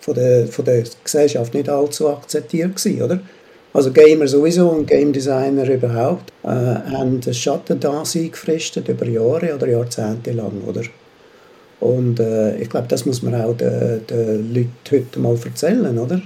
von 0.00 0.14
der, 0.14 0.46
von 0.46 0.64
der 0.64 0.84
Gesellschaft 1.04 1.54
nicht 1.54 1.68
allzu 1.68 2.08
akzeptiert 2.08 2.76
gewesen, 2.76 3.02
oder? 3.02 3.20
Also 3.72 3.92
Gamer 3.92 4.26
sowieso 4.26 4.68
und 4.68 4.86
Game 4.86 5.12
Designer 5.12 5.68
überhaupt 5.68 6.32
äh, 6.42 6.48
haben 6.48 7.20
das 7.20 7.36
Schattendasein 7.36 8.30
gefristet 8.30 8.88
über 8.88 9.06
Jahre 9.06 9.54
oder 9.54 9.68
Jahrzehnte 9.68 10.32
lang, 10.32 10.62
oder? 10.66 10.82
Und 11.78 12.18
äh, 12.18 12.56
ich 12.58 12.68
glaube, 12.68 12.88
das 12.88 13.06
muss 13.06 13.22
man 13.22 13.34
auch 13.40 13.56
den, 13.56 14.06
den 14.06 14.54
Leuten 14.54 14.70
heute 14.90 15.18
mal 15.20 15.36
erzählen, 15.44 15.98
oder? 15.98 16.20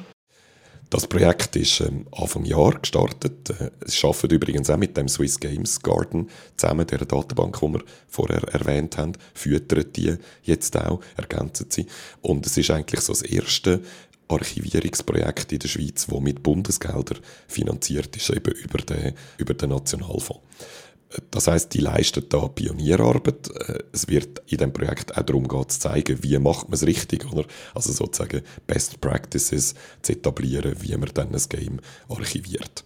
Das 0.94 1.08
Projekt 1.08 1.56
ist 1.56 1.80
ähm, 1.80 2.06
Anfang 2.12 2.44
Jahr 2.44 2.78
gestartet. 2.78 3.50
Äh, 3.50 3.72
es 3.84 4.04
arbeitet 4.04 4.30
übrigens 4.30 4.70
auch 4.70 4.76
mit 4.76 4.96
dem 4.96 5.08
Swiss 5.08 5.40
Games 5.40 5.82
Garden 5.82 6.30
zusammen, 6.56 6.86
der 6.86 6.98
Datenbank, 6.98 7.58
die 7.58 7.72
wir 7.72 7.82
vorher 8.06 8.44
erwähnt 8.54 8.96
haben, 8.96 9.14
füttert 9.34 9.96
die 9.96 10.14
jetzt 10.44 10.76
auch, 10.76 11.00
ergänzen 11.16 11.66
sie. 11.68 11.86
Und 12.22 12.46
es 12.46 12.56
ist 12.56 12.70
eigentlich 12.70 13.00
so 13.00 13.12
das 13.12 13.22
erste 13.22 13.80
Archivierungsprojekt 14.28 15.50
in 15.52 15.58
der 15.58 15.66
Schweiz, 15.66 16.06
das 16.06 16.20
mit 16.20 16.44
Bundesgeldern 16.44 17.18
finanziert 17.48 18.14
ist, 18.16 18.30
eben 18.30 18.54
über 18.54 18.78
den, 18.78 19.14
über 19.38 19.54
den 19.54 19.70
Nationalfonds. 19.70 20.42
Das 21.30 21.46
heißt, 21.46 21.72
die 21.74 21.78
leistet 21.78 22.32
da 22.32 22.48
Pionierarbeit. 22.48 23.50
Äh, 23.68 23.78
es 23.92 24.08
wird 24.08 24.42
in 24.46 24.58
dem 24.58 24.72
Projekt 24.72 25.16
auch 25.16 25.22
darum 25.22 25.48
gehen, 25.48 25.68
zu 25.68 25.80
zeigen, 25.80 26.22
wie 26.22 26.38
macht 26.38 26.68
man 26.68 26.74
es 26.74 26.86
richtig, 26.86 27.30
oder? 27.32 27.44
Also 27.74 27.92
sozusagen 27.92 28.42
Best 28.66 29.00
Practices 29.00 29.74
zu 30.02 30.12
etablieren, 30.12 30.74
wie 30.80 30.96
man 30.96 31.10
dann 31.14 31.34
ein 31.34 31.42
Game 31.48 31.80
archiviert. 32.08 32.84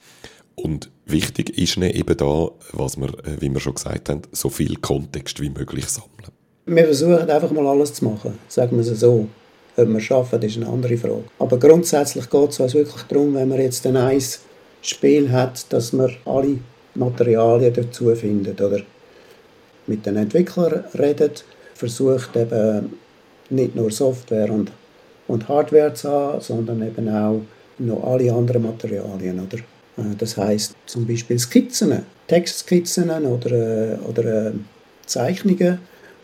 Und 0.55 0.91
wichtig 1.07 1.57
ist 1.57 1.77
eben 1.77 2.17
da, 2.17 2.51
was 2.73 2.97
wir, 2.97 3.09
äh, 3.25 3.41
wie 3.41 3.51
wir 3.51 3.61
schon 3.61 3.75
gesagt 3.75 4.09
haben, 4.09 4.23
so 4.33 4.51
viel 4.51 4.77
Kontext 4.77 5.41
wie 5.41 5.51
möglich 5.51 5.87
sammeln. 5.87 6.33
Wir 6.67 6.85
versuchen 6.85 7.31
einfach 7.31 7.51
mal 7.51 7.67
alles 7.67 7.95
zu 7.95 8.05
machen, 8.05 8.39
sagen 8.49 8.77
wir 8.77 8.81
es 8.81 9.01
so. 9.01 9.29
Ob 9.77 9.89
wir 9.89 9.97
es 9.97 10.03
schaffen, 10.03 10.43
ist 10.43 10.57
eine 10.57 10.67
andere 10.67 10.97
Frage. 10.97 11.25
Aber 11.39 11.59
grundsätzlich 11.59 12.29
geht 12.29 12.51
es 12.51 12.61
uns 12.61 12.75
wirklich 12.75 13.03
darum, 13.05 13.35
wenn 13.35 13.49
man 13.49 13.61
jetzt 13.61 13.87
ein 13.87 13.97
eins 13.97 14.41
Spiel 14.83 15.31
hat, 15.31 15.73
dass 15.73 15.93
wir 15.93 16.11
alle 16.25 16.59
Materialien 16.95 17.73
dazu 17.73 18.15
findet 18.15 18.61
oder 18.61 18.81
mit 19.87 20.05
den 20.05 20.17
Entwicklern 20.17 20.85
redet, 20.99 21.45
versucht 21.75 22.37
eben 22.37 22.99
nicht 23.51 23.75
nur 23.75 23.91
Software 23.91 24.51
und, 24.51 24.71
und 25.27 25.49
Hardware 25.49 25.95
zu 25.95 26.09
haben, 26.09 26.41
sondern 26.41 26.87
eben 26.87 27.09
auch 27.09 27.41
noch 27.79 28.05
alle 28.05 28.33
anderen 28.33 28.63
Materialien. 28.63 29.41
Oder? 29.41 29.59
Äh, 29.59 30.15
das 30.17 30.37
heißt 30.37 30.75
zum 30.87 31.07
Beispiel 31.07 31.39
Skizzen, 31.39 32.03
Textskizzen 32.27 33.11
oder, 33.11 33.51
äh, 33.53 33.97
oder 34.07 34.49
äh, 34.49 34.53
Zeichnungen, 35.07 35.79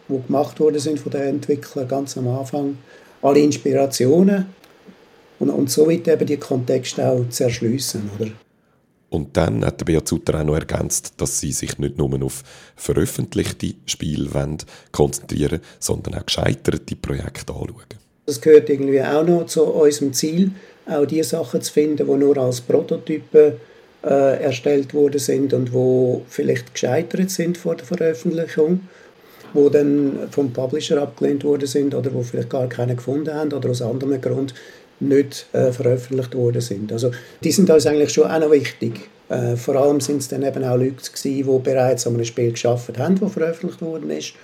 die 0.09 0.22
gemacht 0.27 0.61
worden 0.61 0.79
sind 0.79 1.00
von 1.00 1.12
den 1.12 1.22
Entwicklern 1.22 1.88
ganz 1.88 2.16
am 2.18 2.29
Anfang, 2.29 2.77
alle 3.22 3.40
Inspirationen 3.40 4.46
und, 5.38 5.50
und 5.50 5.70
somit 5.70 6.07
eben 6.09 6.27
die 6.27 6.37
Kontexte 6.37 7.09
auch 7.09 7.29
zu 7.31 7.44
erschliessen, 7.44 8.11
oder? 8.18 8.31
Und 9.14 9.37
dann 9.37 9.64
hat 9.64 9.81
der 9.81 9.85
Beat 9.85 10.12
auch 10.12 10.44
noch 10.44 10.57
ergänzt, 10.57 11.14
dass 11.18 11.38
sie 11.38 11.53
sich 11.53 11.79
nicht 11.79 11.96
nur 11.96 12.20
auf 12.22 12.42
veröffentlichte 12.74 13.74
Spiele 13.87 14.29
konzentrieren 14.90 15.61
sondern 15.79 16.16
auch 16.16 16.27
gescheiterte 16.27 16.96
Projekte 16.96 17.53
anschauen. 17.53 17.94
Das 18.27 18.40
gehört 18.40 18.68
irgendwie 18.68 19.03
auch 19.03 19.24
noch 19.24 19.46
zu 19.46 19.62
unserem 19.62 20.12
Ziel, 20.12 20.50
auch 20.87 21.05
die 21.05 21.22
Sachen 21.22 21.62
zu 21.62 21.72
finden, 21.72 22.07
die 22.09 22.12
nur 22.12 22.37
als 22.38 22.61
Prototypen 22.61 23.53
äh, 24.03 24.42
erstellt 24.42 24.92
worden 24.94 25.20
sind 25.20 25.53
und 25.53 25.72
wo 25.72 26.22
vielleicht 26.29 26.72
gescheitert 26.74 27.31
sind 27.31 27.57
vor 27.57 27.77
der 27.77 27.87
Veröffentlichung, 27.87 28.81
wo 29.53 29.68
dann 29.68 30.29
vom 30.31 30.53
Publisher 30.53 31.00
abgelehnt 31.00 31.44
worden 31.44 31.68
sind 31.68 31.94
oder 31.94 32.12
wo 32.12 32.22
vielleicht 32.22 32.50
gar 32.50 32.68
keine 32.68 32.96
gefunden 32.96 33.33
haben 33.33 33.53
oder 33.53 33.70
aus 33.70 33.81
anderem 33.81 34.20
Grund 34.20 34.55
nicht 35.08 35.46
äh, 35.52 35.72
veröffentlicht 35.72 36.34
worden 36.34 36.60
sind. 36.60 36.92
Also 36.92 37.10
die 37.42 37.52
sind 37.52 37.70
uns 37.70 37.86
eigentlich 37.86 38.12
schon 38.12 38.30
auch 38.30 38.40
noch 38.40 38.50
wichtig. 38.50 39.08
Äh, 39.28 39.56
vor 39.56 39.76
allem 39.76 40.00
sind 40.00 40.18
es 40.18 40.28
dann 40.28 40.42
eben 40.42 40.64
auch 40.64 40.76
Leute 40.76 40.96
gewesen, 40.96 41.22
die 41.22 41.58
bereits 41.62 42.06
an 42.06 42.14
einem 42.14 42.24
Spiel 42.24 42.52
geschafft 42.52 42.98
haben, 42.98 43.18
das 43.18 43.32
veröffentlicht 43.32 43.80
worden 43.80 44.10
ist, 44.10 44.34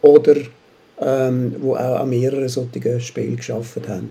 oder 0.00 0.36
ähm, 1.00 1.56
wo 1.60 1.74
auch 1.74 2.00
an 2.00 2.10
mehreren 2.10 2.48
solchen 2.48 3.00
Spielen 3.00 3.36
geschafft 3.36 3.88
haben. 3.88 4.10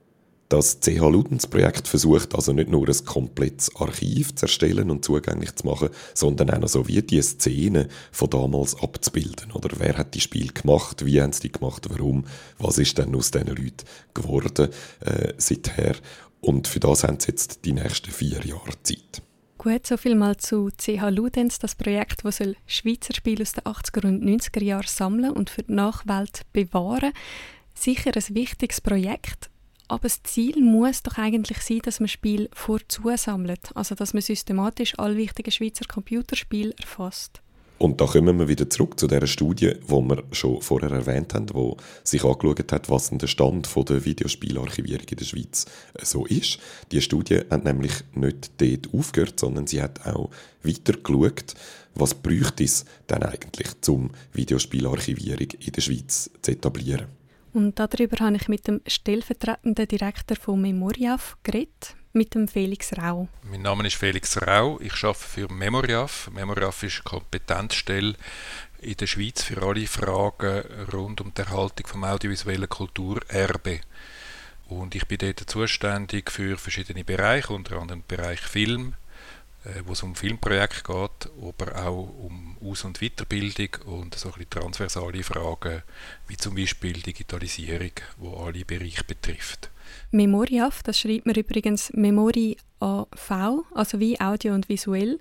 Das 0.52 0.82
CH 0.82 1.00
Ludens 1.10 1.48
Projekt 1.48 1.88
versucht 1.88 2.36
also 2.36 2.52
nicht 2.52 2.70
nur 2.70 2.86
ein 2.86 3.06
komplettes 3.06 3.74
Archiv 3.78 4.36
zu 4.36 4.48
erstellen 4.48 4.92
und 4.92 5.06
zugänglich 5.06 5.56
zu 5.56 5.66
machen, 5.66 5.88
sondern 6.14 6.50
auch 6.50 6.60
noch 6.60 6.68
so 6.68 6.90
wie 6.90 7.02
die 7.02 7.22
Szene 7.22 7.88
von 8.12 8.30
damals 8.30 8.76
abzubilden. 8.76 9.54
Oder 9.54 9.70
wer 9.78 9.98
hat 9.98 10.14
die 10.14 10.20
Spiel 10.20 10.52
gemacht, 10.52 11.06
wie 11.06 11.22
haben 11.22 11.32
sie 11.32 11.44
die 11.44 11.54
gemacht, 11.54 11.88
warum, 11.90 12.26
was 12.60 12.80
ist 12.80 12.98
denn 12.98 13.16
aus 13.16 13.32
diesen 13.32 13.48
Leuten 13.48 13.86
geworden 14.14 14.68
äh, 15.00 15.32
seither. 15.38 15.96
Und 16.42 16.68
für 16.68 16.82
das 16.82 17.06
haben 17.06 17.22
sie 17.22 17.30
jetzt 17.30 17.64
die 17.64 17.72
nächsten 17.72 18.12
vier 18.12 18.46
Jahre 18.46 18.74
Zeit. 18.84 19.22
Gut, 19.58 19.88
so 19.88 19.96
viel 19.96 20.16
mal 20.16 20.36
zu 20.36 20.70
CH 20.78 21.12
Ludens, 21.12 21.60
das 21.60 21.76
Projekt, 21.76 22.26
das 22.26 22.42
Schweizer 22.66 23.14
Spiele 23.14 23.44
aus 23.44 23.54
den 23.54 23.64
80er 23.64 24.06
und 24.06 24.22
90er 24.22 24.62
Jahren 24.62 24.88
sammeln 24.88 25.32
und 25.32 25.50
für 25.50 25.64
die 25.64 25.72
Nachwelt 25.72 26.42
bewahren. 26.52 27.14
Sicher 27.74 28.12
ein 28.14 28.36
wichtiges 28.36 28.82
Projekt, 28.82 29.51
aber 29.92 30.04
das 30.04 30.24
Ziel 30.24 30.64
muss 30.64 31.04
doch 31.04 31.18
eigentlich 31.18 31.60
sein, 31.60 31.82
dass 31.84 32.00
man 32.00 32.08
Spiele 32.08 32.50
vorzusammelt. 32.54 33.72
Also, 33.76 33.94
dass 33.94 34.14
man 34.14 34.22
systematisch 34.22 34.98
alle 34.98 35.18
wichtigen 35.18 35.52
Schweizer 35.52 35.86
Computerspiele 35.86 36.74
erfasst. 36.80 37.42
Und 37.78 38.00
da 38.00 38.06
kommen 38.06 38.38
wir 38.40 38.48
wieder 38.48 38.70
zurück 38.70 38.98
zu 39.00 39.08
der 39.08 39.26
Studie, 39.28 39.74
die 39.74 39.92
wir 39.92 40.24
schon 40.32 40.62
vorher 40.62 40.92
erwähnt 40.92 41.34
haben, 41.34 41.48
die 41.48 41.74
sich 42.04 42.24
angeschaut 42.24 42.72
hat, 42.72 42.90
was 42.90 43.10
der 43.10 43.28
Stand 43.28 43.68
der 43.76 44.06
Videospielarchivierung 44.06 45.08
in 45.10 45.18
der 45.18 45.26
Schweiz 45.26 45.66
äh, 45.96 46.06
so 46.06 46.26
ist. 46.26 46.60
Die 46.92 47.02
Studie 47.02 47.42
hat 47.50 47.66
nämlich 47.66 47.94
nicht 48.14 48.52
dort 48.62 48.94
aufgehört, 48.94 49.40
sondern 49.40 49.68
sie 49.68 49.82
hat 49.82 50.06
auch 50.06 50.30
weiter 50.64 50.94
geschaut, 50.94 51.56
was 51.96 52.14
bräuchte 52.14 52.64
es 52.64 52.86
denn 53.10 53.24
eigentlich, 53.24 53.68
um 53.90 54.12
Videospielarchivierung 54.32 55.48
in 55.60 55.72
der 55.74 55.82
Schweiz 55.82 56.30
zu 56.42 56.52
etablieren. 56.52 57.21
Und 57.54 57.80
darüber 57.80 58.24
habe 58.24 58.38
ich 58.38 58.48
mit 58.48 58.68
dem 58.68 58.82
stellvertretenden 58.88 59.88
Direktor 59.88 60.38
von 60.38 60.62
Memoriaf 60.62 61.38
geredet, 61.44 61.96
mit 62.14 62.34
dem 62.34 62.48
Felix 62.48 62.98
Rau. 62.98 63.28
Mein 63.44 63.62
Name 63.62 63.88
ist 63.88 63.96
Felix 63.96 64.42
Rau, 64.42 64.80
ich 64.80 65.04
arbeite 65.04 65.20
für 65.20 65.52
Memoriaf. 65.52 66.30
Memoriaf 66.34 66.84
ist 66.84 66.96
eine 66.96 67.04
Kompetenzstelle 67.04 68.16
in 68.82 68.98
der 68.98 69.08
Schweiz 69.08 69.44
für 69.44 69.62
alle 69.62 69.86
Fragen 69.86 70.64
rund 70.92 71.22
um 71.22 71.34
die 71.34 71.42
Erhaltung 71.42 71.88
vom 71.88 72.04
audiovisuellen 72.04 72.70
Kulturerbe. 72.70 73.82
Und 74.68 74.96
ich 74.96 75.06
bin 75.06 75.18
dort 75.18 75.40
zuständig 75.42 76.32
für 76.32 76.58
verschiedene 76.58 77.04
Bereiche, 77.04 77.54
unter 77.54 77.78
anderem 77.78 78.02
den 78.02 78.18
Bereich 78.18 78.40
Film, 78.40 78.94
wo 79.86 79.94
es 79.94 80.04
um 80.04 80.16
Filmprojekte 80.16 80.84
geht, 80.84 81.32
aber 81.42 81.86
auch 81.86 82.14
um 82.20 82.58
Aus- 82.64 82.84
und 82.84 83.00
Weiterbildung 83.00 83.70
und 83.86 84.16
so 84.16 84.30
ein 84.30 84.34
bisschen 84.34 84.50
transversale 84.50 85.24
Fragen, 85.24 85.84
wie 86.28 86.38
zum 86.38 86.56
Beispiel 86.56 86.94
Digitalisierung, 86.94 87.92
wo 88.18 88.38
alle 88.38 88.66
Bereiche 88.66 89.04
betrifft. 89.04 89.70
Memoriaf, 90.12 90.84
das 90.84 91.00
schreibt 91.00 91.26
man 91.26 91.36
übrigens 91.36 91.92
Memori 91.94 92.58
AV, 92.80 93.64
also 93.74 94.00
wie 94.00 94.20
Audio 94.20 94.54
und 94.54 94.70
Visuell. 94.70 95.20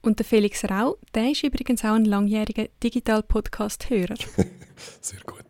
Und 0.00 0.18
der 0.18 0.26
Felix 0.26 0.64
Rau, 0.64 0.96
der 1.14 1.30
ist 1.32 1.42
übrigens 1.42 1.84
auch 1.84 1.94
ein 1.94 2.04
langjähriger 2.04 2.68
Digital-Podcast-Hörer. 2.82 4.16
Sehr 5.00 5.20
gut. 5.20 5.47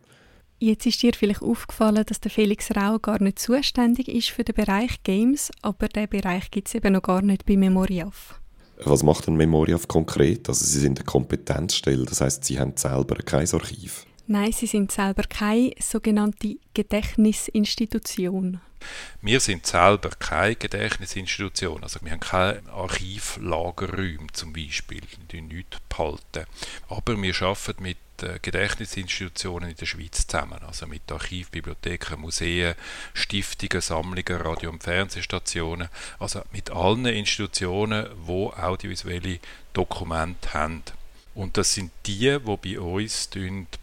Jetzt 0.61 0.85
ist 0.85 1.01
dir 1.01 1.13
vielleicht 1.13 1.41
aufgefallen, 1.41 2.03
dass 2.05 2.19
der 2.19 2.31
Felix 2.31 2.75
Rau 2.75 2.99
gar 2.99 3.23
nicht 3.23 3.39
zuständig 3.39 4.09
ist 4.09 4.29
für 4.29 4.43
den 4.43 4.55
Bereich 4.55 5.01
Games, 5.03 5.51
aber 5.61 5.87
der 5.87 6.07
Bereich 6.07 6.51
gibt 6.51 6.67
es 6.67 6.75
eben 6.75 6.91
noch 6.91 7.01
gar 7.01 7.21
nicht 7.21 7.45
bei 7.45 7.55
Memoriaf. 7.55 8.41
Was 8.83 9.01
macht 9.01 9.29
ein 9.29 9.37
Memoriaf 9.37 9.87
konkret? 9.87 10.49
Also 10.49 10.65
Sie 10.65 10.79
sind 10.79 10.99
eine 10.99 11.05
Kompetenzstelle, 11.05 12.05
das 12.05 12.19
heißt, 12.19 12.43
Sie 12.43 12.59
haben 12.59 12.73
selber 12.75 13.15
kein 13.15 13.47
Archiv. 13.49 14.05
Nein, 14.27 14.51
Sie 14.51 14.67
sind 14.67 14.91
selber 14.91 15.23
keine 15.23 15.71
sogenannte 15.79 16.57
Gedächtnisinstitution. 16.73 18.59
Wir 19.21 19.39
sind 19.39 19.65
selber 19.65 20.09
keine 20.11 20.55
Gedächtnisinstitution. 20.55 21.83
Also 21.83 21.99
wir 22.01 22.11
haben 22.11 22.19
keine 22.19 22.61
Archivlagerräume 22.71 24.27
zum 24.33 24.53
Beispiel, 24.53 25.01
die 25.31 25.41
nichts 25.41 25.77
behalten. 25.89 26.45
Aber 26.87 27.21
wir 27.21 27.41
arbeiten 27.41 27.83
mit 27.83 27.97
Gedächtnisinstitutionen 28.41 29.69
in 29.69 29.75
der 29.77 29.85
Schweiz 29.85 30.27
zusammen, 30.27 30.59
also 30.67 30.85
mit 30.87 31.09
Archiv, 31.09 31.51
Bibliotheken, 31.51 32.17
Museen, 32.17 32.75
Stiftungen, 33.13 33.81
Sammlungen, 33.81 34.41
Radio- 34.41 34.71
und 34.71 34.83
Fernsehstationen, 34.83 35.87
also 36.19 36.41
mit 36.51 36.69
allen 36.69 37.05
Institutionen, 37.05 38.07
die 38.27 38.31
audiovisuelle 38.31 39.39
Dokumente 39.71 40.53
haben. 40.53 40.83
Und 41.33 41.55
das 41.55 41.73
sind 41.73 41.91
die, 42.05 42.37
die 42.37 42.39
bei 42.39 42.79
uns 42.79 43.29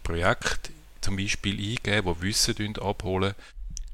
Projekte 0.03 0.71
zum 1.01 1.17
Beispiel 1.17 1.55
eingeben, 1.55 2.15
die 2.19 2.21
Wissen 2.21 2.77
abholen. 2.77 3.33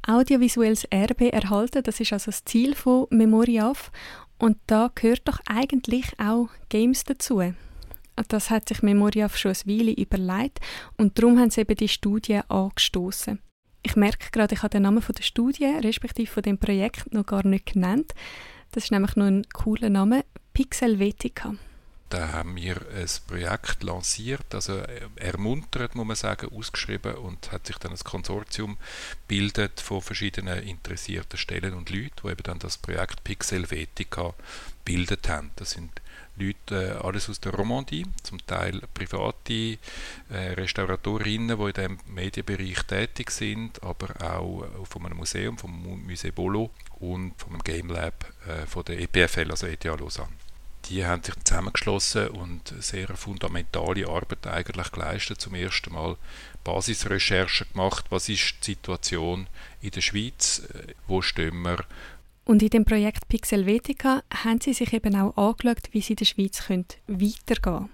Audiovisuelles 0.05 0.83
Erbe 0.85 1.31
erhalten, 1.31 1.83
das 1.83 1.99
ist 1.99 2.11
also 2.11 2.25
das 2.25 2.43
Ziel 2.43 2.75
von 2.75 3.07
Memoriaf. 3.09 3.91
Und 4.37 4.57
da 4.67 4.91
gehört 4.93 5.21
doch 5.25 5.39
eigentlich 5.45 6.19
auch 6.19 6.49
Games 6.69 7.03
dazu. 7.05 7.41
Das 8.27 8.49
hat 8.49 8.67
sich 8.67 8.83
Memoriaf 8.83 9.37
schon 9.37 9.53
eine 9.53 9.79
Weile 9.79 9.91
überlegt 9.93 10.59
und 10.97 11.17
darum 11.17 11.39
haben 11.39 11.49
sie 11.49 11.61
eben 11.61 11.75
die 11.75 11.87
Studie 11.87 12.41
angestoßen. 12.47 13.39
Ich 13.81 13.95
merke 13.95 14.29
gerade, 14.31 14.53
ich 14.53 14.61
habe 14.61 14.71
den 14.71 14.83
Namen 14.83 15.03
der 15.05 15.23
Studie, 15.23 15.65
respektive 15.65 16.31
von 16.31 16.43
dem 16.43 16.57
Projekt, 16.57 17.11
noch 17.13 17.25
gar 17.25 17.45
nicht 17.45 17.73
genannt. 17.73 18.13
Das 18.71 18.85
ist 18.85 18.91
nämlich 18.91 19.15
noch 19.15 19.25
ein 19.25 19.43
cooler 19.53 19.89
Name, 19.89 20.25
Pixelvetica. 20.53 21.55
Da 22.13 22.32
haben 22.32 22.56
wir 22.56 22.76
ein 22.95 23.08
Projekt 23.26 23.82
lanciert, 23.82 24.54
also 24.54 24.84
ermuntert, 25.15 25.95
muss 25.95 26.06
man 26.06 26.15
sagen, 26.15 26.56
ausgeschrieben 26.56 27.15
und 27.15 27.52
hat 27.52 27.65
sich 27.65 27.80
dann 27.80 27.91
ein 27.91 27.97
Konsortium 27.97 28.78
bildet 29.28 29.82
von 29.82 29.99
verschiedenen 29.99 30.62
interessierten 30.62 31.39
Stellen 31.39 31.73
und 31.73 31.89
Leuten, 31.89 32.12
die 32.23 32.28
eben 32.28 32.43
dann 32.43 32.60
das 32.60 32.78
Projekt 32.78 33.23
Pixelvetica 33.23 34.36
bildet 34.86 35.28
haben. 35.28 35.49
Das 35.56 35.71
sind 35.71 35.89
Leute, 36.36 36.99
äh, 36.99 37.04
alles 37.04 37.32
aus 37.32 37.39
der 37.39 37.56
Romandie, 37.56 38.06
zum 38.21 38.45
Teil 38.45 38.82
private 38.93 39.80
äh, 40.30 40.36
Restauratorinnen, 40.54 41.58
die 41.58 41.63
in 41.63 41.73
diesem 41.73 41.99
Medienbereich 42.13 42.84
tätig 42.84 43.32
sind, 43.32 43.82
aber 43.82 44.21
auch 44.21 44.65
äh, 44.65 44.86
von 44.86 45.04
einem 45.08 45.17
Museum, 45.17 45.58
vom 45.58 46.06
Musée 46.08 46.32
Bolo 46.32 46.69
und 46.99 47.34
vom 47.39 47.58
Game 47.63 47.89
Lab 47.89 48.32
von 48.67 48.84
der 48.86 48.99
EPFL, 48.99 49.49
also 49.49 49.65
ETH 49.65 49.86
Lausanne. 49.86 50.42
Die 50.89 51.05
haben 51.05 51.23
sich 51.23 51.35
zusammengeschlossen 51.43 52.27
und 52.29 52.73
sehr 52.79 53.07
fundamentale 53.15 54.07
Arbeit 54.07 54.45
eigentlich 54.47 54.91
geleistet. 54.91 55.39
Zum 55.39 55.55
ersten 55.55 55.93
Mal 55.93 56.17
Basisrecherchen 56.63 57.67
gemacht, 57.71 58.05
was 58.09 58.29
ist 58.29 58.55
die 58.61 58.71
Situation 58.71 59.47
in 59.81 59.91
der 59.91 60.01
Schweiz, 60.01 60.63
äh, 60.73 60.93
wo 61.07 61.21
stehen 61.21 61.61
wir 61.61 61.85
und 62.45 62.61
in 62.61 62.69
dem 62.69 62.85
Projekt 62.85 63.27
Pixelvetica 63.29 64.23
haben 64.43 64.59
sie 64.59 64.73
sich 64.73 64.91
eben 64.93 65.15
auch 65.15 65.35
angeschaut, 65.37 65.89
wie 65.91 66.01
sie 66.01 66.13
in 66.13 66.17
der 66.17 66.25
Schweiz 66.25 66.61
weitergehen 66.69 67.61
können. 67.61 67.89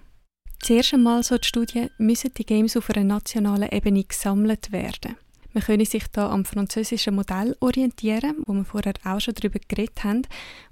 Zuerst 0.61 0.93
einmal, 0.93 1.23
so 1.23 1.37
die 1.37 1.47
Studie, 1.47 1.89
müssen 1.97 2.33
die 2.33 2.45
Games 2.45 2.75
auf 2.75 2.89
einer 2.89 3.03
nationalen 3.03 3.69
Ebene 3.71 4.03
gesammelt 4.03 4.71
werden. 4.71 5.15
Man 5.53 5.63
könne 5.63 5.85
sich 5.85 6.07
da 6.11 6.29
am 6.29 6.45
französischen 6.45 7.15
Modell 7.15 7.55
orientieren, 7.59 8.43
wo 8.45 8.53
wir 8.53 8.65
vorher 8.65 8.93
auch 9.03 9.19
schon 9.19 9.33
darüber 9.33 9.59
geredet 9.67 10.03
haben, 10.03 10.21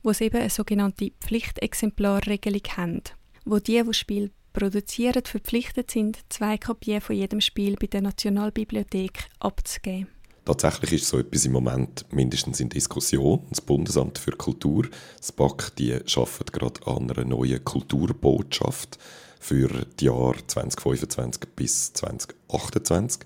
wo 0.03 0.11
es 0.11 0.21
eben 0.21 0.37
eine 0.37 0.49
sogenannte 0.49 1.11
Pflichtexemplarregelung 1.19 2.61
haben, 2.75 3.01
wo 3.45 3.57
die, 3.57 3.81
die 3.83 3.93
Spiel 3.93 4.31
produzieren, 4.53 5.23
verpflichtet 5.25 5.91
sind, 5.91 6.19
zwei 6.29 6.57
Kopien 6.57 7.01
von 7.01 7.15
jedem 7.15 7.41
Spiel 7.41 7.75
bei 7.75 7.87
der 7.87 8.01
Nationalbibliothek 8.01 9.29
abzugeben. 9.39 10.07
Tatsächlich 10.45 10.93
ist 10.93 11.07
so 11.07 11.19
etwas 11.19 11.43
im 11.43 11.51
Moment 11.51 12.05
mindestens 12.09 12.61
in 12.61 12.69
Diskussion. 12.69 13.41
Das 13.49 13.59
Bundesamt 13.59 14.17
für 14.17 14.31
Kultur, 14.31 14.87
das 15.17 15.33
BAK, 15.33 15.75
die 15.75 15.93
arbeitet 15.93 16.53
gerade 16.53 16.87
an 16.87 17.11
einer 17.11 17.25
neuen 17.25 17.63
Kulturbotschaft 17.65 18.97
für 19.39 19.85
die 19.99 20.05
Jahre 20.05 20.35
2025 20.45 21.41
bis 21.55 21.93
2028. 21.93 23.21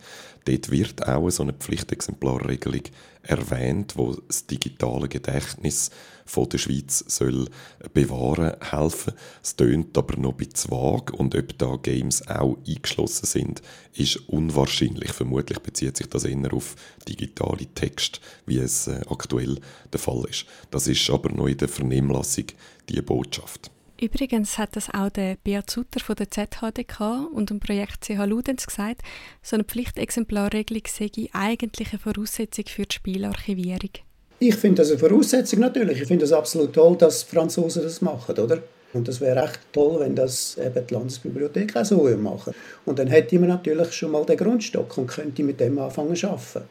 Dort 0.46 0.72
wird 0.72 1.08
auch 1.08 1.30
so 1.30 1.44
eine 1.44 1.54
Pflichtexemplarregelung 1.54 2.84
erwähnt, 3.24 3.96
wo 3.96 4.14
das 4.14 4.48
digitale 4.48 5.08
Gedächtnis 5.08 5.92
von 6.26 6.50
der 6.50 6.58
Schweiz 6.58 7.04
soll 7.08 7.48
bewahren 7.94 8.54
helfen. 8.62 9.14
Es 9.44 9.56
tönt 9.56 9.96
aber 9.98 10.18
noch 10.18 10.32
ein 10.32 10.38
bisschen 10.38 10.72
vage 10.72 11.14
und 11.14 11.36
ob 11.36 11.58
da 11.58 11.76
Games 11.76 12.28
auch 12.28 12.58
eingeschlossen 12.68 13.26
sind, 13.26 13.62
ist 13.94 14.18
unwahrscheinlich. 14.30 15.12
Vermutlich 15.12 15.60
bezieht 15.60 15.98
sich 15.98 16.08
das 16.08 16.24
eher 16.24 16.54
auf 16.54 16.76
digitale 17.08 17.68
Texte, 17.76 18.20
wie 18.46 18.58
es 18.58 18.88
äh, 18.88 19.02
aktuell 19.10 19.60
der 19.92 20.00
Fall 20.00 20.24
ist. 20.30 20.46
Das 20.72 20.88
ist 20.88 21.10
aber 21.10 21.30
noch 21.30 21.48
in 21.48 21.58
der 21.58 21.70
Vernehmlassung 21.70 22.46
die 22.90 23.02
Botschaft. 23.02 23.70
Übrigens 24.02 24.58
hat 24.58 24.76
das 24.76 24.92
auch 24.92 25.12
der 25.12 25.38
Beat 25.44 25.70
Sutter 25.70 26.00
von 26.00 26.16
der 26.16 26.32
ZHDK 26.32 27.28
und 27.32 27.52
dem 27.52 27.60
Projekt 27.60 28.04
CH 28.04 28.26
Ludens 28.26 28.66
gesagt, 28.66 29.04
so 29.44 29.56
eine 29.56 29.64
Pflichtexemplarregelung 29.64 30.82
sei 30.88 31.12
eigentlich 31.34 31.92
eine 31.92 32.00
Voraussetzung 32.00 32.66
für 32.68 32.88
die 32.88 32.96
Spielarchivierung. 32.96 33.92
Ich 34.40 34.56
finde 34.56 34.82
das 34.82 34.90
eine 34.90 34.98
Voraussetzung 34.98 35.60
natürlich. 35.60 36.02
Ich 36.02 36.08
finde 36.08 36.26
es 36.26 36.32
absolut 36.32 36.74
toll, 36.74 36.98
dass 36.98 37.22
Franzosen 37.22 37.84
das 37.84 38.02
machen, 38.02 38.40
oder? 38.40 38.64
Und 38.94 39.08
das 39.08 39.22
wäre 39.22 39.44
echt 39.44 39.60
toll, 39.72 40.00
wenn 40.00 40.16
das 40.16 40.58
eben 40.58 40.88
die 40.88 40.94
Landesbibliothek 40.96 41.76
auch 41.76 41.86
so 41.86 42.04
machen 42.18 42.56
Und 42.86 42.98
dann 42.98 43.08
hätte 43.08 43.38
man 43.38 43.50
natürlich 43.50 43.94
schon 43.94 44.12
mal 44.12 44.26
den 44.26 44.36
Grundstock 44.36 44.98
und 44.98 45.06
könnte 45.06 45.44
mit 45.44 45.60
dem 45.60 45.78
anfangen 45.78 46.16
zu 46.16 46.28
arbeiten. 46.28 46.68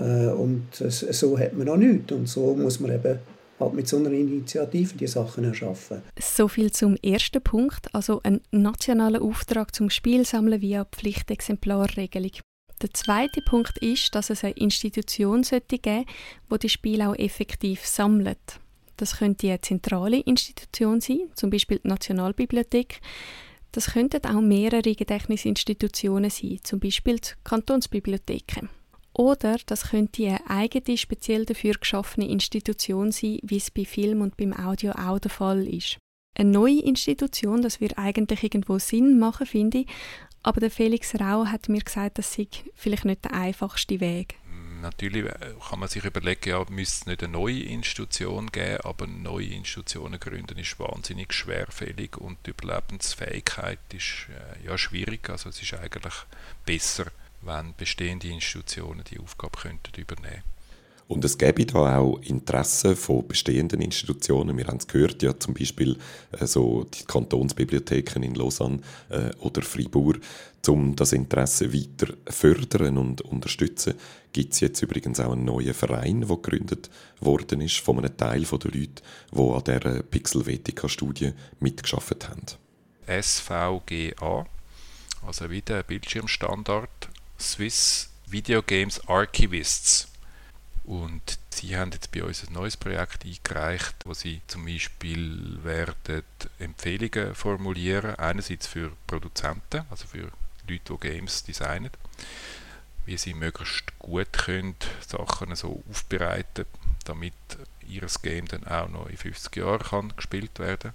Äh, 0.00 0.32
und 0.32 0.66
so 0.74 1.38
hat 1.38 1.52
man 1.52 1.68
noch 1.68 1.76
nichts. 1.76 2.10
Und 2.10 2.28
so 2.28 2.56
muss 2.56 2.80
man 2.80 2.92
eben 2.92 3.20
halt 3.60 3.74
mit 3.74 3.88
so 3.88 3.96
einer 3.96 4.10
Initiative 4.10 4.96
die 4.96 5.06
Sachen 5.06 5.44
erschaffen. 5.44 6.02
So 6.20 6.48
viel 6.48 6.70
zum 6.70 6.96
ersten 6.96 7.42
Punkt, 7.42 7.94
also 7.94 8.20
ein 8.22 8.40
nationaler 8.50 9.22
Auftrag 9.22 9.74
zum 9.74 9.90
Spielsammeln 9.90 10.60
via 10.60 10.84
Pflichtexemplarregelung. 10.84 12.32
Der 12.80 12.94
zweite 12.94 13.40
Punkt 13.42 13.78
ist, 13.78 14.14
dass 14.14 14.30
es 14.30 14.44
eine 14.44 14.54
Institution 14.54 15.42
sollte 15.42 15.78
geben, 15.78 16.06
wo 16.48 16.56
die 16.56 16.68
Spiele 16.68 17.08
auch 17.08 17.16
effektiv 17.16 17.84
sammelt. 17.84 18.60
Das 18.96 19.18
könnte 19.18 19.48
eine 19.48 19.60
zentrale 19.60 20.20
Institution 20.20 21.00
sein, 21.00 21.30
zum 21.34 21.50
Beispiel 21.50 21.80
die 21.82 21.88
Nationalbibliothek. 21.88 23.00
Das 23.72 23.92
könnten 23.92 24.24
auch 24.24 24.40
mehrere 24.40 24.94
Gedächtnisinstitutionen 24.94 26.30
sein, 26.30 26.58
zum 26.62 26.80
Beispiel 26.80 27.16
die 27.16 27.30
Kantonsbibliotheken. 27.44 28.68
Oder 29.18 29.56
das 29.66 29.90
könnte 29.90 30.24
eine 30.28 30.48
eigene, 30.48 30.96
speziell 30.96 31.44
dafür 31.44 31.74
geschaffene 31.74 32.28
Institution 32.28 33.10
sein, 33.10 33.40
wie 33.42 33.56
es 33.56 33.68
bei 33.68 33.84
Film 33.84 34.20
und 34.20 34.36
beim 34.36 34.52
Audio 34.52 34.92
auch 34.92 35.18
der 35.18 35.30
Fall 35.30 35.66
ist. 35.66 35.98
Eine 36.38 36.50
neue 36.50 36.80
Institution, 36.82 37.60
das 37.60 37.80
wird 37.80 37.98
eigentlich 37.98 38.44
irgendwo 38.44 38.78
Sinn 38.78 39.18
machen, 39.18 39.46
finde 39.46 39.78
ich, 39.78 39.86
aber 40.44 40.60
der 40.60 40.70
Felix 40.70 41.16
Rau 41.16 41.46
hat 41.46 41.68
mir 41.68 41.80
gesagt, 41.80 42.18
das 42.18 42.32
sei 42.32 42.46
vielleicht 42.76 43.06
nicht 43.06 43.24
der 43.24 43.32
einfachste 43.34 43.98
Weg. 43.98 44.36
Natürlich 44.82 45.24
äh, 45.24 45.54
kann 45.68 45.80
man 45.80 45.88
sich 45.88 46.04
überlegen, 46.04 46.50
ja, 46.50 46.64
müsste 46.70 47.00
es 47.00 47.06
nicht 47.06 47.24
eine 47.24 47.32
neue 47.32 47.64
Institution 47.64 48.46
geben, 48.52 48.82
aber 48.84 49.08
neue 49.08 49.46
Institutionen 49.46 50.20
gründen 50.20 50.58
ist 50.58 50.78
wahnsinnig 50.78 51.32
schwerfällig 51.32 52.16
und 52.18 52.38
die 52.46 52.50
Überlebensfähigkeit 52.50 53.80
ist 53.92 54.28
äh, 54.28 54.64
ja 54.64 54.78
schwierig. 54.78 55.28
Also 55.28 55.48
es 55.48 55.60
ist 55.60 55.74
eigentlich 55.74 56.14
besser, 56.64 57.06
wenn 57.42 57.74
bestehende 57.76 58.28
Institutionen 58.28 59.04
die 59.04 59.18
Aufgabe 59.18 59.58
könnten 59.58 60.00
übernehmen 60.00 60.42
und 61.08 61.24
es 61.24 61.38
gäbe 61.38 61.64
da 61.64 61.98
auch 61.98 62.20
Interesse 62.20 62.94
von 62.94 63.26
bestehenden 63.26 63.80
Institutionen. 63.80 64.56
Wir 64.56 64.66
haben 64.66 64.76
es 64.76 64.86
gehört, 64.86 65.22
ja 65.22 65.38
zum 65.38 65.54
Beispiel 65.54 65.96
äh, 66.38 66.46
so 66.46 66.84
die 66.84 67.04
Kantonsbibliotheken 67.04 68.22
in 68.22 68.34
Lausanne 68.34 68.80
äh, 69.08 69.30
oder 69.38 69.62
Fribourg, 69.62 70.20
um 70.68 70.94
das 70.94 71.14
Interesse 71.14 71.72
weiter 71.72 72.12
fördern 72.26 72.98
und 72.98 73.22
unterstützen, 73.22 73.94
gibt 74.32 74.52
es 74.52 74.60
jetzt 74.60 74.82
übrigens 74.82 75.18
auch 75.18 75.32
einen 75.32 75.46
neuen 75.46 75.72
Verein, 75.72 76.20
der 76.20 76.36
gegründet 76.36 76.90
worden 77.20 77.62
ist 77.62 77.78
von 77.78 77.98
einem 77.98 78.14
Teil 78.14 78.42
der 78.42 78.70
Leute, 78.70 79.02
die 79.32 79.40
an 79.40 79.64
dieser 79.64 80.02
Pixelvetica-Studie 80.02 81.32
mitgeschafft 81.58 82.28
haben. 82.28 82.44
SVGA, 83.22 84.44
also 85.26 85.48
wieder 85.48 85.82
Bildschirmstandard 85.84 87.08
Swiss 87.40 88.10
Video 88.26 88.62
Games 88.62 89.00
Archivists. 89.08 90.08
Und 90.84 91.38
sie 91.50 91.76
haben 91.76 91.92
jetzt 91.92 92.10
bei 92.12 92.24
uns 92.24 92.46
ein 92.46 92.52
neues 92.52 92.76
Projekt 92.76 93.24
eingereicht, 93.24 93.94
wo 94.04 94.14
sie 94.14 94.40
zum 94.46 94.64
Beispiel 94.64 95.62
werden 95.62 96.22
Empfehlungen 96.58 97.34
formulieren, 97.34 98.14
einerseits 98.16 98.66
für 98.66 98.92
Produzenten, 99.06 99.84
also 99.90 100.06
für 100.06 100.30
Leute, 100.68 100.94
die 100.94 100.98
Games 100.98 101.44
designen, 101.44 101.90
wie 103.06 103.16
sie 103.16 103.34
möglichst 103.34 103.98
gut 103.98 104.32
können 104.32 104.76
Sachen 105.06 105.54
so 105.56 105.82
aufbereiten, 105.90 106.66
damit 107.04 107.34
ihr 107.86 108.06
Game 108.22 108.46
dann 108.46 108.66
auch 108.66 108.88
noch 108.88 109.06
in 109.08 109.16
50 109.16 109.56
Jahren 109.56 109.82
kann 109.82 110.16
gespielt 110.16 110.58
werden 110.58 110.92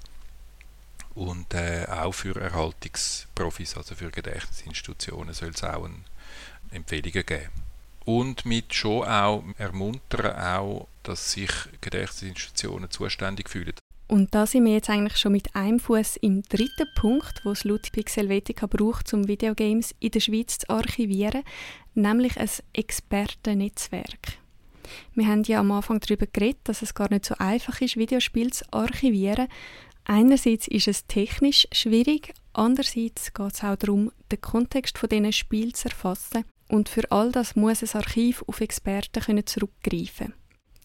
und 1.15 1.53
äh, 1.53 1.85
auch 1.87 2.13
für 2.13 2.39
Erhaltungsprofis, 2.39 3.77
also 3.77 3.95
für 3.95 4.09
Gedächtnisinstitutionen, 4.09 5.33
soll 5.33 5.49
es 5.49 5.63
auch 5.63 5.85
ein 5.85 6.03
Empfehlungen 6.73 7.25
geben. 7.25 7.49
Und 8.05 8.45
mit 8.45 8.73
schon 8.73 9.07
auch 9.07 9.43
ermuntern, 9.57 10.35
auch, 10.35 10.87
dass 11.03 11.31
sich 11.31 11.51
Gedächtnisinstitutionen 11.81 12.89
zuständig 12.91 13.49
fühlen. 13.49 13.73
Und 14.07 14.35
da 14.35 14.45
sind 14.45 14.65
wir 14.65 14.73
jetzt 14.73 14.89
eigentlich 14.89 15.17
schon 15.17 15.31
mit 15.31 15.55
einem 15.55 15.79
Fuß 15.79 16.17
im 16.17 16.43
dritten 16.43 16.87
Punkt, 16.95 17.43
wo 17.45 17.51
es 17.51 17.63
Ludwig 17.63 18.15
Helvetica 18.15 18.67
braucht, 18.67 19.13
um 19.13 19.27
Videogames 19.27 19.95
in 19.99 20.11
der 20.11 20.19
Schweiz 20.19 20.59
zu 20.59 20.69
archivieren, 20.69 21.43
nämlich 21.95 22.37
ein 22.37 22.49
Expertennetzwerk. 22.73 24.37
Wir 25.15 25.27
haben 25.27 25.43
ja 25.43 25.61
am 25.61 25.71
Anfang 25.71 25.99
darüber 25.99 26.27
geredet, 26.27 26.59
dass 26.65 26.81
es 26.81 26.93
gar 26.93 27.09
nicht 27.09 27.25
so 27.25 27.35
einfach 27.39 27.79
ist, 27.81 27.97
Videospiele 27.97 28.51
zu 28.51 28.65
archivieren. 28.71 29.47
Einerseits 30.03 30.67
ist 30.67 30.89
es 30.89 31.07
technisch 31.07 31.67
schwierig, 31.71 32.33
andererseits 32.51 33.33
geht 33.33 33.53
es 33.53 33.63
auch 33.63 33.77
darum, 33.77 34.11
den 34.31 34.41
Kontext 34.41 34.97
von 34.97 35.07
diesen 35.07 35.31
Spielen 35.31 35.73
zu 35.73 35.87
erfassen 35.87 36.43
und 36.69 36.89
für 36.89 37.11
all 37.11 37.31
das 37.31 37.55
muss 37.55 37.83
ein 37.83 38.01
Archiv 38.01 38.43
auf 38.47 38.61
Experten 38.61 39.45
zurückgreifen. 39.45 40.33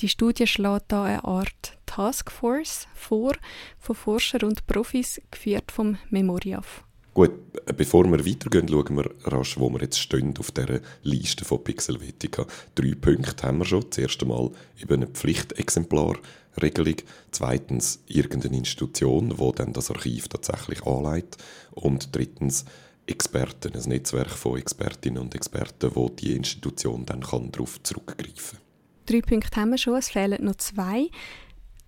Die 0.00 0.08
Studie 0.08 0.46
schlägt 0.46 0.84
da 0.88 1.04
eine 1.04 1.24
Art 1.24 1.76
Taskforce 1.86 2.86
vor, 2.94 3.32
von 3.80 3.96
Forschern 3.96 4.44
und 4.44 4.66
Profis, 4.66 5.20
geführt 5.30 5.72
vom 5.72 5.98
Memoriaf. 6.10 6.84
Gut, 7.14 7.32
bevor 7.76 8.04
wir 8.04 8.24
weitergehen, 8.24 8.68
schauen 8.68 8.96
wir 8.96 9.10
rasch, 9.24 9.58
wo 9.58 9.68
wir 9.70 9.80
jetzt 9.80 9.98
stehen 9.98 10.34
auf 10.38 10.52
dieser 10.52 10.80
Liste 11.02 11.44
von 11.44 11.64
Pixelvetica. 11.64 12.46
Drei 12.76 12.94
Punkte 12.94 13.44
haben 13.44 13.58
wir 13.58 13.64
schon. 13.64 13.84
Das 13.90 13.98
erste 13.98 14.24
Mal 14.24 14.52
eben 14.80 14.94
eine 14.94 15.08
Pflichtexemplarregelung. 15.08 16.94
Zweitens 17.32 18.04
irgendeine 18.06 18.58
Institution, 18.58 19.30
die 19.30 19.52
dann 19.56 19.72
das 19.72 19.90
Archiv 19.90 20.28
tatsächlich 20.28 20.86
anleitet. 20.86 21.38
Und 21.72 22.14
drittens 22.14 22.66
Experten, 23.08 23.74
ein 23.74 23.88
Netzwerk 23.88 24.30
von 24.30 24.58
Expertinnen 24.58 25.22
und 25.22 25.34
Experten, 25.34 25.90
wo 25.94 26.08
die 26.08 26.36
Institution 26.36 27.04
dann 27.06 27.22
kann 27.22 27.50
darauf 27.50 27.82
zurückgreifen 27.82 28.58
kann. 28.58 28.68
Drei 29.06 29.20
Punkte 29.22 29.60
haben 29.60 29.70
wir 29.70 29.78
schon, 29.78 29.96
es 29.96 30.10
fehlen 30.10 30.44
noch 30.44 30.56
zwei. 30.56 31.08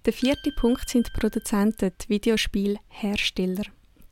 Der 0.06 0.12
vierte 0.14 0.50
Punkt 0.52 0.88
sind 0.88 1.09
die 1.09 1.20
Produzenten, 1.20 1.92
die 2.00 2.09
Videospielhersteller. 2.09 3.64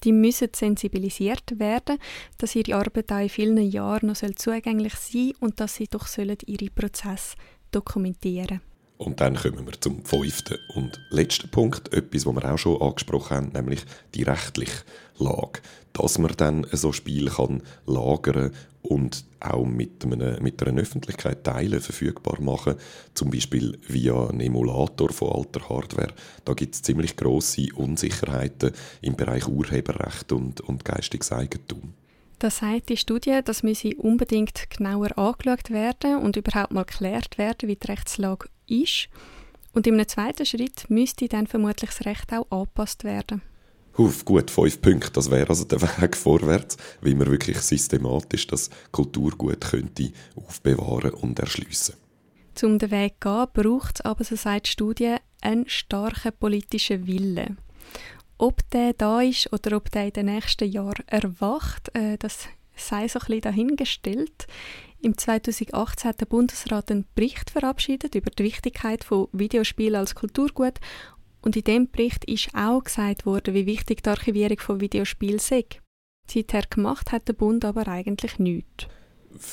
Die 0.05 0.13
müssen 0.13 0.51
sensibilisiert 0.55 1.59
werden, 1.59 1.99
dass 2.37 2.55
ihre 2.55 2.77
Arbeit 2.77 3.11
auch 3.11 3.21
in 3.21 3.29
vielen 3.29 3.71
Jahren 3.71 4.09
noch 4.09 4.17
zugänglich 4.17 4.95
sein 4.95 5.33
soll 5.33 5.35
und 5.41 5.61
dass 5.61 5.77
sie 5.77 5.89
doch 5.89 6.07
ihre 6.19 6.71
Prozesse 6.71 7.37
dokumentieren 7.71 8.47
sollen. 8.47 8.61
Und 8.99 9.21
dann 9.21 9.37
kommen 9.37 9.65
wir 9.65 9.81
zum 9.81 10.05
fünften 10.05 10.59
und 10.75 11.01
letzten 11.11 11.49
Punkt, 11.51 11.93
etwas, 11.93 12.27
was 12.27 12.35
wir 12.35 12.53
auch 12.53 12.59
schon 12.59 12.83
angesprochen 12.83 13.37
haben, 13.37 13.53
nämlich 13.53 13.85
die 14.15 14.25
rechtliche 14.25 14.83
Lage. 15.19 15.61
Dass 15.93 16.19
man 16.19 16.33
dann 16.37 16.67
so 16.73 16.93
Spiel 16.93 17.29
kann 17.29 17.63
lagern 17.87 18.53
und 18.83 19.25
auch 19.41 19.65
mit, 19.65 20.05
einem, 20.05 20.43
mit 20.43 20.63
einer 20.63 20.81
Öffentlichkeit 20.81 21.45
teilen, 21.45 21.81
verfügbar 21.81 22.41
machen, 22.41 22.77
zum 23.15 23.31
Beispiel 23.31 23.79
via 23.87 24.29
einem 24.29 24.41
Emulator 24.41 25.11
von 25.11 25.33
alter 25.33 25.69
Hardware. 25.69 26.15
Da 26.45 26.55
gibt 26.55 26.75
es 26.75 26.83
ziemlich 26.83 27.17
grosse 27.17 27.69
Unsicherheiten 27.75 28.73
im 29.03 29.17
Bereich 29.17 29.47
Urheberrecht 29.47 30.33
und, 30.33 30.61
und 30.61 30.85
geistiges 30.85 31.33
Eigentum. 31.33 31.95
Das 32.39 32.59
sagt 32.59 32.89
die 32.89 32.97
Studie, 32.97 33.41
das 33.45 33.65
müsse 33.65 33.97
unbedingt 33.97 34.71
genauer 34.71 35.19
angeschaut 35.19 35.71
werden 35.71 36.19
und 36.19 36.37
überhaupt 36.37 36.73
mal 36.73 36.85
geklärt 36.85 37.37
werden, 37.37 37.69
wie 37.69 37.75
die 37.75 37.87
Rechtslage 37.87 38.49
ist. 38.69 39.09
Und 39.73 39.89
einem 39.89 40.07
zweiten 40.07 40.47
Schritt 40.47 40.89
müsste 40.89 41.29
dann 41.29 41.49
vermutlich 41.49 41.91
das 41.91 42.07
Recht 42.07 42.33
auch 42.33 42.47
angepasst 42.51 43.05
werden. 43.05 43.43
Auf 43.99 44.25
gut, 44.25 44.49
fünf 44.49 44.81
Punkte, 44.81 45.11
das 45.11 45.29
wäre 45.29 45.49
also 45.49 45.65
der 45.65 45.83
Weg 45.83 46.17
vorwärts, 46.17 46.77
wie 47.03 47.17
man 47.17 47.29
wirklich 47.33 47.59
systematisch 47.59 48.47
das 48.47 48.71
Kulturgut 48.93 49.61
könnte 49.61 50.13
aufbewahren 50.37 51.15
und 51.15 51.41
erschliessen. 51.41 51.97
Um 52.63 52.79
den 52.79 52.93
Weg 52.93 53.15
zu 53.21 53.29
gehen, 53.29 53.49
braucht 53.53 53.97
es 53.97 54.01
aber, 54.03 54.23
so 54.23 54.37
sagt 54.37 54.67
die 54.67 54.71
Studie, 54.71 55.17
einen 55.41 55.69
starken 55.69 56.31
politischen 56.39 57.09
Willen. 57.09 57.59
Ob 58.39 58.71
der 58.71 58.93
da 58.93 59.21
ist 59.21 59.53
oder 59.53 59.77
ob 59.77 59.91
der 59.91 60.07
in 60.07 60.13
den 60.13 60.27
nächsten 60.27 60.71
Jahren 60.71 61.05
erwacht, 61.09 61.91
äh, 61.95 62.17
das 62.19 62.47
sei 62.77 63.09
so 63.09 63.19
ein 63.19 63.27
bisschen 63.27 63.41
dahingestellt. 63.41 64.47
Im 65.01 65.19
2018 65.19 66.09
hat 66.09 66.21
der 66.21 66.27
Bundesrat 66.27 66.93
einen 66.93 67.05
Bericht 67.17 67.51
verabschiedet 67.51 68.15
über 68.15 68.31
die 68.31 68.45
Wichtigkeit 68.45 69.03
von 69.03 69.27
Videospielen 69.33 69.97
als 69.97 70.15
Kulturgut 70.15 70.79
und 71.41 71.57
in 71.57 71.65
dem 71.65 71.91
Bericht 71.91 72.25
ist 72.25 72.51
auch 72.55 72.83
gesagt 72.83 73.27
worden, 73.27 73.55
wie 73.55 73.67
wichtig 73.67 74.03
die 74.03 74.11
Archivierung 74.11 74.59
von 74.59 74.81
Videospielen 74.81 75.37
ist. 75.37 75.81
Seither 76.31 76.63
gemacht 76.69 77.13
hat 77.13 77.29
der 77.29 77.33
Bund 77.33 77.65
aber 77.65 77.89
eigentlich 77.89 78.39
nichts 78.39 78.87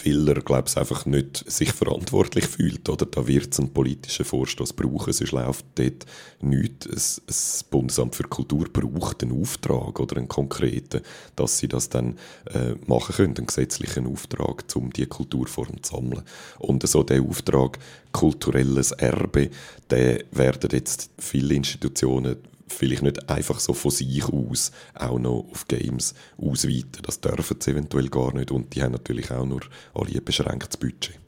weil 0.04 0.28
er, 0.28 0.42
glaube 0.42 0.68
ich, 0.68 0.78
einfach 0.78 1.06
nicht 1.06 1.50
sich 1.50 1.72
verantwortlich 1.72 2.46
fühlt. 2.46 2.88
Oder? 2.90 3.06
Da 3.06 3.28
wird 3.28 3.54
es 3.54 3.60
einen 3.60 3.74
politischen 3.74 4.26
Vorstoß 4.26 4.74
brauchen, 4.74 5.14
sonst 5.14 5.32
läuft 5.32 5.66
dort 5.76 6.06
nichts. 6.42 7.22
Das 7.28 7.64
Bundesamt 7.70 8.16
für 8.16 8.24
Kultur 8.24 8.66
braucht 8.72 9.24
einen 9.24 9.40
Auftrag 9.40 10.00
oder 10.00 10.18
einen 10.18 10.28
konkreten, 10.28 11.02
dass 11.36 11.60
sie 11.60 11.68
das 11.68 11.90
dann 11.90 12.18
äh, 12.46 12.76
machen 12.88 13.16
können, 13.16 13.38
einen 13.38 13.48
gesetzlichen 13.48 14.08
Auftrag, 14.08 14.64
um 14.76 14.92
diese 14.92 15.08
Kulturform 15.08 15.84
zu 15.84 15.96
sammeln. 15.96 16.24
Und 16.60 16.88
so 16.88 17.04
der 17.04 17.22
Auftrag, 17.22 17.78
kulturelles 18.12 18.92
Erbe, 18.94 19.50
den 19.92 20.24
werden 20.32 20.70
jetzt 20.72 21.12
viele 21.20 21.54
Institutionen 21.54 22.38
vielleicht 22.68 23.04
nicht 23.04 23.30
einfach 23.30 23.60
so 23.60 23.74
von 23.74 23.92
sich 23.92 24.24
aus 24.26 24.72
auch 24.94 25.20
noch 25.20 25.48
auf 25.52 25.68
Games 25.68 26.14
ausweiten. 26.38 27.04
Das 27.04 27.22
dürfen 27.22 27.58
sie 27.60 27.72
eventuell 27.72 28.10
gar 28.10 28.34
nicht 28.34 28.52
und 28.52 28.74
die 28.76 28.84
haben 28.84 28.94
natürlich 28.94 29.32
auch 29.32 29.46
nur 29.46 29.62
alle 29.94 30.16
ein 30.16 30.24
beschränktes 30.24 30.78
Budget. 30.78 31.20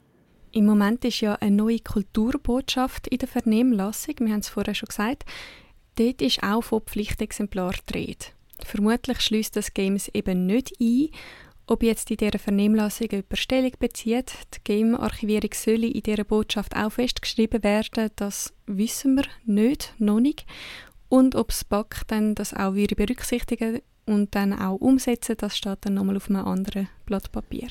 Im 0.52 0.66
Moment 0.66 1.04
ist 1.04 1.20
ja 1.20 1.34
eine 1.34 1.54
neue 1.54 1.80
Kulturbotschaft 1.80 3.06
in 3.08 3.18
der 3.18 3.28
Vernehmlassung, 3.28 4.14
wir 4.20 4.32
haben 4.32 4.40
es 4.40 4.48
vorher 4.48 4.74
schon 4.74 4.88
gesagt. 4.88 5.24
Dort 5.96 6.22
ist 6.22 6.42
auch 6.42 6.62
von 6.62 6.80
Pflichtexemplar 6.80 7.74
die 7.92 8.16
Vermutlich 8.64 9.20
schließt 9.20 9.56
das 9.56 9.74
Games 9.74 10.08
eben 10.14 10.46
nicht 10.46 10.72
ein. 10.80 11.08
Ob 11.66 11.82
jetzt 11.82 12.10
in 12.10 12.16
dieser 12.16 12.38
Vernehmlassung 12.38 13.08
eine 13.10 13.20
Überstellung 13.20 13.72
bezieht, 13.78 14.32
die 14.54 14.64
Game-Archivierung 14.64 15.50
soll 15.52 15.84
in 15.84 16.02
dieser 16.02 16.24
Botschaft 16.24 16.74
auch 16.74 16.90
festgeschrieben 16.90 17.62
werden, 17.62 18.10
das 18.16 18.54
wissen 18.66 19.16
wir 19.16 19.24
nicht, 19.44 19.92
noch 19.98 20.18
nicht 20.18 20.46
und 21.08 21.34
ob 21.34 21.48
das 21.48 21.64
BAC 21.64 22.02
dann 22.08 22.34
das 22.34 22.54
auch 22.54 22.74
würde 22.74 22.94
berücksichtigen 22.94 23.80
und 24.06 24.34
dann 24.34 24.52
auch 24.52 24.76
umsetzen, 24.76 25.36
das 25.38 25.56
steht 25.56 25.78
dann 25.82 25.94
nochmal 25.94 26.16
auf 26.16 26.28
einem 26.30 26.44
anderen 26.44 26.88
Blatt 27.06 27.30
Papier. 27.32 27.68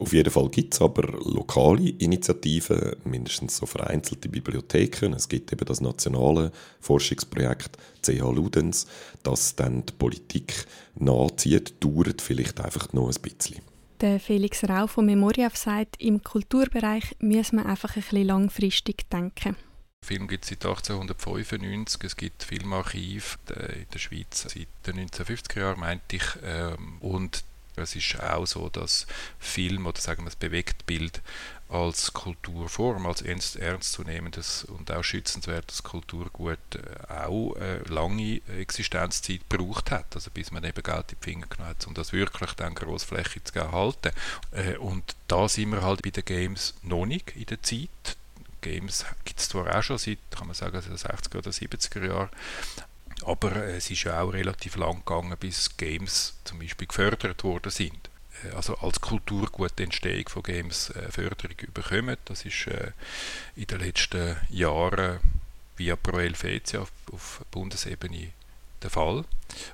Auf 0.00 0.14
jeden 0.14 0.30
Fall 0.30 0.48
gibt 0.48 0.72
es 0.72 0.80
aber 0.80 1.02
lokale 1.30 1.90
Initiativen, 1.90 2.96
mindestens 3.04 3.58
so 3.58 3.66
vereinzelte 3.66 4.30
Bibliotheken. 4.30 5.12
Es 5.14 5.28
gibt 5.28 5.52
eben 5.52 5.66
das 5.66 5.82
nationale 5.82 6.52
Forschungsprojekt 6.80 7.76
CH 8.00 8.22
Ludens, 8.32 8.86
das 9.22 9.54
dann 9.56 9.84
die 9.84 9.92
Politik 9.92 10.64
nachzieht, 10.94 11.74
dauert 11.84 12.22
vielleicht 12.22 12.62
einfach 12.62 12.90
noch 12.94 13.08
ein 13.08 13.20
bisschen. 13.20 13.60
Der 14.00 14.18
Felix 14.18 14.66
Rau 14.66 14.86
von 14.86 15.04
Memoriaf 15.04 15.54
sagt, 15.56 16.00
im 16.00 16.22
Kulturbereich 16.22 17.16
müssen 17.18 17.56
wir 17.56 17.66
einfach 17.66 17.94
ein 17.94 18.02
bisschen 18.02 18.26
langfristig 18.26 19.10
denken. 19.10 19.54
Film 20.02 20.26
gibt 20.28 20.44
es 20.44 20.50
seit 20.50 20.64
1895, 20.64 22.02
es 22.04 22.16
gibt 22.16 22.42
Filmarchiv 22.42 23.38
in 23.48 23.86
der 23.92 23.98
Schweiz 23.98 24.42
seit 24.42 24.68
den 24.86 25.08
1950er 25.08 25.60
Jahren, 25.60 25.80
meinte 25.80 26.16
ich. 26.16 26.24
Ähm, 26.42 26.98
und 27.00 27.44
es 27.76 27.94
ist 27.94 28.20
auch 28.20 28.46
so, 28.46 28.68
dass 28.68 29.06
Film 29.38 29.86
oder 29.86 30.00
sagen 30.00 30.22
wir 30.22 30.30
das 30.30 30.36
Bewegtbild 30.36 31.22
als 31.68 32.12
Kulturform, 32.12 33.06
als 33.06 33.22
ernst, 33.22 33.56
ernstzunehmendes 33.56 34.64
und 34.64 34.90
auch 34.90 35.04
schützenswertes 35.04 35.82
Kulturgut 35.84 36.58
äh, 36.74 37.12
auch 37.12 37.54
äh, 37.56 37.78
lange 37.88 38.40
Existenzzeit 38.58 39.48
gebraucht 39.48 39.90
hat, 39.92 40.14
also 40.14 40.30
bis 40.32 40.50
man 40.50 40.64
eben 40.64 40.82
Geld 40.82 41.12
in 41.12 41.18
die 41.20 41.24
Finger 41.24 41.46
genommen 41.46 41.70
hat, 41.70 41.86
um 41.86 41.94
das 41.94 42.12
wirklich 42.12 42.52
dann 42.54 42.74
großflächig 42.74 43.44
zu 43.44 43.58
erhalten. 43.60 44.10
Äh, 44.50 44.76
und 44.78 45.14
da 45.28 45.48
sind 45.48 45.70
wir 45.70 45.82
halt 45.82 46.02
bei 46.02 46.10
den 46.10 46.24
Games 46.24 46.74
noch 46.82 47.06
nicht 47.06 47.36
in 47.36 47.46
der 47.46 47.62
Zeit. 47.62 48.16
Games 48.60 49.04
gibt 49.24 49.40
es 49.40 49.48
zwar 49.48 49.74
auch 49.74 49.82
schon 49.82 49.98
seit, 49.98 50.18
kann 50.30 50.46
man 50.46 50.54
sagen, 50.54 50.78
60er 50.78 51.38
oder 51.38 51.50
70er 51.50 52.06
Jahren, 52.06 52.30
aber 53.24 53.54
es 53.56 53.90
ist 53.90 54.04
ja 54.04 54.20
auch 54.20 54.32
relativ 54.32 54.76
lang 54.76 55.04
gegangen, 55.04 55.36
bis 55.38 55.76
Games 55.76 56.34
zum 56.44 56.58
Beispiel 56.58 56.86
gefördert 56.86 57.44
worden 57.44 57.70
sind. 57.70 58.10
Äh, 58.44 58.54
also 58.54 58.76
als 58.78 59.00
Kulturgut 59.00 59.78
die 59.78 59.84
Entstehung 59.84 60.28
von 60.28 60.42
Games 60.42 60.90
äh, 60.90 61.10
Förderung 61.10 61.56
bekommen. 61.74 62.16
Das 62.24 62.44
ist 62.44 62.66
äh, 62.66 62.92
in 63.56 63.66
den 63.66 63.80
letzten 63.80 64.36
Jahren 64.48 65.20
via 65.76 65.96
Pro 65.96 66.18
Helvetia 66.18 66.86
auf 67.12 67.44
Bundesebene 67.50 68.32
der 68.82 68.90
Fall. 68.90 69.24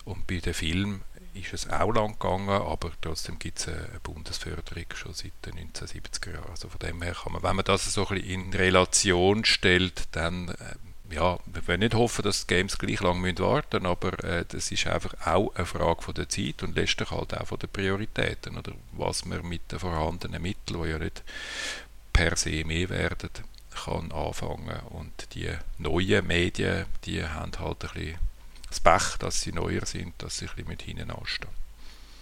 Und 0.05 0.27
bei 0.27 0.39
den 0.39 0.55
Filmen 0.55 1.03
ist 1.41 1.53
es 1.53 1.71
auch 1.71 1.93
lang 1.93 2.13
gegangen, 2.13 2.49
aber 2.49 2.93
trotzdem 3.01 3.39
gibt 3.39 3.59
es 3.59 3.69
eine 3.69 4.01
Bundesförderung 4.03 4.85
schon 4.95 5.15
seit 5.15 5.33
den 5.45 5.71
1970er 5.73 6.35
Jahren. 6.35 6.51
Also 6.51 6.69
von 6.69 6.79
dem 6.79 7.03
her 7.03 7.15
kann 7.15 7.33
man, 7.33 7.43
wenn 7.43 7.57
man 7.57 7.65
das 7.65 7.93
so 7.93 8.07
ein 8.09 8.17
in 8.19 8.53
Relation 8.53 9.45
stellt, 9.45 10.09
dann 10.13 10.49
äh, 10.49 11.15
ja, 11.15 11.39
wir 11.47 11.69
wollen 11.69 11.81
nicht 11.81 11.95
hoffen, 11.95 12.23
dass 12.23 12.47
die 12.47 12.55
Games 12.55 12.79
gleich 12.79 13.01
lang 13.01 13.21
müssen 13.21 13.87
aber 13.87 14.25
äh, 14.25 14.45
das 14.49 14.71
ist 14.73 14.87
einfach 14.87 15.15
auch 15.25 15.55
eine 15.55 15.67
Frage 15.67 16.03
von 16.03 16.15
der 16.15 16.29
Zeit 16.29 16.63
und 16.63 16.75
letztlich 16.75 17.11
halt 17.11 17.37
auch 17.37 17.47
von 17.47 17.59
den 17.59 17.71
Prioritäten 17.71 18.59
oder 18.59 18.73
was 18.93 19.25
man 19.25 19.47
mit 19.47 19.71
den 19.71 19.79
vorhandenen 19.79 20.43
Mitteln, 20.43 20.83
die 20.83 20.89
ja 20.89 20.99
nicht 20.99 21.23
per 22.13 22.37
se 22.37 22.65
mehr 22.65 22.89
werden, 22.89 23.31
kann 23.85 24.11
anfangen 24.11 24.81
und 24.91 25.35
die 25.35 25.51
neuen 25.79 26.27
Medien, 26.27 26.87
die 27.05 27.23
haben 27.23 27.53
halt 27.59 27.85
ein 27.85 27.91
bisschen 27.93 28.19
das 28.69 28.81
Pech, 28.81 29.17
dass 29.19 29.41
sie 29.41 29.53
neuer 29.53 29.87
sind, 29.87 30.15
dass 30.19 30.39
sie 30.39 30.47
ein 30.47 30.51
bisschen 30.55 30.69
mit 30.69 30.83
hinten 30.83 31.11
anstehen. 31.11 31.51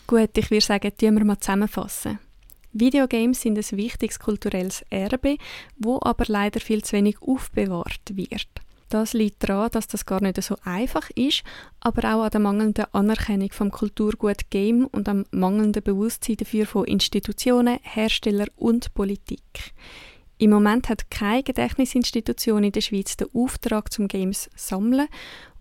Gut, 0.07 0.37
ich 0.37 0.51
würde 0.51 0.65
sagen, 0.65 0.93
tun 0.97 1.17
wir 1.17 1.25
mal 1.25 1.41
zusammenfassen. 1.41 2.19
Videogames 2.73 3.41
sind 3.41 3.57
ein 3.57 3.79
wichtiges 3.79 4.19
kulturelles 4.19 4.85
Erbe, 4.91 5.39
wo 5.79 5.99
aber 6.03 6.25
leider 6.27 6.61
viel 6.61 6.83
zu 6.83 6.97
wenig 6.97 7.23
aufbewahrt 7.23 8.17
wird. 8.17 8.49
Das 8.89 9.13
liegt 9.13 9.49
daran, 9.49 9.71
dass 9.71 9.89
das 9.89 10.07
gar 10.07 10.21
nicht 10.21 10.41
so 10.43 10.57
einfach 10.65 11.09
ist, 11.11 11.43
aber 11.81 12.15
auch 12.15 12.23
an 12.25 12.31
der 12.31 12.41
mangelnden 12.41 12.85
Anerkennung 12.93 13.51
vom 13.51 13.71
Kulturgut 13.71 14.51
Game 14.51 14.87
und 14.87 15.09
am 15.09 15.25
mangelnden 15.31 15.83
Bewusstsein 15.83 16.37
dafür 16.37 16.67
von 16.67 16.85
Institutionen, 16.85 17.79
Herstellern 17.83 18.49
und 18.57 18.93
Politik. 18.95 19.73
Im 20.39 20.51
Moment 20.51 20.89
hat 20.89 21.11
keine 21.11 21.43
Gedächtnisinstitution 21.43 22.65
in 22.65 22.73
der 22.73 22.81
Schweiz 22.83 23.17
den 23.17 23.29
Auftrag 23.35 23.93
zum 23.93 24.09
Games 24.09 24.51
sammeln 24.57 25.09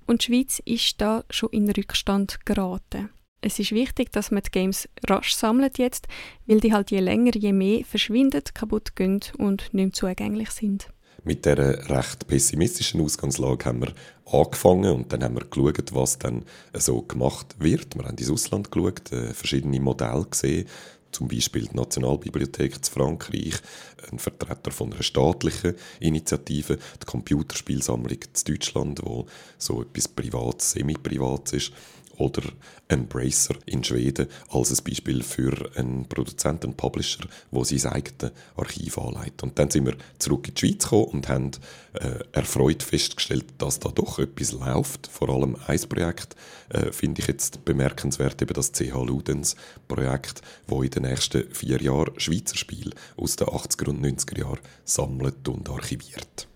und 0.05 0.21
die 0.21 0.25
Schweiz 0.25 0.61
ist 0.65 1.01
da 1.01 1.23
schon 1.29 1.49
in 1.49 1.69
Rückstand 1.69 2.45
geraten. 2.45 3.09
Es 3.41 3.59
ist 3.59 3.73
wichtig, 3.73 4.11
dass 4.13 4.31
man 4.31 4.41
die 4.43 4.51
Games 4.51 4.87
rasch 5.07 5.35
sammelt 5.35 5.77
jetzt, 5.77 6.07
weil 6.45 6.61
die 6.61 6.71
halt 6.71 6.91
je 6.91 7.01
länger, 7.01 7.35
je 7.35 7.51
mehr 7.51 7.83
verschwinden, 7.83 8.41
kaputt 8.53 8.95
gehen 8.95 9.19
und 9.37 9.61
nicht 9.61 9.73
mehr 9.73 9.91
zugänglich 9.91 10.51
sind. 10.51 10.87
Mit 11.25 11.45
dieser 11.45 11.89
recht 11.89 12.27
pessimistischen 12.27 13.01
Ausgangslage 13.01 13.65
haben 13.65 13.81
wir 13.81 13.93
angefangen 14.25 14.93
und 14.93 15.13
dann 15.13 15.23
haben 15.23 15.35
wir 15.35 15.45
geschaut, 15.45 15.93
was 15.93 16.19
dann 16.19 16.43
so 16.73 17.01
gemacht 17.01 17.55
wird. 17.59 17.95
Wir 17.95 18.05
haben 18.05 18.17
ins 18.17 18.31
Ausland 18.31 18.71
geschaut, 18.71 19.11
äh, 19.11 19.33
verschiedene 19.33 19.79
Modelle 19.79 20.25
gesehen, 20.25 20.67
zum 21.13 21.27
Beispiel 21.27 21.67
die 21.67 21.75
Nationalbibliothek 21.75 22.83
zu 22.83 22.91
Frankreich, 22.91 23.55
ein 24.11 24.19
Vertreter 24.19 24.71
von 24.71 24.91
einer 24.91 25.03
staatlichen 25.03 25.75
Initiative, 25.99 26.77
die 27.01 27.05
Computerspielsammlung 27.05 28.19
zu 28.33 28.45
Deutschland, 28.45 29.01
wo 29.03 29.25
so 29.57 29.81
etwas 29.81 30.07
Privates, 30.07 30.71
semi-Privates 30.71 31.53
ist 31.53 31.73
oder 32.17 32.43
Embracer 32.87 33.55
in 33.65 33.83
Schweden 33.83 34.27
als 34.49 34.71
ein 34.71 34.83
Beispiel 34.83 35.23
für 35.23 35.71
einen 35.75 36.07
Produzenten, 36.07 36.67
einen 36.67 36.77
Publisher, 36.77 37.25
wo 37.51 37.63
sein 37.63 37.91
eigenes 37.91 38.31
Archiv 38.55 38.97
anlegt. 38.97 39.43
Und 39.43 39.57
dann 39.57 39.69
sind 39.69 39.85
wir 39.85 39.95
zurück 40.19 40.47
in 40.47 40.53
die 40.53 40.59
Schweiz 40.59 40.83
gekommen 40.83 41.05
und 41.05 41.29
haben 41.29 41.51
äh, 41.93 42.19
erfreut 42.31 42.83
festgestellt, 42.83 43.45
dass 43.57 43.79
da 43.79 43.89
doch 43.89 44.19
etwas 44.19 44.51
läuft. 44.51 45.07
Vor 45.07 45.29
allem 45.29 45.57
ein 45.67 45.79
Projekt 45.89 46.35
äh, 46.69 46.91
finde 46.91 47.21
ich 47.21 47.27
jetzt 47.27 47.65
bemerkenswert, 47.65 48.41
eben 48.41 48.53
das 48.53 48.71
CH 48.71 48.93
Ludens 48.93 49.55
Projekt, 49.87 50.41
wo 50.67 50.83
in 50.83 50.91
den 50.91 51.03
nächsten 51.03 51.49
vier 51.53 51.81
Jahren 51.81 52.19
Schweizer 52.19 52.57
Spiele 52.57 52.91
aus 53.17 53.35
den 53.35 53.47
80er 53.47 53.89
und 53.89 54.05
90er 54.05 54.39
Jahren 54.39 54.59
sammelt 54.85 55.47
und 55.47 55.69
archiviert 55.69 56.47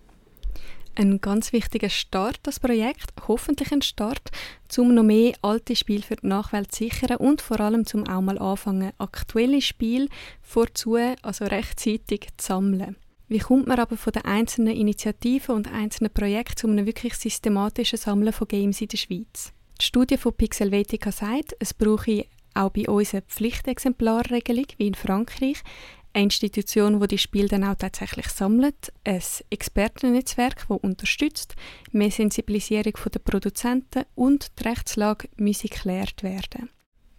ein 0.98 1.20
ganz 1.20 1.52
wichtiger 1.52 1.88
Start, 1.88 2.40
das 2.42 2.60
Projekt, 2.60 3.12
hoffentlich 3.26 3.72
ein 3.72 3.82
Start, 3.82 4.30
um 4.76 4.94
noch 4.94 5.04
mehr 5.04 5.34
alte 5.42 5.76
Spiele 5.76 6.02
für 6.02 6.16
die 6.16 6.26
Nachwelt 6.26 6.72
zu 6.72 6.84
sichern 6.84 7.18
und 7.18 7.40
vor 7.40 7.60
allem 7.60 7.86
zum 7.86 8.06
auch 8.08 8.20
mal 8.20 8.38
anfangen, 8.38 8.92
aktuelle 8.98 9.62
Spiele 9.62 10.08
vorzu, 10.42 10.96
also 11.22 11.44
rechtzeitig 11.44 12.28
zu 12.36 12.46
sammeln. 12.46 12.96
Wie 13.28 13.38
kommt 13.38 13.66
man 13.66 13.78
aber 13.78 13.96
von 13.96 14.12
den 14.12 14.24
einzelnen 14.24 14.74
Initiativen 14.74 15.54
und 15.54 15.72
einzelnen 15.72 16.12
Projekten 16.12 16.56
zu 16.56 16.66
einem 16.66 16.86
wirklich 16.86 17.14
systematischen 17.14 17.98
Sammeln 17.98 18.32
von 18.32 18.48
Games 18.48 18.80
in 18.80 18.88
der 18.88 18.96
Schweiz? 18.96 19.52
Die 19.80 19.84
Studie 19.84 20.16
von 20.16 20.32
Pixelvetica 20.32 21.12
sagt, 21.12 21.54
es 21.60 21.74
brauche 21.74 22.24
auch 22.54 22.70
bei 22.70 22.88
uns 22.88 23.14
eine 23.14 23.22
Pflichtexemplarregelung 23.22 24.66
wie 24.78 24.88
in 24.88 24.94
Frankreich, 24.94 25.58
Eine 26.12 26.24
Institution, 26.24 27.00
die 27.00 27.08
die 27.08 27.18
Spiele 27.18 27.48
dann 27.48 27.64
auch 27.64 27.76
tatsächlich 27.76 28.28
sammelt, 28.28 28.92
ein 29.04 29.22
Expertennetzwerk, 29.50 30.66
das 30.68 30.78
unterstützt, 30.78 31.54
mehr 31.92 32.10
Sensibilisierung 32.10 32.94
der 33.12 33.18
Produzenten 33.20 34.04
und 34.14 34.58
die 34.58 34.68
Rechtslage 34.68 35.28
müsse 35.36 35.68
geklärt 35.68 36.22
werden. 36.22 36.70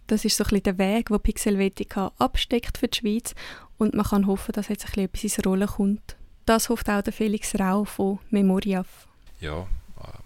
Das 0.06 0.24
ist 0.24 0.36
so 0.36 0.44
ein 0.44 0.48
bisschen 0.48 0.64
der 0.64 0.78
Weg, 0.78 1.08
den 1.08 1.20
Pixelvetica 1.20 2.12
absteckt 2.18 2.78
für 2.78 2.88
die 2.88 2.98
Schweiz 2.98 3.34
und 3.78 3.94
man 3.94 4.06
kann 4.06 4.26
hoffen, 4.26 4.52
dass 4.52 4.68
jetzt 4.68 4.84
ein 4.86 4.90
bisschen 4.90 5.04
etwas 5.04 5.24
ins 5.24 5.46
Rollen 5.46 5.68
kommt. 5.68 6.16
Das 6.46 6.68
hofft 6.68 6.90
auch 6.90 7.02
der 7.02 7.12
Felix 7.12 7.58
Rau 7.58 7.84
von 7.84 8.18
Memoriaf. 8.30 9.06
Ja, 9.40 9.68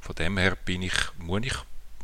von 0.00 0.14
dem 0.14 0.38
her 0.38 0.56
bin 0.64 0.82
ich, 0.82 0.94
muss 1.18 1.42
ich, 1.44 1.54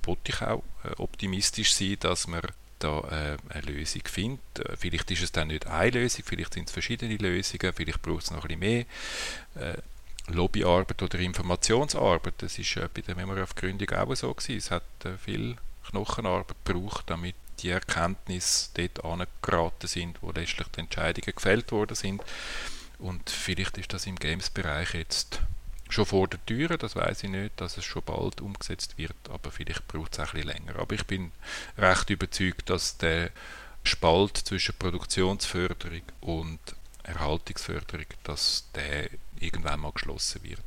wollte 0.04 0.30
ich 0.32 0.42
auch 0.42 0.62
äh, 0.84 0.90
optimistisch 0.98 1.74
sein, 1.74 1.96
dass 2.00 2.26
man 2.26 2.42
da 2.80 3.00
äh, 3.00 3.36
eine 3.48 3.62
Lösung 3.62 4.02
findet. 4.04 4.58
Äh, 4.58 4.76
vielleicht 4.76 5.10
ist 5.10 5.22
es 5.22 5.32
dann 5.32 5.48
nicht 5.48 5.66
eine 5.66 5.90
Lösung, 5.90 6.24
vielleicht 6.26 6.54
sind 6.54 6.68
es 6.68 6.72
verschiedene 6.72 7.16
Lösungen, 7.16 7.72
vielleicht 7.72 8.02
braucht 8.02 8.24
es 8.24 8.30
noch 8.30 8.44
ein 8.44 8.58
bisschen 8.58 8.86
mehr 9.54 9.72
äh, 9.74 9.76
Lobbyarbeit 10.28 11.02
oder 11.02 11.18
Informationsarbeit. 11.18 12.34
Das 12.38 12.58
ist 12.58 12.76
äh, 12.76 12.88
bei 12.92 13.02
der 13.02 13.16
Memoriaf-Gründung 13.16 13.90
auch 13.90 14.14
so 14.14 14.32
gewesen. 14.32 14.56
Es 14.56 14.70
hat 14.70 14.82
äh, 15.04 15.16
viel 15.16 15.56
Knochenarbeit 15.88 16.56
gebraucht, 16.64 17.04
damit 17.06 17.34
die 17.60 17.70
Erkenntnisse 17.70 18.70
dort 18.74 19.04
angeraten 19.04 19.86
sind, 19.86 20.18
wo 20.22 20.30
letztlich 20.30 20.68
die 20.68 20.80
Entscheidungen 20.80 21.34
gefällt 21.34 21.72
worden 21.72 21.94
sind. 21.94 22.22
Und 22.98 23.30
vielleicht 23.30 23.78
ist 23.78 23.92
das 23.92 24.06
im 24.06 24.16
Games-Bereich 24.16 24.94
jetzt 24.94 25.40
schon 25.92 26.06
vor 26.06 26.28
der 26.28 26.44
Tür, 26.46 26.76
das 26.76 26.96
weiß 26.96 27.24
ich 27.24 27.30
nicht, 27.30 27.60
dass 27.60 27.76
es 27.76 27.84
schon 27.84 28.02
bald 28.04 28.40
umgesetzt 28.40 28.98
wird, 28.98 29.16
aber 29.28 29.50
vielleicht 29.50 29.86
braucht 29.88 30.12
es 30.12 30.20
ein 30.20 30.26
bisschen 30.26 30.48
länger. 30.48 30.78
Aber 30.78 30.94
ich 30.94 31.06
bin 31.06 31.32
recht 31.78 32.10
überzeugt, 32.10 32.70
dass 32.70 32.98
der 32.98 33.30
Spalt 33.82 34.36
zwischen 34.36 34.74
Produktionsförderung 34.78 36.02
und 36.20 36.58
Erhaltungsförderung, 37.02 38.06
dass 38.24 38.66
der 38.74 39.08
irgendwann 39.40 39.80
mal 39.80 39.92
geschlossen 39.92 40.42
wird. 40.42 40.60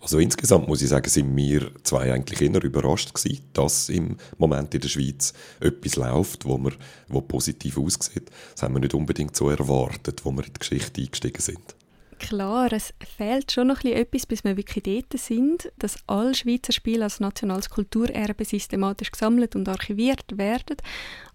Also 0.00 0.18
insgesamt 0.18 0.66
muss 0.66 0.80
ich 0.80 0.88
sagen, 0.88 1.08
sind 1.10 1.36
wir 1.36 1.70
zwei 1.84 2.12
eigentlich 2.12 2.40
eher 2.40 2.64
überrascht 2.64 3.12
gewesen, 3.12 3.44
dass 3.52 3.90
im 3.90 4.16
Moment 4.38 4.74
in 4.74 4.80
der 4.80 4.88
Schweiz 4.88 5.34
etwas 5.60 5.96
läuft, 5.96 6.46
wo, 6.46 6.56
man, 6.56 6.74
wo 7.08 7.20
positiv 7.20 7.76
aussieht. 7.76 8.30
Das 8.54 8.62
haben 8.62 8.74
wir 8.74 8.80
nicht 8.80 8.94
unbedingt 8.94 9.36
so 9.36 9.50
erwartet, 9.50 10.24
wo 10.24 10.32
wir 10.32 10.46
in 10.46 10.54
die 10.54 10.58
Geschichte 10.58 11.02
eingestiegen 11.02 11.42
sind. 11.42 11.74
Klar, 12.20 12.72
es 12.72 12.94
fehlt 13.16 13.50
schon 13.50 13.68
noch 13.68 13.82
etwas, 13.82 14.26
bis 14.26 14.44
wir 14.44 14.56
wirklich 14.56 14.84
dort 14.84 15.20
sind, 15.20 15.72
dass 15.78 15.98
alle 16.06 16.34
Schweizer 16.34 16.72
Spiele 16.72 17.04
als 17.04 17.18
nationales 17.18 17.70
Kulturerbe 17.70 18.44
systematisch 18.44 19.10
gesammelt 19.10 19.56
und 19.56 19.68
archiviert 19.68 20.38
werden. 20.38 20.76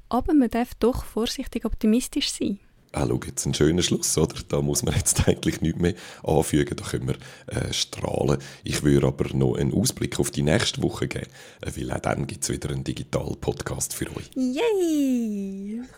Aber 0.10 0.34
man 0.34 0.50
darf 0.50 0.74
doch 0.76 1.04
vorsichtig 1.04 1.66
optimistisch 1.66 2.32
sein 2.32 2.60
ah, 2.96 3.06
schau, 3.08 3.20
jetzt 3.26 3.46
ein 3.46 3.54
schöner 3.54 3.82
Schluss, 3.82 4.18
oder? 4.18 4.36
Da 4.48 4.62
muss 4.62 4.84
man 4.84 4.96
jetzt 4.96 5.28
eigentlich 5.28 5.62
nichts 5.62 5.80
mehr 5.80 5.94
anfügen, 6.24 6.76
da 6.76 6.84
können 6.84 7.08
wir 7.08 7.16
äh, 7.48 7.74
strahlen. 7.74 8.40
Ich 8.64 8.84
würde 8.84 9.08
aber 9.08 9.36
noch 9.36 9.56
einen 9.56 9.74
Ausblick 9.74 10.20
auf 10.20 10.32
die 10.32 10.44
nächste 10.44 10.82
Woche 10.82 11.08
geben, 11.08 11.28
äh, 11.62 11.72
weil 11.76 11.92
auch 11.92 12.00
dann 12.00 12.28
gibt 12.28 12.44
es 12.44 12.50
wieder 12.50 12.70
einen 12.70 12.84
Digital-Podcast 12.84 13.94
für 13.94 14.08
euch. 14.16 14.30
Yay! 14.36 15.82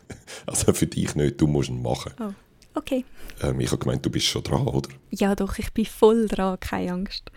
Also 0.46 0.74
für 0.74 0.88
dich 0.88 1.16
nicht, 1.16 1.40
du 1.40 1.48
musst 1.48 1.70
ihn 1.70 1.82
machen. 1.82 2.14
Oh, 2.20 2.34
okay. 2.78 3.05
Ähm, 3.41 3.59
ich 3.59 3.71
habe 3.71 3.80
gemeint, 3.80 4.05
du 4.05 4.09
bist 4.09 4.25
schon 4.25 4.43
dran, 4.43 4.67
oder? 4.67 4.89
Ja 5.11 5.36
doch, 5.36 5.57
ich 5.57 5.71
bin 5.73 5.86
voll 5.86 6.28
dran, 6.28 6.59
keine 6.59 6.93
Angst. 6.93 7.32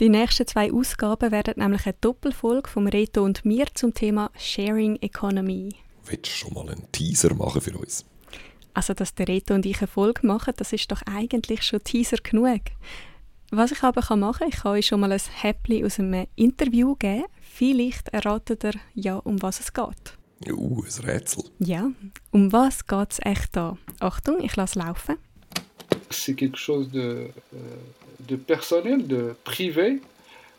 Die 0.00 0.08
nächsten 0.08 0.46
zwei 0.46 0.72
Ausgaben 0.72 1.30
werden 1.30 1.54
nämlich 1.56 1.86
eine 1.86 1.94
Doppelfolge 2.00 2.68
vom 2.68 2.86
Reto 2.86 3.22
und 3.22 3.44
mir 3.44 3.66
zum 3.74 3.94
Thema 3.94 4.30
Sharing 4.36 4.96
Economy. 4.96 5.76
Willst 6.06 6.26
du 6.26 6.30
schon 6.30 6.54
mal 6.54 6.68
einen 6.68 6.90
Teaser 6.90 7.34
machen 7.34 7.60
für 7.60 7.76
uns? 7.78 8.04
Also, 8.74 8.94
dass 8.94 9.14
der 9.14 9.28
Reto 9.28 9.54
und 9.54 9.66
ich 9.66 9.78
eine 9.78 9.86
Folge 9.86 10.26
machen, 10.26 10.54
das 10.56 10.72
ist 10.72 10.90
doch 10.90 11.02
eigentlich 11.02 11.62
schon 11.62 11.84
Teaser 11.84 12.16
genug. 12.16 12.62
Was 13.50 13.70
ich 13.70 13.82
aber 13.82 14.16
machen 14.16 14.38
kann, 14.38 14.48
ich 14.48 14.56
kann 14.56 14.72
euch 14.72 14.86
schon 14.86 15.00
mal 15.00 15.12
ein 15.12 15.20
Häppchen 15.40 15.84
aus 15.84 15.98
einem 15.98 16.26
Interview 16.36 16.96
geben. 16.96 17.24
Vielleicht 17.42 18.08
erratet 18.08 18.64
ihr 18.64 18.72
ja, 18.94 19.16
um 19.16 19.42
was 19.42 19.60
es 19.60 19.74
geht. 19.74 20.16
Uh, 20.50 20.82
ein 20.82 21.04
Rätsel. 21.04 21.44
Ja, 21.58 21.90
um 22.30 22.52
was 22.52 22.86
geht 22.86 23.12
es 23.12 23.18
echt 23.22 23.56
da? 23.56 23.76
Achtung, 24.00 24.40
ich 24.42 24.56
lasse 24.56 24.78
laufen. 24.78 25.16
C'est 26.10 26.34
quelque 26.34 26.58
chose 26.58 26.90
de, 26.90 27.30
euh, 27.52 27.58
de 28.28 28.36
personnel, 28.36 29.06
de 29.06 29.34
privé. 29.44 30.00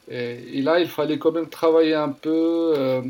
Et 0.10 0.62
là, 0.62 0.80
il 0.80 0.90
fallait 0.90 1.18
quand 1.18 1.32
même 1.32 1.48
travailler 1.48 1.94
un 1.96 2.10
peu, 2.10 2.74
euh, 2.78 3.02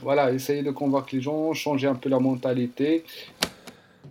voilà, 0.00 0.30
essayer 0.32 0.62
de 0.62 0.70
convaincre 0.70 1.08
les 1.12 1.20
gens, 1.20 1.52
changer 1.54 1.88
un 1.88 1.96
peu 1.96 2.08
la 2.08 2.20
mentalité. 2.20 3.04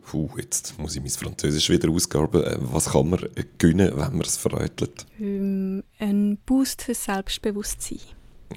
Puh, 0.05 0.29
jetzt 0.37 0.77
muss 0.77 0.95
ich 0.95 1.01
mein 1.01 1.09
Französisch 1.09 1.69
wieder 1.69 1.89
ausgaben. 1.89 2.43
Äh, 2.43 2.57
was 2.59 2.91
kann 2.91 3.09
man 3.09 3.21
gewinnen, 3.57 3.91
wenn 3.95 4.11
man 4.11 4.21
es 4.21 4.37
verrätelt? 4.37 5.05
Ähm, 5.19 5.83
ein 5.97 6.37
Boost 6.45 6.83
für 6.83 6.93
Selbstbewusstsein. 6.93 7.99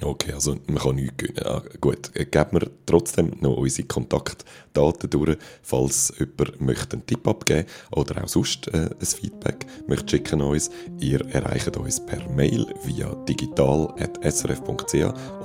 Okay, 0.01 0.31
also 0.31 0.55
man 0.67 0.77
kann 0.77 0.95
nichts 0.95 1.17
gewinnen. 1.17 1.45
Ah, 1.45 1.61
gut, 1.81 2.11
äh, 2.13 2.23
geben 2.25 2.53
wir 2.53 2.69
trotzdem 2.85 3.31
noch 3.41 3.57
unsere 3.57 3.87
Kontaktdaten 3.87 5.09
durch, 5.09 5.37
falls 5.61 6.13
jemand 6.17 6.61
möchte 6.61 6.93
einen 6.93 7.05
Tipp 7.05 7.27
abgeben 7.27 7.67
oder 7.91 8.23
auch 8.23 8.27
sonst 8.27 8.67
äh, 8.69 8.89
ein 8.97 9.05
Feedback 9.05 9.65
möchte 9.87 10.11
schicken 10.11 10.41
uns. 10.41 10.69
Ihr 10.99 11.19
erreicht 11.33 11.75
uns 11.75 11.99
per 12.05 12.29
Mail 12.29 12.65
via 12.85 13.13
digital.srf.ch 13.27 14.93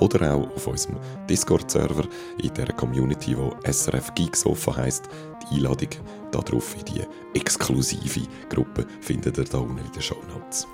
oder 0.01 0.35
auch 0.35 0.55
auf 0.55 0.67
unserem 0.69 0.99
Discord-Server 1.29 2.05
in 2.41 2.55
der 2.55 2.73
Community, 2.75 3.37
wo 3.37 3.53
SRF 3.69 4.15
Geeksofa 4.15 4.77
heisst. 4.77 5.09
Die 5.51 5.57
Einladung 5.57 5.89
darauf 6.31 6.77
in 6.77 6.85
die 6.95 7.39
exklusive 7.39 8.29
Gruppe 8.49 8.87
findet 9.01 9.37
ihr 9.39 9.45
da 9.45 9.59
unten 9.59 9.79
in 9.79 9.93
den 9.93 10.03
Show 10.03 10.23
Notes. 10.33 10.67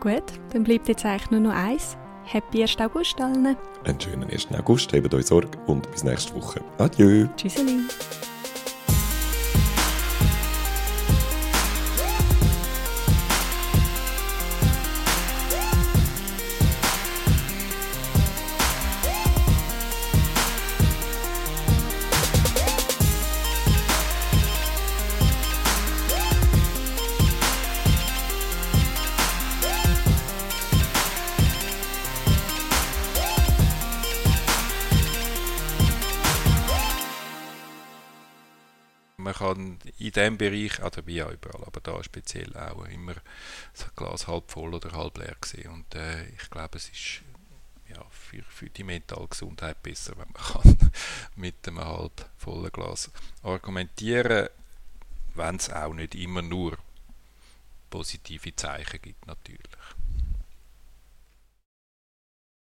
Gut, 0.00 0.24
dann 0.52 0.64
bleibt 0.64 0.88
jetzt 0.88 1.04
eigentlich 1.04 1.30
nur 1.30 1.40
noch 1.40 1.54
eins. 1.54 1.96
Happy 2.24 2.62
1. 2.62 2.78
August 2.80 3.20
allen. 3.20 3.56
Einen 3.84 4.00
schönen 4.00 4.30
1. 4.30 4.48
August, 4.58 4.92
habt 4.92 5.14
euch 5.14 5.26
Sorge 5.26 5.58
und 5.66 5.90
bis 5.90 6.04
nächste 6.04 6.34
Woche. 6.34 6.60
Adieu. 6.78 7.26
Tschüsseli. 7.36 7.80
In 40.00 40.12
diesem 40.12 40.38
Bereich, 40.38 40.82
also 40.82 41.06
wie 41.06 41.22
auch 41.22 41.30
überall, 41.30 41.64
aber 41.64 41.80
da 41.80 42.02
speziell 42.02 42.56
auch 42.56 42.86
immer 42.86 43.14
das 43.72 43.94
Glas 43.94 44.26
halb 44.26 44.50
voll 44.50 44.74
oder 44.74 44.92
halb 44.92 45.18
leer 45.18 45.36
sehen. 45.44 45.70
Und 45.70 45.94
äh, 45.94 46.26
ich 46.30 46.48
glaube, 46.50 46.78
es 46.78 46.88
ist 46.88 47.22
ja, 47.88 48.02
für, 48.10 48.42
für 48.42 48.70
die 48.70 48.84
mentale 48.84 49.28
Gesundheit 49.28 49.82
besser, 49.82 50.12
wenn 50.16 50.32
man 50.32 50.42
kann 50.62 50.90
mit 51.36 51.68
einem 51.68 51.84
halb 51.84 52.30
vollen 52.38 52.72
Glas 52.72 53.10
argumentieren, 53.42 54.48
wenn 55.34 55.56
es 55.56 55.70
auch 55.70 55.92
nicht 55.92 56.14
immer 56.14 56.42
nur 56.42 56.78
positive 57.90 58.54
Zeichen 58.56 59.02
gibt 59.02 59.26
natürlich. 59.26 59.60